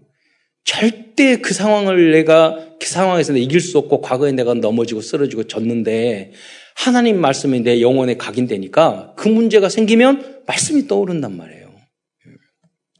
절대 0.64 1.38
그 1.38 1.53
상황을 1.53 2.11
내가 2.11 2.78
그 2.80 2.88
상황에서 2.88 3.36
이길 3.36 3.59
수 3.59 3.78
없고 3.78 4.01
과거에 4.01 4.32
내가 4.32 4.53
넘어지고 4.53 5.01
쓰러지고 5.01 5.45
졌는데 5.45 6.32
하나님 6.76 7.20
말씀이 7.20 7.61
내 7.61 7.82
영혼에 7.82 8.16
각인되니까 8.18 9.14
그 9.16 9.28
문제가 9.28 9.70
생기면 9.70 10.43
말씀이 10.47 10.88
떠오른단 10.88 11.36
말이에요. 11.38 11.74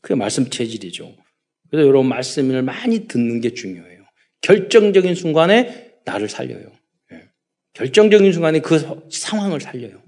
그게 0.02 0.16
말씀 0.16 0.50
체질이죠. 0.50 1.16
그래서 1.70 1.88
여러분 1.88 2.08
말씀을 2.10 2.62
많이 2.62 3.08
듣는 3.08 3.42
게 3.42 3.54
중요해요. 3.54 4.04
결정적인 4.42 5.16
순간에 5.16 5.94
나를 6.06 6.30
살려요. 6.30 6.72
결정적인 7.74 8.32
순간에 8.34 8.60
그 8.60 9.02
상황을 9.10 9.60
살려요. 9.62 10.04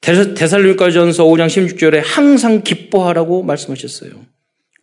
대살로니가 0.00 0.90
전서 0.90 1.24
5장 1.24 1.48
16절에 1.48 2.00
항상 2.04 2.62
기뻐하라고 2.62 3.42
말씀하셨어요. 3.42 4.27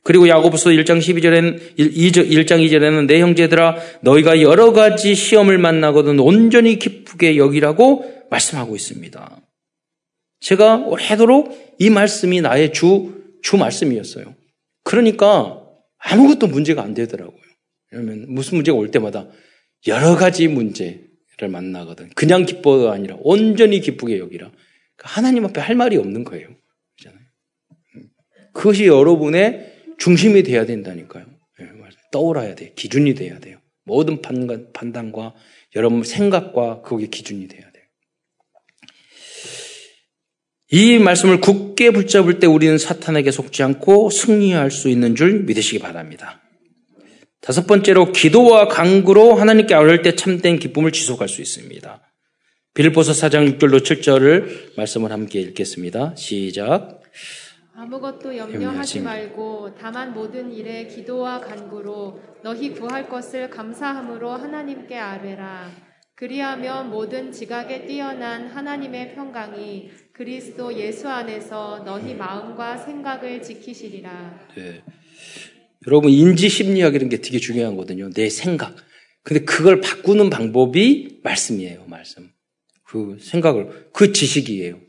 그리고 0.06 0.28
야고보서 0.28 0.70
1장 0.70 1.00
12절에는 1.00 1.78
1장 1.80 2.64
2절에는 2.64 3.08
내 3.08 3.20
형제들아 3.22 3.78
너희가 4.02 4.40
여러 4.40 4.72
가지 4.72 5.16
시험을 5.16 5.58
만나거든 5.58 6.20
온전히 6.20 6.78
기쁘게 6.78 7.38
여기라고 7.38 8.28
말씀하고 8.30 8.76
있습니다. 8.76 9.42
제가 10.42 10.86
오래도록 10.86 11.76
이 11.80 11.90
말씀이 11.90 12.40
나의 12.42 12.72
주, 12.72 13.24
주 13.42 13.58
말씀이었어요. 13.58 14.36
그러니까 14.84 15.60
아무것도 15.98 16.46
문제가 16.46 16.84
안 16.84 16.94
되더라고요. 16.94 17.42
왜냐면 17.92 18.26
무슨 18.28 18.58
문제가 18.58 18.78
올 18.78 18.92
때마다 18.92 19.28
여러 19.88 20.16
가지 20.16 20.48
문제를 20.48 21.50
만나거든. 21.50 22.12
그냥 22.14 22.46
기뻐가 22.46 22.94
아니라 22.94 23.18
온전히 23.22 23.80
기쁘게 23.80 24.20
여기라. 24.20 24.52
그러니까 24.52 25.20
하나님 25.20 25.46
앞에 25.46 25.62
할 25.62 25.76
말이 25.76 25.98
없는 25.98 26.26
거예요. 26.26 26.50
그렇잖아요. 26.96 27.26
그것이 28.54 28.86
여러분의 28.86 29.74
중심이 29.98 30.44
돼야 30.44 30.66
된다니까요. 30.66 31.26
네, 31.60 31.66
떠올라야 32.12 32.56
돼. 32.56 32.74
기준이 32.76 33.14
돼야 33.16 33.40
돼요. 33.40 33.58
모든 33.84 34.22
판단, 34.22 34.72
판단과 34.74 35.34
여러분 35.76 36.04
생각과 36.04 36.82
그게 36.82 37.08
기준이 37.08 37.48
돼야 37.48 37.62
돼요. 37.62 37.84
이 40.72 40.98
말씀을 40.98 41.42
굳게 41.42 41.92
붙잡을 41.92 42.40
때 42.40 42.48
우리는 42.48 42.78
사탄에게 42.78 43.32
속지 43.32 43.64
않고 43.64 44.10
승리할 44.10 44.72
수 44.72 44.90
있는 44.90 45.16
줄 45.16 45.44
믿으시기 45.44 45.80
바랍니다. 45.80 46.42
다섯 47.40 47.68
번째로 47.68 48.12
기도와 48.12 48.68
강구로 48.68 49.36
하나님께 49.36 49.76
아뢰을 49.76 50.02
때 50.02 50.16
참된 50.16 50.58
기쁨을 50.58 50.92
지속할 50.92 51.30
수 51.30 51.42
있습니다. 51.42 52.02
빌보서 52.74 53.12
4장 53.14 53.58
6절로 53.58 53.82
7절을 53.82 54.76
말씀을 54.76 55.12
함께 55.12 55.40
읽겠습니다. 55.42 56.16
시작. 56.18 57.02
아무것도 57.78 58.38
염려하지 58.38 59.02
말고 59.02 59.76
다만 59.78 60.14
모든 60.14 60.52
일에 60.52 60.88
기도와 60.88 61.42
간구로 61.42 62.22
너희 62.42 62.72
구할 62.72 63.10
것을 63.10 63.50
감사함으로 63.50 64.32
하나님께 64.32 64.98
아뢰라. 64.98 65.70
그리하면 66.16 66.90
모든 66.90 67.34
지각에 67.34 67.86
뛰어난 67.86 68.48
하나님의 68.48 69.16
평강이 69.16 69.90
그리스도 70.14 70.74
예수 70.78 71.10
안에서 71.10 71.84
너희 71.84 72.16
마음과 72.16 72.78
생각을 72.78 73.42
지키시리라. 73.42 74.48
네. 74.56 74.82
여러분 75.86 76.12
인지 76.12 76.48
심리학 76.48 76.96
이런 76.96 77.10
게 77.10 77.20
되게 77.20 77.40
중요하거든요. 77.40 78.10
내 78.12 78.30
생각. 78.30 78.74
근데 79.24 79.44
그걸 79.44 79.82
바꾸는 79.82 80.30
방법이 80.30 81.20
말씀이에요. 81.24 81.86
말씀. 81.88 82.30
그 82.84 83.18
생각을 83.20 83.90
그 83.92 84.14
지식이에요. 84.14 84.85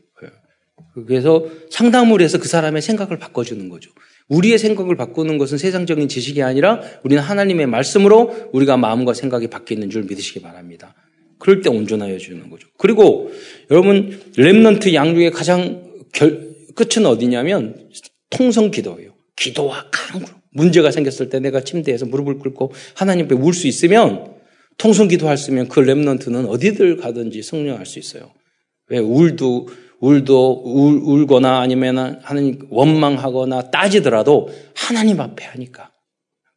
그래서 1.05 1.45
상담을 1.69 2.21
해서 2.21 2.39
그 2.39 2.47
사람의 2.47 2.81
생각을 2.81 3.19
바꿔주는 3.19 3.69
거죠. 3.69 3.91
우리의 4.29 4.57
생각을 4.57 4.95
바꾸는 4.95 5.37
것은 5.37 5.57
세상적인 5.57 6.07
지식이 6.07 6.41
아니라 6.41 6.81
우리는 7.03 7.21
하나님의 7.21 7.67
말씀으로 7.67 8.49
우리가 8.51 8.77
마음과 8.77 9.13
생각이 9.13 9.47
바뀌는 9.47 9.89
줄 9.89 10.03
믿으시기 10.03 10.41
바랍니다. 10.41 10.95
그럴 11.39 11.61
때 11.61 11.69
온전하여 11.69 12.17
주는 12.17 12.49
거죠. 12.49 12.67
그리고 12.77 13.31
여러분 13.69 14.19
렘넌트 14.35 14.93
양육의 14.93 15.31
가장 15.31 15.83
결, 16.13 16.55
끝은 16.75 17.05
어디냐면 17.05 17.89
통성 18.29 18.71
기도예요. 18.71 19.13
기도와 19.35 19.85
강구로. 19.91 20.35
문제가 20.51 20.89
생겼을 20.89 21.29
때 21.29 21.39
내가 21.39 21.61
침대에서 21.61 22.07
무릎을 22.07 22.39
꿇고 22.39 22.73
하나님 22.95 23.25
앞에 23.25 23.35
울 23.35 23.53
수 23.53 23.67
있으면 23.67 24.33
통성 24.77 25.07
기도할 25.07 25.37
수 25.37 25.45
있으면 25.45 25.67
그 25.67 25.81
랩런트는 25.81 26.49
어디들 26.49 26.97
가든지 26.97 27.43
성령할 27.43 27.85
수 27.85 27.99
있어요. 27.99 28.33
왜 28.89 28.99
울도 28.99 29.67
울도 29.99 30.63
울, 30.63 31.01
울거나 31.03 31.59
아니면 31.59 32.19
하나님 32.21 32.59
원망하거나 32.69 33.71
따지더라도 33.71 34.49
하나님 34.75 35.19
앞에 35.19 35.45
하니까. 35.45 35.91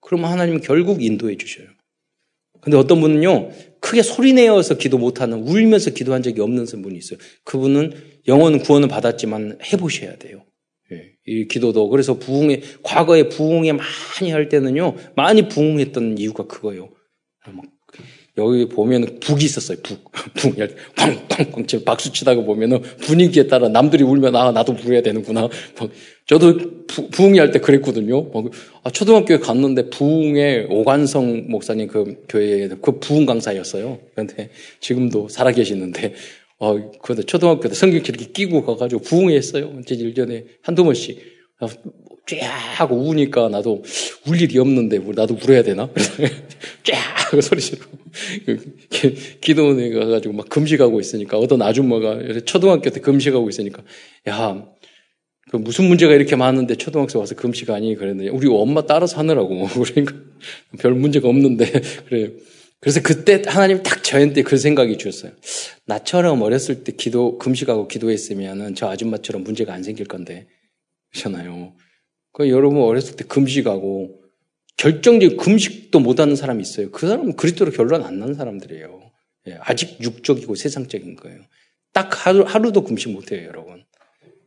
그러면 0.01 0.31
하나님은 0.31 0.61
결국 0.61 1.03
인도해 1.03 1.37
주셔요. 1.37 1.67
근데 2.61 2.77
어떤 2.77 3.01
분은요, 3.01 3.51
크게 3.81 4.03
소리 4.03 4.35
내어서 4.35 4.77
기도 4.77 4.99
못하는, 4.99 5.39
울면서 5.39 5.91
기도한 5.93 6.23
적이 6.23 6.43
없는 6.43 6.67
분이 6.67 6.99
있어요. 6.99 7.19
그분은 7.45 7.95
영혼 8.29 8.59
구원을 8.59 8.89
받았지만 8.89 9.59
해보셔야 9.73 10.17
돼요. 10.17 10.45
예, 10.93 11.13
이 11.27 11.47
기도도. 11.49 11.89
그래서 11.89 12.19
부흥에, 12.19 12.61
과거에 12.83 13.29
부흥에 13.29 13.73
많이 13.73 14.31
할 14.31 14.49
때는요, 14.51 14.95
많이 15.17 15.49
부흥했던 15.49 16.19
이유가 16.19 16.47
그거예요. 16.47 16.91
여기 18.41 18.67
보면 18.69 19.21
북이 19.21 19.45
있었어요. 19.45 19.79
북. 19.83 20.11
북. 20.35 20.57
쾅쾅쾅 20.97 21.67
지금 21.67 21.85
박수 21.85 22.13
치다가 22.13 22.43
보면은 22.43 22.81
분위기에 23.03 23.47
따라 23.47 23.69
남들이 23.69 24.03
울면 24.05 24.35
아 24.37 24.51
나도 24.53 24.75
부어야 24.75 25.03
되는구나. 25.03 25.49
저도 26.27 26.87
부, 26.87 27.09
부흥이 27.11 27.39
할 27.39 27.51
때 27.51 27.59
그랬거든요. 27.59 28.31
아, 28.83 28.91
초등학교에 28.91 29.39
갔는데 29.39 29.91
부흥의 29.91 30.67
오관성 30.71 31.47
목사님 31.49 31.89
그 31.89 32.25
교회에 32.29 32.69
그 32.81 32.99
부흥 32.99 33.27
강사였어요. 33.27 33.99
그런데 34.15 34.51
지금도 34.81 35.29
살아 35.29 35.51
계시는데 35.53 36.15
어, 36.59 36.91
그런데 37.03 37.23
초등학교 37.25 37.69
때 37.69 37.75
성경책 37.75 38.17
이렇게 38.17 38.33
끼고 38.33 38.65
가가지고 38.65 39.03
부흥회 39.03 39.35
했어요. 39.35 39.73
이제 39.81 39.97
1년에 39.97 40.45
한두 40.63 40.85
번씩. 40.85 41.19
쫙 42.39 42.47
하고 42.77 42.97
우니까 42.97 43.49
나도 43.49 43.83
울 44.27 44.41
일이 44.41 44.59
없는데 44.59 44.99
뭐 44.99 45.13
나도 45.15 45.37
울어야 45.43 45.63
되나? 45.63 45.89
쫙 46.85 47.43
소리 47.43 47.61
지르고 47.61 47.99
기도원에 49.41 49.91
가가지고 49.91 50.35
막 50.35 50.49
금식하고 50.49 51.01
있으니까 51.01 51.39
어떤 51.39 51.63
아줌마가 51.63 52.41
초등학교 52.45 52.91
때 52.91 53.01
금식하고 53.01 53.49
있으니까 53.49 53.83
야, 54.29 54.65
그 55.51 55.57
무슨 55.57 55.87
문제가 55.87 56.15
이렇게 56.15 56.37
많은데 56.37 56.77
초등학생 56.77 57.21
와서 57.21 57.35
금식하니 57.35 57.97
그랬는데 57.97 58.31
우리 58.31 58.49
엄마 58.49 58.87
따라서 58.87 59.19
하느라고 59.19 59.67
그러니까 59.85 60.15
별 60.79 60.95
문제가 60.95 61.29
없는데 61.29 61.71
그래. 62.09 62.31
그래서 62.79 63.03
그때 63.03 63.43
하나님 63.47 63.83
딱 63.83 64.03
저한테 64.03 64.43
그 64.43 64.57
생각이 64.57 64.97
주셨어요. 64.97 65.33
나처럼 65.85 66.41
어렸을 66.41 66.83
때 66.83 66.93
기도 66.93 67.37
금식하고 67.37 67.89
기도했으면은 67.89 68.75
저 68.75 68.89
아줌마처럼 68.89 69.45
문제가 69.45 69.75
안 69.75 69.83
생길 69.83 70.07
건데 70.07 70.47
그렇잖아요. 71.13 71.75
그 72.33 72.49
여러분 72.49 72.83
어렸을 72.83 73.17
때 73.17 73.25
금식하고 73.25 74.21
결정적인 74.77 75.37
금식도 75.37 76.01
못하는 76.01 76.37
사람이 76.37 76.63
있어요. 76.63 76.91
그 76.91 77.07
사람은 77.07 77.37
그리스도로 77.37 77.71
결론 77.71 78.03
안 78.03 78.19
난 78.19 78.35
사람들이에요. 78.35 79.11
예, 79.49 79.59
아직 79.61 80.01
육적이고 80.01 80.55
세상적인 80.55 81.17
거예요. 81.17 81.41
딱 81.93 82.27
하루, 82.27 82.43
하루도 82.43 82.85
금식 82.85 83.11
못해요, 83.13 83.47
여러분. 83.47 83.85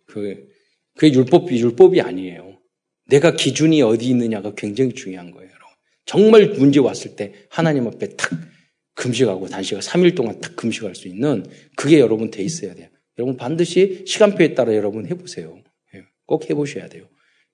그, 0.05 0.47
그게 0.95 1.13
율법, 1.13 1.51
율법이 1.51 2.01
아니에요. 2.01 2.59
내가 3.07 3.35
기준이 3.35 3.81
어디 3.81 4.07
있느냐가 4.09 4.53
굉장히 4.55 4.93
중요한 4.93 5.31
거예요, 5.31 5.49
여러분. 5.49 5.67
정말 6.05 6.47
문제 6.49 6.79
왔을 6.79 7.15
때 7.15 7.33
하나님 7.49 7.87
앞에 7.87 8.15
탁 8.15 8.29
금식하고 8.95 9.47
단식을 9.47 9.81
3일 9.81 10.15
동안 10.15 10.39
탁 10.39 10.55
금식할 10.55 10.95
수 10.95 11.07
있는 11.07 11.45
그게 11.75 11.99
여러분 11.99 12.29
돼 12.29 12.43
있어야 12.43 12.75
돼요. 12.75 12.87
여러분 13.17 13.37
반드시 13.37 14.03
시간표에 14.07 14.53
따라 14.53 14.75
여러분 14.75 15.07
해보세요. 15.07 15.59
예, 15.95 16.03
꼭 16.25 16.49
해보셔야 16.49 16.87
돼요. 16.89 17.07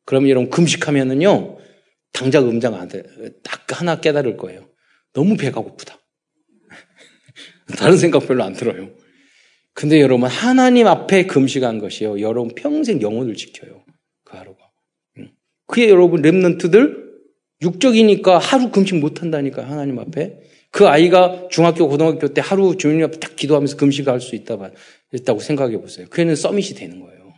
그러면 0.10 0.32
여러분 0.32 0.50
금식하면은요, 0.50 1.60
당장 2.14 2.50
음장 2.50 2.74
안 2.74 2.88
돼. 2.88 3.04
딱 3.44 3.80
하나 3.80 4.02
깨달을 4.02 4.38
거예요. 4.38 4.68
너무 5.14 5.38
배가 5.38 5.62
고프다. 5.62 6.00
다른 7.78 7.96
생각 7.96 8.26
별로 8.26 8.44
안 8.44 8.54
들어요. 8.54 8.90
근데 9.76 10.02
여러분, 10.02 10.28
하나님 10.28 10.88
앞에 10.88 11.28
금식한 11.28 11.78
것이요. 11.78 12.22
여러분 12.22 12.56
평생 12.56 13.04
영혼을 13.04 13.36
지켜요. 13.36 13.86
그 14.24 14.36
하루가. 14.36 14.58
그게 15.68 15.90
여러분 15.90 16.24
랩런트들 16.24 17.08
육적이니까 17.62 18.40
하루 18.40 18.72
금식 18.72 18.98
못 18.98 19.22
한다니까, 19.22 19.70
하나님 19.70 20.00
앞에. 20.00 20.40
그 20.72 20.88
아이가 20.88 21.50
중학교, 21.52 21.88
고등학교 21.88 22.30
때 22.30 22.42
하루 22.44 22.76
주님 22.78 23.04
앞에 23.04 23.20
딱 23.20 23.36
기도하면서 23.36 23.78
금식할 23.78 24.22
수 24.22 24.34
있다, 24.34 24.58
있다고 25.14 25.40
생각해 25.40 25.78
보세요. 25.78 26.08
그애는 26.10 26.36
서밋이 26.36 26.70
되는 26.70 27.00
거예요. 27.00 27.32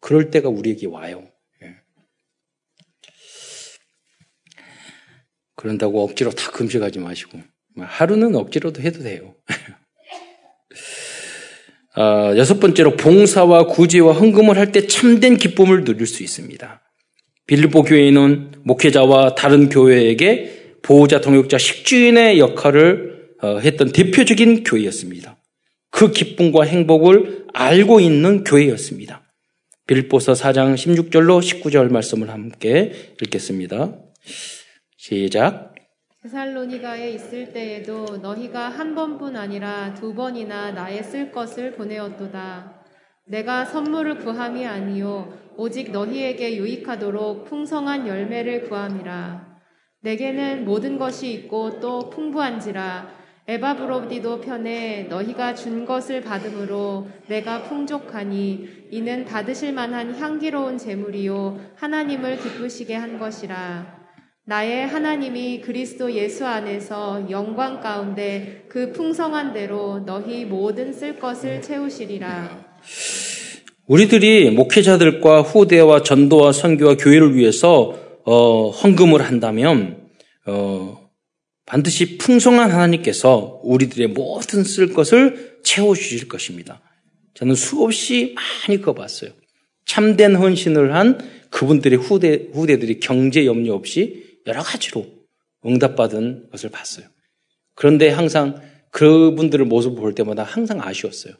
그럴 0.00 0.30
때가 0.30 0.48
우리에게 0.48 0.86
와요. 0.86 1.28
그런다고 5.62 6.02
억지로 6.02 6.32
다 6.32 6.50
금식하지 6.50 6.98
마시고 6.98 7.38
하루는 7.78 8.34
억지로도 8.34 8.82
해도 8.82 9.04
돼요. 9.04 9.36
아, 11.94 12.34
여섯 12.36 12.58
번째로 12.58 12.96
봉사와 12.96 13.66
구제와 13.66 14.14
헌금을 14.14 14.58
할 14.58 14.72
때 14.72 14.88
참된 14.88 15.36
기쁨을 15.36 15.84
누릴 15.84 16.08
수 16.08 16.24
있습니다. 16.24 16.82
빌리보 17.46 17.84
교회는 17.84 18.54
목회자와 18.64 19.36
다른 19.36 19.68
교회에게 19.68 20.78
보호자, 20.82 21.20
동역자, 21.20 21.58
식주인의 21.58 22.40
역할을 22.40 23.36
어, 23.42 23.58
했던 23.58 23.92
대표적인 23.92 24.64
교회였습니다. 24.64 25.36
그 25.90 26.10
기쁨과 26.10 26.64
행복을 26.64 27.46
알고 27.54 28.00
있는 28.00 28.42
교회였습니다. 28.42 29.22
빌보서 29.86 30.32
4장 30.32 30.74
16절로 30.74 31.40
19절 31.40 31.92
말씀을 31.92 32.30
함께 32.30 33.14
읽겠습니다. 33.20 33.96
시작. 35.04 35.74
데살로니가에 36.22 37.10
있을 37.10 37.52
때에도 37.52 38.18
너희가 38.18 38.68
한 38.68 38.94
번뿐 38.94 39.34
아니라 39.34 39.92
두 39.94 40.14
번이나 40.14 40.70
나의 40.70 41.02
쓸 41.02 41.32
것을 41.32 41.72
보내었도다. 41.72 42.84
내가 43.26 43.64
선물을 43.64 44.18
구함이 44.18 44.64
아니요 44.64 45.36
오직 45.56 45.90
너희에게 45.90 46.56
유익하도록 46.56 47.46
풍성한 47.46 48.06
열매를 48.06 48.68
구함이라. 48.68 49.58
내게는 50.02 50.64
모든 50.64 50.98
것이 50.98 51.32
있고 51.32 51.80
또 51.80 52.08
풍부한지라 52.08 53.08
에바브로디도 53.48 54.40
편에 54.40 55.08
너희가 55.10 55.56
준 55.56 55.84
것을 55.84 56.20
받음으로 56.20 57.08
내가 57.26 57.64
풍족하니 57.64 58.86
이는 58.92 59.24
받으실 59.24 59.72
만한 59.72 60.14
향기로운 60.14 60.78
재물이요 60.78 61.72
하나님을 61.74 62.38
기쁘시게 62.38 62.94
한 62.94 63.18
것이라. 63.18 64.01
나의 64.44 64.88
하나님이 64.88 65.60
그리스도 65.60 66.12
예수 66.14 66.44
안에서 66.44 67.28
영광 67.30 67.80
가운데 67.80 68.64
그 68.68 68.90
풍성한 68.90 69.52
대로 69.52 70.00
너희 70.04 70.44
모든 70.44 70.92
쓸 70.92 71.16
것을 71.16 71.62
채우시리라. 71.62 72.64
우리들이 73.86 74.50
목회자들과 74.50 75.42
후대와 75.42 76.02
전도와 76.02 76.50
선교와 76.50 76.96
교회를 76.96 77.36
위해서 77.36 77.96
어, 78.24 78.70
헌금을 78.70 79.22
한다면 79.22 80.08
어, 80.46 81.08
반드시 81.64 82.18
풍성한 82.18 82.72
하나님께서 82.72 83.60
우리들의 83.62 84.08
모든 84.08 84.64
쓸 84.64 84.92
것을 84.92 85.60
채워주실 85.62 86.26
것입니다. 86.26 86.80
저는 87.34 87.54
수없이 87.54 88.34
많이 88.34 88.82
그어봤어요. 88.82 89.30
참된 89.86 90.34
헌신을 90.34 90.94
한 90.96 91.18
그분들의 91.50 91.98
후대, 91.98 92.48
후대들이 92.52 92.98
경제 92.98 93.46
염려 93.46 93.74
없이 93.74 94.31
여러 94.46 94.62
가지로 94.62 95.06
응답받은 95.64 96.50
것을 96.50 96.70
봤어요. 96.70 97.06
그런데 97.74 98.08
항상 98.08 98.60
그분들의 98.90 99.66
모습을 99.66 100.00
볼 100.00 100.14
때마다 100.14 100.42
항상 100.42 100.80
아쉬웠어요. 100.80 101.34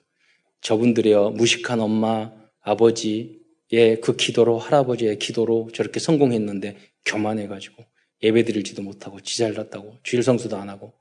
저분들이요, 0.60 1.30
무식한 1.30 1.80
엄마, 1.80 2.32
아버지의 2.60 4.00
그 4.02 4.16
기도로, 4.16 4.58
할아버지의 4.58 5.18
기도로 5.18 5.70
저렇게 5.74 5.98
성공했는데 6.00 6.76
교만해가지고 7.04 7.84
예배 8.22 8.44
드릴지도 8.44 8.82
못하고 8.82 9.20
지잘났다고 9.20 9.98
주일 10.04 10.22
성수도 10.22 10.56
안 10.56 10.68
하고 10.68 10.94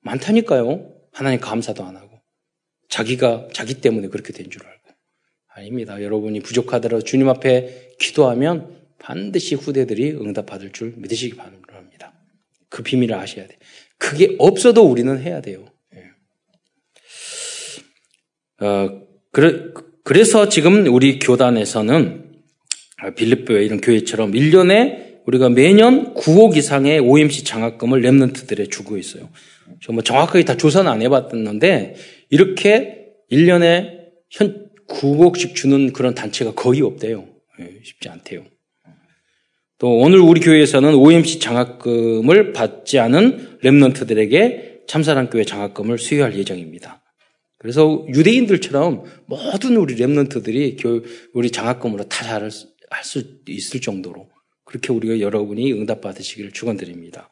많다니까요. 0.00 0.92
하나님 1.12 1.40
감사도 1.40 1.82
안 1.84 1.96
하고 1.96 2.20
자기가 2.88 3.48
자기 3.52 3.80
때문에 3.80 4.08
그렇게 4.08 4.32
된 4.32 4.50
줄 4.50 4.66
알고 4.66 4.90
아닙니다. 5.48 6.02
여러분이 6.02 6.40
부족하더라도 6.40 7.02
주님 7.04 7.28
앞에 7.28 7.94
기도하면 7.98 8.83
반드시 9.04 9.54
후대들이 9.54 10.12
응답받을 10.12 10.72
줄 10.72 10.94
믿으시기 10.96 11.36
바랍니다. 11.36 12.14
그 12.70 12.82
비밀을 12.82 13.14
아셔야 13.14 13.46
돼. 13.46 13.58
그게 13.98 14.34
없어도 14.38 14.82
우리는 14.82 15.20
해야 15.20 15.42
돼요. 15.42 15.66
예. 15.94 16.04
어, 18.66 19.02
그래, 19.30 19.72
그래서 20.04 20.48
지금 20.48 20.86
우리 20.86 21.18
교단에서는 21.18 22.32
빌립보의 23.14 23.66
이런 23.66 23.82
교회처럼 23.82 24.32
1년에 24.32 25.20
우리가 25.26 25.50
매년 25.50 26.14
9억 26.14 26.56
이상의 26.56 26.98
OMC 27.00 27.44
장학금을 27.44 28.00
랩런트들에 28.00 28.70
주고 28.70 28.96
있어요. 28.96 29.28
뭐 29.90 30.02
정확하게 30.02 30.46
다 30.46 30.56
조사는 30.56 30.90
안 30.90 31.02
해봤는데 31.02 31.96
이렇게 32.30 33.08
1년에 33.30 33.98
현 34.30 34.70
9억씩 34.88 35.54
주는 35.54 35.92
그런 35.92 36.14
단체가 36.14 36.54
거의 36.54 36.80
없대요. 36.80 37.28
예, 37.60 37.80
쉽지 37.82 38.08
않대요. 38.08 38.53
또 39.78 39.98
오늘 39.98 40.20
우리 40.20 40.40
교회에서는 40.40 40.94
OMC 40.94 41.40
장학금을 41.40 42.52
받지 42.52 42.98
않은 42.98 43.58
랩런트들에게 43.62 44.86
참사랑교회 44.86 45.44
장학금을 45.44 45.98
수여할 45.98 46.36
예정입니다. 46.36 47.02
그래서 47.58 48.04
유대인들처럼 48.08 49.04
모든 49.26 49.76
우리 49.76 49.96
랩런트들이 49.96 51.04
우리 51.32 51.50
장학금으로 51.50 52.04
다 52.04 52.24
잘할 52.24 52.50
수 52.50 52.72
있을 53.48 53.80
정도로 53.80 54.28
그렇게 54.64 54.92
우리가 54.92 55.20
여러분이 55.20 55.72
응답받으시기를 55.72 56.52
축원드립니다. 56.52 57.30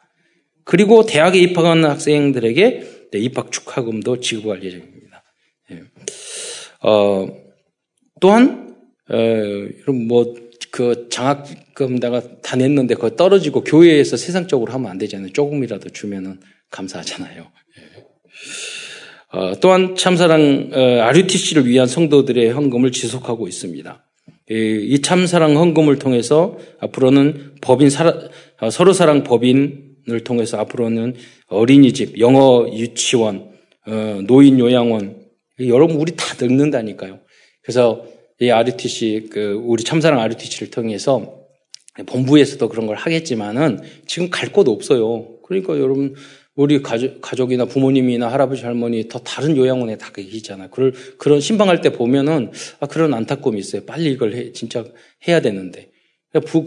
그리고 0.65 1.05
대학에 1.05 1.39
입학하는 1.39 1.85
학생들에게 1.85 3.09
입학 3.15 3.53
축하금도 3.53 4.21
지급할 4.21 4.63
예정입니다. 4.63 5.23
예. 5.73 5.83
어, 6.83 7.29
또한 8.21 8.77
어, 9.09 9.93
뭐 9.93 10.35
그 10.73 11.09
장학금 11.11 12.01
내가 12.01 12.23
다 12.41 12.57
냈는데 12.57 12.95
그거 12.95 13.11
떨어지고 13.11 13.63
교회에서 13.63 14.17
세상적으로 14.17 14.73
하면 14.73 14.91
안 14.91 14.97
되잖아요. 14.97 15.31
조금이라도 15.31 15.91
주면은 15.91 16.41
감사하잖아요. 16.71 17.43
예. 17.43 19.39
어, 19.39 19.61
또한 19.61 19.97
참사랑 19.97 20.71
어, 20.73 20.79
RUTC를 21.03 21.67
위한 21.69 21.87
성도들의 21.87 22.53
헌금을 22.53 22.91
지속하고 22.91 23.49
있습니다. 23.49 24.03
이, 24.49 25.01
참사랑 25.03 25.59
헌금을 25.59 25.99
통해서 25.99 26.59
앞으로는 26.81 27.57
법인 27.61 27.91
사라, 27.91 28.15
어, 28.61 28.71
서로 28.71 28.95
사랑 28.95 29.25
법인을 29.25 30.25
통해서 30.25 30.59
앞으로는 30.59 31.17
어린이집, 31.49 32.19
영어 32.19 32.67
유치원, 32.73 33.51
어, 33.87 34.21
노인 34.27 34.59
요양원 34.59 35.21
여러분 35.61 35.97
우리 35.97 36.17
다 36.17 36.25
늙는다니까요. 36.41 37.21
그래서 37.63 38.07
이 38.43 38.51
RUTC 38.51 39.29
그 39.31 39.61
우리 39.65 39.85
참사랑 39.85 40.19
RUTC를 40.21 40.71
통해서 40.71 41.39
본부에서도 42.07 42.69
그런 42.69 42.87
걸 42.87 42.97
하겠지만은 42.97 43.81
지금 44.07 44.31
갈 44.31 44.51
곳 44.53 44.69
없어요. 44.69 45.39
그러니까 45.45 45.79
여러분 45.79 46.15
우리 46.55 46.83
가족, 46.83 47.21
가족이나 47.23 47.65
부모님이나 47.65 48.31
할아버지, 48.31 48.65
할머니 48.65 49.09
더 49.09 49.19
다른 49.21 49.57
요양원에 49.57 49.97
다 49.97 50.11
계시잖아요. 50.13 50.69
그럴, 50.71 50.93
그런 51.17 51.41
신방할 51.41 51.81
때 51.81 51.93
보면은, 51.93 52.51
아, 52.81 52.87
그런 52.87 53.15
안타까움이 53.15 53.59
있어요. 53.59 53.85
빨리 53.87 54.11
이걸 54.11 54.35
해, 54.35 54.53
진짜 54.53 54.85
해야 55.27 55.41
되는데. 55.41 55.91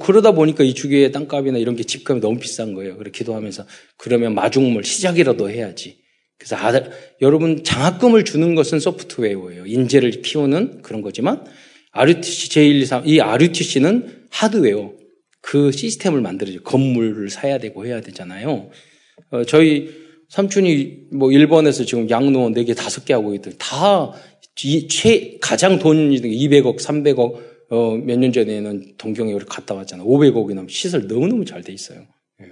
그러다 0.01 0.31
보니까 0.31 0.63
이 0.63 0.73
주교의 0.73 1.11
땅값이나 1.11 1.59
이런 1.59 1.75
게 1.75 1.83
집값이 1.83 2.19
너무 2.21 2.39
비싼 2.39 2.73
거예요. 2.73 2.97
그래 2.97 3.11
기도하면서 3.13 3.65
그러면 3.97 4.33
마중물 4.33 4.83
시작이라도 4.83 5.49
해야지. 5.49 5.97
그래서 6.37 6.55
아들, 6.55 6.89
여러분 7.21 7.63
장학금을 7.63 8.25
주는 8.25 8.55
것은 8.55 8.79
소프트웨어예요. 8.79 9.65
인재를 9.65 10.21
키우는 10.21 10.81
그런 10.81 11.01
거지만 11.01 11.45
RUTC 11.95 12.49
제123, 12.49 13.03
이 13.07 13.19
RUTC는 13.21 14.27
하드웨어. 14.29 14.93
그 15.41 15.71
시스템을 15.71 16.21
만들어줘. 16.21 16.61
건물을 16.63 17.29
사야 17.29 17.57
되고 17.57 17.85
해야 17.85 18.01
되잖아요. 18.01 18.69
어, 19.31 19.43
저희 19.45 19.89
삼촌이 20.29 20.97
뭐 21.13 21.31
일본에서 21.31 21.85
지금 21.85 22.09
양로원 22.09 22.53
4개, 22.53 22.73
5개 22.75 23.11
하고 23.13 23.33
있더니 23.35 23.55
다 23.59 24.11
이, 24.63 24.87
최, 24.87 25.37
가장 25.41 25.79
돈이 25.79 26.19
200억, 26.21 26.79
300억, 26.79 27.35
어, 27.69 27.91
몇 27.97 28.17
년 28.19 28.31
전에는 28.31 28.95
동경에 28.97 29.33
우리 29.33 29.45
갔다 29.45 29.75
왔잖아요. 29.75 30.07
500억이나 30.07 30.69
시설 30.69 31.07
너무너무 31.07 31.45
잘 31.45 31.61
돼 31.61 31.71
있어요. 31.73 31.99
예. 32.41 32.45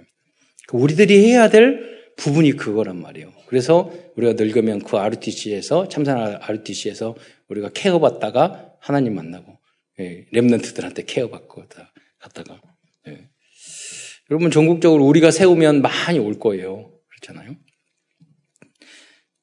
그 0.68 0.78
우리들이 0.78 1.26
해야 1.26 1.50
될 1.50 1.80
부분이 2.18 2.54
그거란 2.54 3.02
말이에요. 3.02 3.32
그래서 3.48 3.92
우리가 4.16 4.34
늙으면 4.34 4.80
그 4.84 4.98
RTC에서, 4.98 5.88
참산 5.88 6.38
RTC에서 6.42 7.16
우리가 7.50 7.70
케어 7.74 8.00
받다가 8.00 8.73
하나님 8.84 9.16
만나고, 9.16 9.58
예, 10.00 10.26
랩런트들한테 10.34 11.06
케어받고 11.08 11.64
갔다가, 12.20 12.62
예. 13.08 13.30
여러분 14.30 14.52
전국적으로 14.52 15.06
우리가 15.06 15.32
세우면 15.32 15.82
많이 15.82 16.20
올 16.20 16.38
거예요. 16.38 16.94
그렇잖아요. 17.08 17.56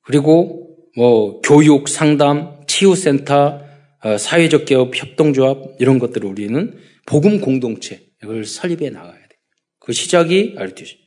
그리고 0.03 0.77
뭐 0.97 1.41
교육, 1.41 1.89
상담, 1.89 2.61
치유센터, 2.67 3.63
어, 4.03 4.19
사회적 4.19 4.67
개업, 4.67 4.95
협동조합 4.95 5.77
이런 5.79 5.99
것들을 5.99 6.29
우리는 6.29 6.79
복음 7.07 7.41
공동체 7.41 8.07
이걸 8.23 8.45
설립해 8.45 8.91
나가야 8.91 9.13
돼. 9.13 9.37
그 9.79 9.93
시작이 9.93 10.55
RTC. 10.59 10.99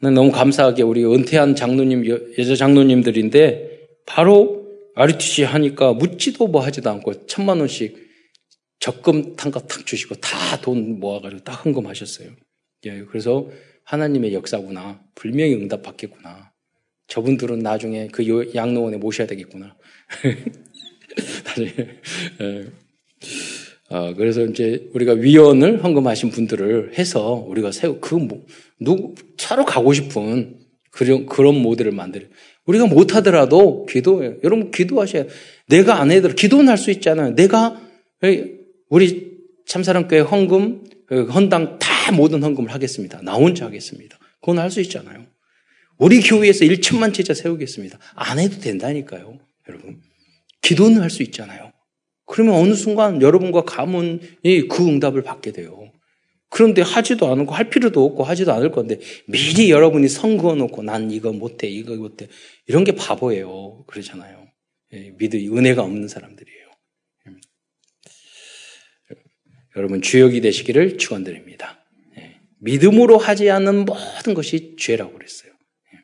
너무 0.00 0.30
감사하게 0.30 0.82
우리 0.82 1.04
은퇴한 1.04 1.54
장로님, 1.54 2.06
여자 2.38 2.54
장로님들인데 2.54 3.80
바로 4.06 4.65
RTC 4.96 5.44
하니까 5.44 5.92
묻지도 5.92 6.48
뭐 6.48 6.62
하지도 6.62 6.90
않고 6.90 7.26
천만 7.26 7.60
원씩 7.60 8.06
적금 8.80 9.36
탕가 9.36 9.66
탁 9.66 9.86
주시고 9.86 10.16
다 10.16 10.56
돈 10.62 10.98
모아가지고 10.98 11.44
딱 11.44 11.64
헌금하셨어요. 11.64 12.30
예, 12.86 13.04
그래서 13.04 13.48
하나님의 13.84 14.34
역사구나. 14.34 15.00
분명히 15.14 15.54
응답 15.54 15.82
받겠구나. 15.82 16.52
저분들은 17.06 17.60
나중에 17.60 18.08
그 18.08 18.52
양로원에 18.54 18.96
모셔야 18.96 19.26
되겠구나. 19.28 19.76
나중에. 21.44 21.70
예. 22.40 22.66
어, 23.88 24.14
그래서 24.14 24.44
이제 24.44 24.90
우리가 24.94 25.12
위원을 25.12 25.84
헌금하신 25.84 26.30
분들을 26.30 26.98
해서 26.98 27.34
우리가 27.46 27.70
세우, 27.70 28.00
그, 28.00 28.16
뭐, 28.16 28.44
누구, 28.80 29.14
차로 29.36 29.64
가고 29.64 29.92
싶은 29.92 30.58
그런, 30.90 31.26
그런 31.26 31.54
모델을 31.54 31.92
만들어요. 31.92 32.28
우리가 32.66 32.86
못하더라도 32.86 33.86
기도해요. 33.86 34.36
여러분 34.44 34.70
기도하셔야 34.70 35.24
내가 35.68 36.00
안 36.00 36.10
해도 36.10 36.28
기도는 36.28 36.68
할 36.68 36.76
수 36.78 36.90
있잖아요. 36.90 37.34
내가, 37.34 37.80
우리 38.88 39.36
참사랑교회 39.66 40.20
헌금, 40.20 40.84
그 41.06 41.24
헌당 41.26 41.78
다 41.78 42.12
모든 42.12 42.42
헌금을 42.42 42.72
하겠습니다. 42.72 43.20
나 43.22 43.34
혼자 43.34 43.66
하겠습니다. 43.66 44.18
그건 44.40 44.58
할 44.58 44.70
수 44.70 44.80
있잖아요. 44.80 45.26
우리 45.98 46.20
교회에서 46.20 46.64
1천만 46.64 47.14
제자 47.14 47.34
세우겠습니다. 47.34 47.98
안 48.14 48.38
해도 48.38 48.60
된다니까요. 48.60 49.38
여러분. 49.68 50.00
기도는 50.62 51.00
할 51.00 51.10
수 51.10 51.22
있잖아요. 51.22 51.72
그러면 52.26 52.54
어느 52.54 52.74
순간 52.74 53.22
여러분과 53.22 53.62
가문이 53.62 54.68
그 54.68 54.86
응답을 54.86 55.22
받게 55.22 55.52
돼요. 55.52 55.85
그런데 56.48 56.82
하지도 56.82 57.26
않고 57.28 57.52
할 57.52 57.70
필요도 57.70 58.04
없고 58.04 58.24
하지도 58.24 58.52
않을 58.52 58.70
건데 58.70 58.98
미리 59.26 59.70
여러분이 59.70 60.08
선거 60.08 60.54
놓고 60.54 60.82
난 60.82 61.10
이거 61.10 61.32
못해 61.32 61.66
이거 61.66 61.94
못해 61.96 62.28
이런 62.66 62.84
게 62.84 62.92
바보예요. 62.92 63.84
그러잖아요. 63.86 64.46
예, 64.92 65.12
믿음 65.18 65.56
은혜가 65.56 65.82
없는 65.82 66.08
사람들이에요. 66.08 66.66
여러분 69.76 70.00
주역이 70.00 70.40
되시기를 70.40 70.96
축원드립니다. 70.96 71.84
예. 72.18 72.40
믿음으로 72.60 73.18
하지 73.18 73.50
않는 73.50 73.84
모든 73.84 74.32
것이 74.34 74.74
죄라고 74.78 75.12
그랬어요. 75.12 75.52
예. 75.52 75.98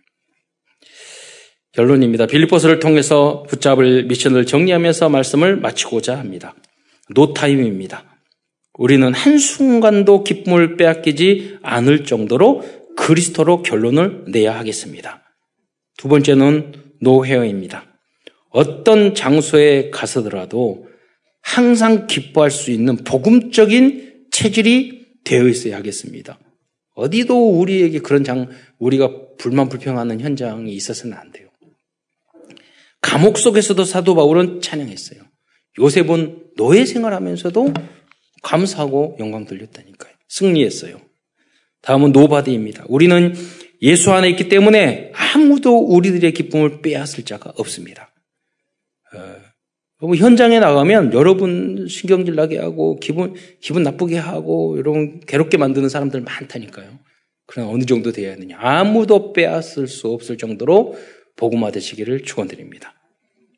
결론입니다. 1.72 2.26
빌리포스를 2.26 2.80
통해서 2.80 3.44
붙잡을 3.44 4.04
미션을 4.04 4.44
정리하면서 4.44 5.08
말씀을 5.08 5.56
마치고자 5.56 6.18
합니다. 6.18 6.54
노타임입니다. 7.08 8.11
우리는 8.74 9.12
한순간도 9.12 10.24
기쁨을 10.24 10.76
빼앗기지 10.76 11.58
않을 11.62 12.04
정도로 12.04 12.62
그리스도로 12.96 13.62
결론을 13.62 14.24
내야 14.28 14.58
하겠습니다. 14.58 15.22
두 15.98 16.08
번째는 16.08 16.72
노헤어입니다. 17.00 17.84
어떤 18.50 19.14
장소에 19.14 19.90
가서더라도 19.90 20.88
항상 21.42 22.06
기뻐할 22.06 22.50
수 22.50 22.70
있는 22.70 22.96
복음적인 22.96 24.26
체질이 24.30 25.06
되어 25.24 25.48
있어야 25.48 25.76
하겠습니다. 25.76 26.38
어디도 26.94 27.58
우리에게 27.58 28.00
그런 28.00 28.24
장, 28.24 28.48
우리가 28.78 29.10
불만 29.38 29.68
불평하는 29.68 30.20
현장이 30.20 30.72
있어서는 30.72 31.16
안 31.16 31.32
돼요. 31.32 31.48
감옥 33.00 33.38
속에서도 33.38 33.82
사도 33.84 34.14
바울은 34.14 34.60
찬양했어요. 34.60 35.20
요셉은 35.78 36.52
노예 36.56 36.84
생활하면서도 36.84 37.72
감사하고 38.42 39.16
영광 39.20 39.44
돌렸다니까요. 39.46 40.12
승리했어요. 40.28 41.00
다음은 41.80 42.12
nobody입니다. 42.12 42.84
우리는 42.88 43.34
예수 43.82 44.12
안에 44.12 44.30
있기 44.30 44.48
때문에 44.48 45.12
아무도 45.14 45.78
우리들의 45.78 46.32
기쁨을 46.32 46.82
빼앗을 46.82 47.24
자가 47.24 47.52
없습니다. 47.56 48.12
어, 49.14 50.14
현장에 50.14 50.60
나가면 50.60 51.12
여러분 51.12 51.86
신경질 51.88 52.34
나게 52.34 52.58
하고 52.58 52.96
기분 52.96 53.34
기분 53.60 53.82
나쁘게 53.82 54.18
하고 54.18 54.76
여러분 54.78 55.20
괴롭게 55.20 55.58
만드는 55.58 55.88
사람들 55.88 56.20
많다니까요. 56.22 56.98
그러나 57.46 57.70
어느 57.70 57.84
정도 57.84 58.12
돼야 58.12 58.36
되냐? 58.36 58.56
아무도 58.58 59.32
빼앗을 59.32 59.86
수 59.88 60.08
없을 60.08 60.38
정도로 60.38 60.96
복음화 61.36 61.70
되시기를 61.70 62.22
축원드립니다. 62.22 62.94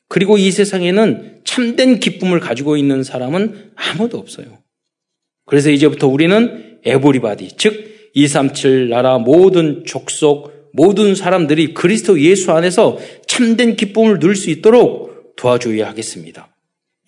그리고 0.08 0.38
이 0.38 0.50
세상에는 0.50 1.42
참된 1.44 2.00
기쁨을 2.00 2.40
가지고 2.40 2.76
있는 2.76 3.02
사람은 3.02 3.72
아무도 3.74 4.18
없어요. 4.18 4.63
그래서 5.46 5.70
이제부터 5.70 6.08
우리는 6.08 6.78
everybody, 6.84 7.56
즉 7.56 8.10
237 8.14 8.88
나라 8.88 9.18
모든 9.18 9.84
족속 9.84 10.52
모든 10.72 11.14
사람들이 11.14 11.72
그리스도 11.72 12.20
예수 12.20 12.50
안에서 12.50 12.98
참된 13.26 13.76
기쁨을 13.76 14.18
누릴 14.18 14.34
수 14.34 14.50
있도록 14.50 15.36
도와줘야 15.36 15.88
하겠습니다. 15.88 16.54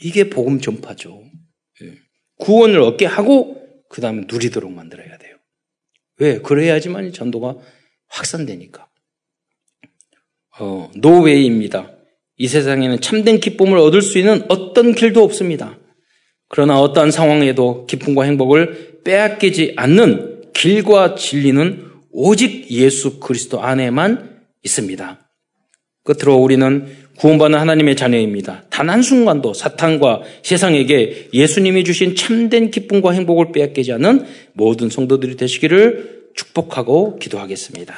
이게 0.01 0.31
복음 0.31 0.61
전파죠. 0.61 1.23
예. 1.83 1.95
구원을 2.39 2.81
얻게 2.81 3.07
하고 3.07 3.61
그 3.89 4.01
다음에 4.01 4.23
누리도록 4.29 4.73
만들어야 4.73 5.19
돼요. 5.19 5.37
왜? 6.19 6.39
그래야지만 6.39 7.13
전도가 7.13 7.57
확산되니까. 8.09 8.89
어, 10.59 10.91
no 10.95 11.11
way입니다. 11.11 11.93
이 12.37 12.49
세상에는 12.49 13.01
참된 13.01 13.41
기쁨을 13.41 13.79
얻을 13.79 14.01
수 14.01 14.19
있는 14.19 14.45
어떤 14.49 14.95
길도 14.95 15.23
없습니다. 15.23 15.79
그러나 16.49 16.81
어떠한 16.81 17.11
상황에도 17.11 17.87
기쁨과 17.87 18.25
행복을 18.25 19.01
빼앗기지 19.05 19.75
않는 19.77 20.53
길과 20.53 21.15
진리는 21.17 21.85
오직 22.13 22.71
예수 22.71 23.21
그리스도 23.21 23.61
안에만 23.63 24.41
있습니다. 24.63 25.29
끝으로 26.05 26.37
우리는 26.37 26.87
구원받는 27.19 27.59
하나님의 27.59 27.97
자녀입니다. 27.97 28.65
단 28.71 28.91
한순간도 28.91 29.55
사탄과 29.55 30.23
세상에게 30.43 31.31
예수님이 31.33 31.85
주신 31.85 32.15
참된 32.15 32.71
기쁨과 32.71 33.13
행복을 33.13 33.53
빼앗기지 33.53 33.93
않는 33.93 34.27
모든 34.53 34.91
성도들이 34.91 35.37
되시기를 35.37 36.27
축복하고 36.35 37.19
기도하겠습니다. 37.19 37.95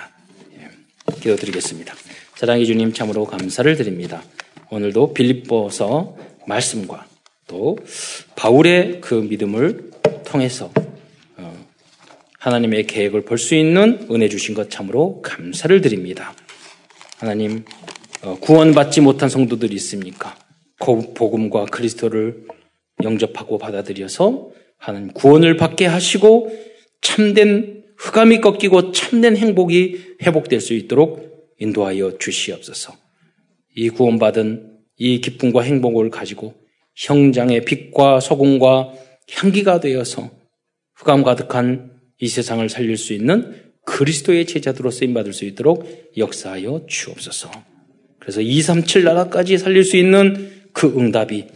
예, 0.59 1.21
기도드리겠습니다. 1.21 1.95
사랑해 2.37 2.65
주님 2.65 2.93
참으로 2.93 3.25
감사를 3.25 3.77
드립니다. 3.77 4.23
오늘도 4.71 5.13
빌립보서 5.15 6.17
말씀과 6.47 7.08
또 7.49 7.77
바울의 8.37 9.01
그 9.01 9.15
믿음을 9.15 9.91
통해서 10.25 10.71
어, 11.37 11.67
하나님의 12.39 12.87
계획을 12.87 13.23
볼 13.23 13.39
수 13.39 13.57
있는 13.57 14.07
은혜 14.11 14.29
주신 14.29 14.55
것 14.55 14.71
참으로 14.71 15.21
감사를 15.23 15.81
드립니다. 15.81 16.35
하나님 17.19 17.65
어, 18.23 18.39
구원받지 18.39 19.01
못한 19.01 19.29
성도들이 19.29 19.75
있습니까? 19.77 20.37
복음과 20.79 21.67
그리스도를 21.67 22.47
영접하고 23.03 23.59
받아들여서 23.59 24.51
하는 24.79 25.13
구원을 25.13 25.57
받게 25.57 25.87
하시고 25.87 26.53
참된 27.01 27.85
흑암이 27.97 28.41
꺾이고 28.41 28.93
참된 28.93 29.37
행복이 29.37 30.17
회복될 30.23 30.61
수 30.61 30.75
있도록 30.75 31.53
인도하여 31.59 32.19
주시옵소서. 32.19 32.95
이 33.75 33.89
구원받은 33.89 34.79
이 34.97 35.21
기쁨과 35.21 35.63
행복을 35.63 36.11
가지고 36.11 36.55
형장의 36.99 37.65
빛과 37.65 38.21
소금과 38.21 38.93
향기가 39.31 39.81
되어서 39.81 40.31
흑암 40.97 41.23
가득한 41.23 41.93
이 42.21 42.29
세상을 42.29 42.69
살릴 42.69 42.97
수 42.97 43.13
있는 43.13 43.73
그리스도의 43.85 44.47
제자들로 44.47 44.91
쓰임 44.91 45.15
받을 45.15 45.33
수 45.33 45.45
있도록 45.45 46.13
역사하여 46.17 46.87
주옵소서. 46.89 47.51
그래서 48.19 48.41
237 48.41 49.05
나라까지 49.05 49.59
살릴 49.59 49.85
수 49.85 49.97
있는 49.97 50.51
그 50.73 50.89
응답이 50.89 51.47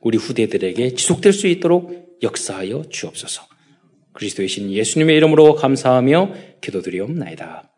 우리 0.00 0.18
후대들에게 0.18 0.94
지속될 0.94 1.32
수 1.32 1.46
있도록 1.48 2.18
역사하여 2.22 2.84
주옵소서. 2.88 3.46
그리스도의 4.12 4.48
신 4.48 4.70
예수님의 4.72 5.16
이름으로 5.16 5.54
감사하며 5.56 6.34
기도드리옵나이다. 6.60 7.71